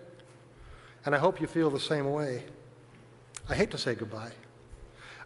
And 1.06 1.14
I 1.14 1.18
hope 1.18 1.40
you 1.40 1.48
feel 1.48 1.70
the 1.70 1.80
same 1.80 2.12
way. 2.12 2.44
I 3.50 3.56
hate 3.56 3.72
to 3.72 3.80
say 3.80 3.96
goodbye. 3.96 4.32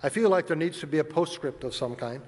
I 0.02 0.08
feel 0.08 0.30
like 0.30 0.48
there 0.48 0.56
needs 0.56 0.80
to 0.80 0.88
be 0.88 1.00
a 1.00 1.04
postscript 1.04 1.66
of 1.66 1.76
some 1.76 1.94
kind. 1.96 2.22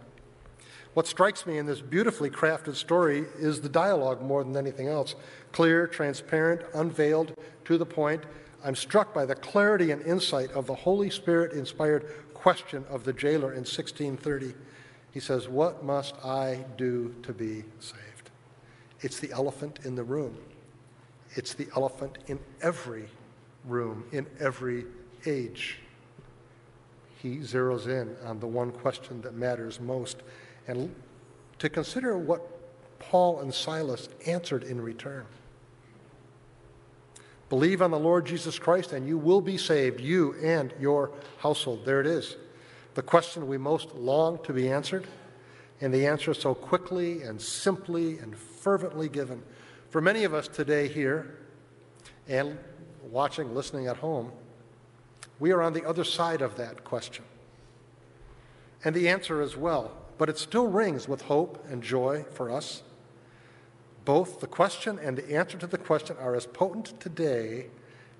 What 0.93 1.07
strikes 1.07 1.45
me 1.45 1.57
in 1.57 1.65
this 1.65 1.79
beautifully 1.79 2.29
crafted 2.29 2.75
story 2.75 3.25
is 3.37 3.61
the 3.61 3.69
dialogue 3.69 4.21
more 4.21 4.43
than 4.43 4.57
anything 4.57 4.87
else 4.87 5.15
clear, 5.53 5.87
transparent, 5.87 6.61
unveiled, 6.73 7.33
to 7.63 7.77
the 7.77 7.85
point. 7.85 8.23
I'm 8.63 8.75
struck 8.75 9.13
by 9.13 9.25
the 9.25 9.35
clarity 9.35 9.91
and 9.91 10.01
insight 10.01 10.51
of 10.51 10.67
the 10.67 10.75
Holy 10.75 11.09
Spirit 11.09 11.53
inspired 11.53 12.05
question 12.33 12.83
of 12.89 13.05
the 13.05 13.13
jailer 13.13 13.51
in 13.51 13.59
1630. 13.59 14.53
He 15.11 15.19
says, 15.21 15.47
What 15.47 15.83
must 15.83 16.15
I 16.25 16.65
do 16.77 17.15
to 17.23 17.31
be 17.31 17.63
saved? 17.79 18.31
It's 18.99 19.19
the 19.19 19.31
elephant 19.31 19.79
in 19.85 19.95
the 19.95 20.03
room. 20.03 20.37
It's 21.35 21.53
the 21.53 21.67
elephant 21.75 22.17
in 22.27 22.39
every 22.61 23.07
room 23.65 24.03
in 24.11 24.27
every 24.39 24.85
age. 25.25 25.79
He 27.21 27.37
zeroes 27.37 27.87
in 27.87 28.15
on 28.25 28.39
the 28.39 28.47
one 28.47 28.71
question 28.71 29.21
that 29.21 29.33
matters 29.33 29.79
most 29.79 30.21
and 30.67 30.93
to 31.59 31.69
consider 31.69 32.17
what 32.17 32.41
Paul 32.99 33.39
and 33.39 33.53
Silas 33.53 34.09
answered 34.25 34.63
in 34.63 34.81
return. 34.81 35.25
Believe 37.49 37.81
on 37.81 37.91
the 37.91 37.99
Lord 37.99 38.25
Jesus 38.25 38.57
Christ 38.57 38.91
and 38.91 39.07
you 39.07 39.17
will 39.17 39.41
be 39.41 39.57
saved, 39.57 40.01
you 40.01 40.35
and 40.41 40.73
your 40.79 41.11
household. 41.37 41.85
There 41.85 42.01
it 42.01 42.07
is. 42.07 42.37
The 42.95 43.01
question 43.01 43.47
we 43.47 43.57
most 43.57 43.93
long 43.93 44.41
to 44.43 44.53
be 44.53 44.69
answered, 44.69 45.05
and 45.81 45.93
the 45.93 46.07
answer 46.07 46.33
so 46.33 46.55
quickly 46.55 47.23
and 47.23 47.41
simply 47.41 48.17
and 48.19 48.35
fervently 48.35 49.09
given. 49.09 49.43
For 49.89 49.99
many 50.01 50.23
of 50.23 50.33
us 50.33 50.47
today 50.47 50.87
here, 50.87 51.37
and 52.27 52.57
watching, 53.03 53.53
listening 53.53 53.87
at 53.87 53.97
home, 53.97 54.31
we 55.39 55.51
are 55.51 55.61
on 55.61 55.73
the 55.73 55.87
other 55.87 56.03
side 56.03 56.41
of 56.41 56.55
that 56.57 56.83
question. 56.83 57.23
And 58.83 58.95
the 58.95 59.09
answer 59.09 59.41
as 59.41 59.57
well, 59.57 59.91
but 60.17 60.29
it 60.29 60.37
still 60.37 60.67
rings 60.67 61.07
with 61.07 61.23
hope 61.23 61.65
and 61.69 61.81
joy 61.81 62.25
for 62.31 62.51
us. 62.51 62.83
Both 64.05 64.39
the 64.39 64.47
question 64.47 64.99
and 64.99 65.17
the 65.17 65.35
answer 65.35 65.57
to 65.57 65.67
the 65.67 65.77
question 65.77 66.15
are 66.19 66.35
as 66.35 66.45
potent 66.45 66.99
today 66.99 67.67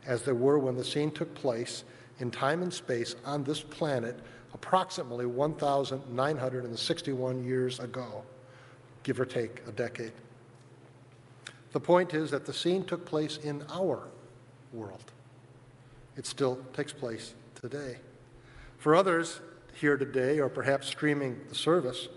as 0.05 0.23
they 0.23 0.31
were 0.31 0.59
when 0.59 0.75
the 0.75 0.83
scene 0.83 1.11
took 1.11 1.33
place 1.35 1.83
in 2.19 2.31
time 2.31 2.61
and 2.61 2.73
space 2.73 3.15
on 3.25 3.43
this 3.43 3.61
planet 3.61 4.19
approximately 4.53 5.25
1,961 5.25 7.43
years 7.43 7.79
ago, 7.79 8.23
give 9.03 9.19
or 9.19 9.25
take 9.25 9.61
a 9.67 9.71
decade. 9.71 10.13
The 11.73 11.81
point 11.81 12.13
is 12.13 12.31
that 12.31 12.45
the 12.45 12.53
scene 12.53 12.85
took 12.85 13.05
place 13.05 13.37
in 13.37 13.65
our 13.69 14.07
world. 14.71 15.11
It 16.17 16.25
still 16.25 16.59
takes 16.73 16.93
place 16.93 17.33
today. 17.55 17.97
For 18.77 18.95
others 18.95 19.41
here 19.73 19.97
today, 19.97 20.39
or 20.39 20.49
perhaps 20.49 20.87
streaming 20.87 21.41
the 21.49 21.55
service, 21.55 22.07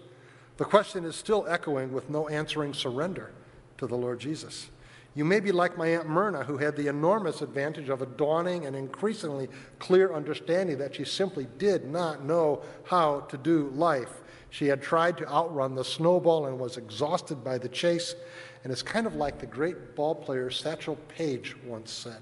the 0.56 0.64
question 0.64 1.04
is 1.04 1.16
still 1.16 1.46
echoing 1.48 1.92
with 1.92 2.10
no 2.10 2.28
answering 2.28 2.74
surrender 2.74 3.32
to 3.78 3.86
the 3.86 3.96
Lord 3.96 4.20
Jesus. 4.20 4.70
You 5.14 5.24
may 5.24 5.40
be 5.40 5.50
like 5.50 5.76
my 5.76 5.88
Aunt 5.88 6.08
Myrna, 6.08 6.44
who 6.44 6.58
had 6.58 6.76
the 6.76 6.86
enormous 6.86 7.42
advantage 7.42 7.88
of 7.88 8.02
a 8.02 8.06
dawning 8.06 8.66
and 8.66 8.76
increasingly 8.76 9.48
clear 9.78 10.14
understanding 10.14 10.78
that 10.78 10.94
she 10.94 11.04
simply 11.04 11.48
did 11.58 11.84
not 11.84 12.24
know 12.24 12.62
how 12.84 13.20
to 13.20 13.36
do 13.36 13.70
life. 13.74 14.22
She 14.50 14.66
had 14.66 14.80
tried 14.80 15.16
to 15.18 15.28
outrun 15.28 15.74
the 15.74 15.84
snowball 15.84 16.46
and 16.46 16.58
was 16.58 16.76
exhausted 16.76 17.42
by 17.42 17.58
the 17.58 17.68
chase. 17.68 18.14
And 18.62 18.72
it's 18.72 18.82
kind 18.82 19.06
of 19.06 19.16
like 19.16 19.38
the 19.38 19.46
great 19.46 19.96
ball 19.96 20.14
player 20.14 20.50
Satchel 20.50 20.96
Paige 21.08 21.56
once 21.64 21.90
said 21.90 22.20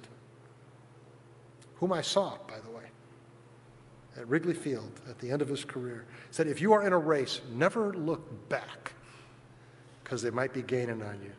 whom 1.77 1.93
I 1.93 2.03
saw, 2.03 2.39
by 2.49 2.59
the 2.61 2.71
way, 2.71 2.85
at 4.17 4.29
Wrigley 4.29 4.55
Field 4.55 5.01
at 5.09 5.19
the 5.19 5.31
end 5.31 5.43
of 5.43 5.49
his 5.49 5.65
career, 5.65 6.05
said, 6.31 6.47
If 6.47 6.61
you 6.61 6.73
are 6.73 6.87
in 6.87 6.93
a 6.93 6.99
race, 6.99 7.41
never 7.53 7.93
look 7.95 8.49
back 8.49 8.93
because 10.03 10.23
they 10.23 10.31
might 10.31 10.53
be 10.53 10.63
gaining 10.63 11.03
on 11.03 11.21
you. 11.23 11.33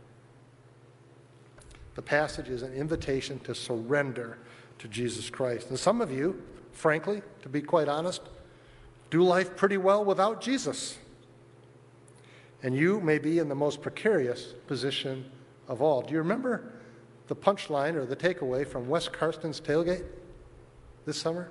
The 1.95 2.01
passage 2.01 2.49
is 2.49 2.61
an 2.61 2.73
invitation 2.73 3.39
to 3.39 3.55
surrender 3.55 4.37
to 4.79 4.87
Jesus 4.87 5.29
Christ. 5.29 5.69
And 5.69 5.79
some 5.79 6.01
of 6.01 6.11
you, 6.11 6.41
frankly, 6.71 7.23
to 7.41 7.49
be 7.49 7.61
quite 7.61 7.87
honest, 7.87 8.21
do 9.09 9.23
life 9.23 9.55
pretty 9.55 9.77
well 9.77 10.05
without 10.05 10.41
Jesus. 10.41 10.99
And 12.61 12.75
you 12.75 12.99
may 12.99 13.17
be 13.17 13.39
in 13.39 13.49
the 13.49 13.55
most 13.55 13.81
precarious 13.81 14.53
position 14.67 15.31
of 15.67 15.81
all. 15.81 16.01
Do 16.01 16.11
you 16.11 16.19
remember 16.19 16.71
the 17.27 17.35
punchline 17.35 17.95
or 17.95 18.05
the 18.05 18.15
takeaway 18.15 18.67
from 18.67 18.87
Wes 18.87 19.07
Karsten's 19.07 19.59
tailgate? 19.59 20.05
This 21.07 21.17
summer? 21.17 21.49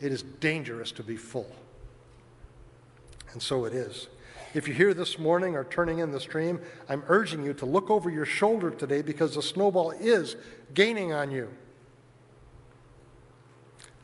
It 0.00 0.10
is 0.10 0.22
dangerous 0.22 0.90
to 0.92 1.04
be 1.04 1.16
full. 1.16 1.54
And 3.32 3.40
so 3.40 3.66
it 3.66 3.74
is. 3.74 4.08
If 4.54 4.66
you're 4.66 4.76
here 4.76 4.94
this 4.94 5.18
morning 5.18 5.54
or 5.54 5.64
turning 5.64 6.00
in 6.00 6.10
the 6.10 6.18
stream, 6.18 6.58
I'm 6.88 7.04
urging 7.06 7.44
you 7.44 7.52
to 7.54 7.66
look 7.66 7.90
over 7.90 8.10
your 8.10 8.24
shoulder 8.24 8.70
today 8.70 9.02
because 9.02 9.36
the 9.36 9.42
snowball 9.42 9.92
is 9.92 10.36
gaining 10.74 11.12
on 11.12 11.30
you. 11.30 11.50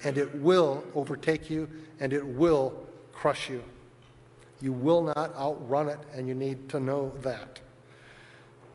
And 0.05 0.19
it 0.19 0.33
will 0.37 0.85
overtake 0.95 1.51
you 1.51 1.69
and 1.99 2.13
it 2.13 2.25
will 2.25 2.87
crush 3.13 3.49
you. 3.49 3.65
You 4.61 4.73
will 4.73 5.03
not 5.03 5.35
outrun 5.35 5.89
it, 5.89 5.99
and 6.15 6.27
you 6.27 6.35
need 6.35 6.69
to 6.71 6.81
know 6.81 7.13
that. 7.23 7.61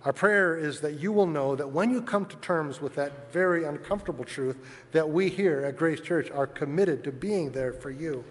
Our 0.04 0.14
prayer 0.14 0.58
is 0.58 0.82
that 0.82 1.00
you 1.00 1.12
will 1.12 1.28
know 1.28 1.56
that 1.56 1.72
when 1.72 1.92
you 1.92 2.02
come 2.02 2.26
to 2.26 2.36
terms 2.38 2.82
with 2.82 2.96
that 2.96 3.32
very 3.32 3.66
uncomfortable 3.66 4.24
truth, 4.24 4.58
that 4.94 5.10
we 5.10 5.30
here 5.30 5.64
at 5.66 5.78
Grace 5.78 6.02
Church 6.02 6.32
are 6.32 6.48
committed 6.48 7.04
to 7.04 7.12
being 7.12 7.52
there 7.52 7.72
for 7.72 7.92
you, 7.92 8.24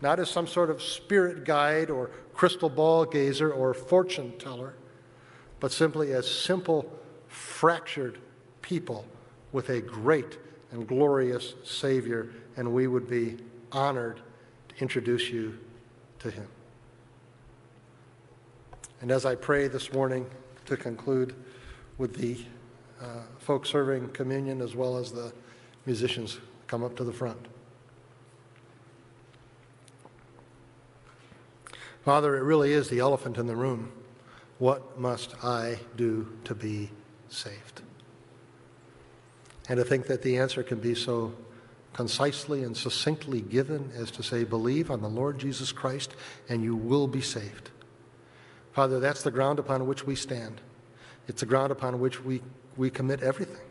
not 0.00 0.18
as 0.18 0.30
some 0.30 0.46
sort 0.46 0.70
of 0.70 0.82
spirit 0.82 1.44
guide 1.44 1.90
or 1.90 2.10
crystal 2.32 2.70
ball 2.70 3.04
gazer 3.04 3.52
or 3.52 3.74
fortune 3.74 4.32
teller, 4.38 4.74
but 5.60 5.70
simply 5.70 6.14
as 6.14 6.30
simple, 6.30 6.90
fractured 7.26 8.18
people 8.62 9.04
with 9.52 9.68
a 9.68 9.82
great 9.82 10.38
and 10.70 10.86
glorious 10.86 11.54
Savior, 11.62 12.30
and 12.56 12.72
we 12.72 12.86
would 12.86 13.08
be 13.08 13.36
honored 13.70 14.20
to 14.68 14.76
introduce 14.82 15.28
you 15.28 15.58
to 16.20 16.30
Him. 16.30 16.46
And 19.00 19.10
as 19.10 19.26
I 19.26 19.34
pray 19.34 19.68
this 19.68 19.92
morning, 19.92 20.26
to 20.68 20.76
conclude 20.76 21.34
with 21.96 22.14
the 22.14 22.38
uh, 23.00 23.22
folks 23.38 23.70
serving 23.70 24.08
communion 24.10 24.60
as 24.60 24.74
well 24.74 24.96
as 24.96 25.12
the 25.12 25.32
musicians 25.86 26.38
come 26.66 26.84
up 26.84 26.94
to 26.96 27.04
the 27.04 27.12
front. 27.12 27.48
Father, 32.04 32.36
it 32.36 32.42
really 32.42 32.72
is 32.72 32.88
the 32.88 33.00
elephant 33.00 33.38
in 33.38 33.46
the 33.46 33.56
room. 33.56 33.92
What 34.58 34.98
must 34.98 35.34
I 35.42 35.78
do 35.96 36.28
to 36.44 36.54
be 36.54 36.90
saved? 37.28 37.82
And 39.68 39.78
to 39.78 39.84
think 39.84 40.06
that 40.06 40.22
the 40.22 40.38
answer 40.38 40.62
can 40.62 40.80
be 40.80 40.94
so 40.94 41.34
concisely 41.92 42.62
and 42.62 42.76
succinctly 42.76 43.40
given 43.40 43.90
as 43.94 44.10
to 44.12 44.22
say, 44.22 44.44
believe 44.44 44.90
on 44.90 45.00
the 45.00 45.08
Lord 45.08 45.38
Jesus 45.38 45.72
Christ 45.72 46.14
and 46.48 46.62
you 46.62 46.76
will 46.76 47.06
be 47.06 47.20
saved. 47.20 47.70
Father, 48.78 49.00
that's 49.00 49.24
the 49.24 49.32
ground 49.32 49.58
upon 49.58 49.88
which 49.88 50.06
we 50.06 50.14
stand. 50.14 50.60
It's 51.26 51.40
the 51.40 51.46
ground 51.46 51.72
upon 51.72 51.98
which 51.98 52.22
we, 52.22 52.40
we 52.76 52.90
commit 52.90 53.24
everything. 53.24 53.66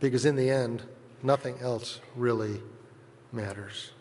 Because 0.00 0.24
in 0.24 0.34
the 0.34 0.50
end, 0.50 0.82
nothing 1.22 1.56
else 1.60 2.00
really 2.16 2.60
matters. 3.30 3.92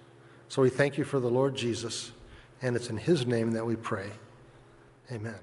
So 0.47 0.63
we 0.63 0.71
thank 0.71 0.97
you 0.97 1.03
for 1.03 1.19
the 1.19 1.29
Lord 1.29 1.53
Jesus, 1.55 2.11
and 2.59 2.75
it's 2.75 2.89
in 2.89 2.97
his 2.97 3.27
name 3.27 3.51
that 3.51 3.67
we 3.67 3.75
pray. 3.75 4.09
Amen. 5.11 5.37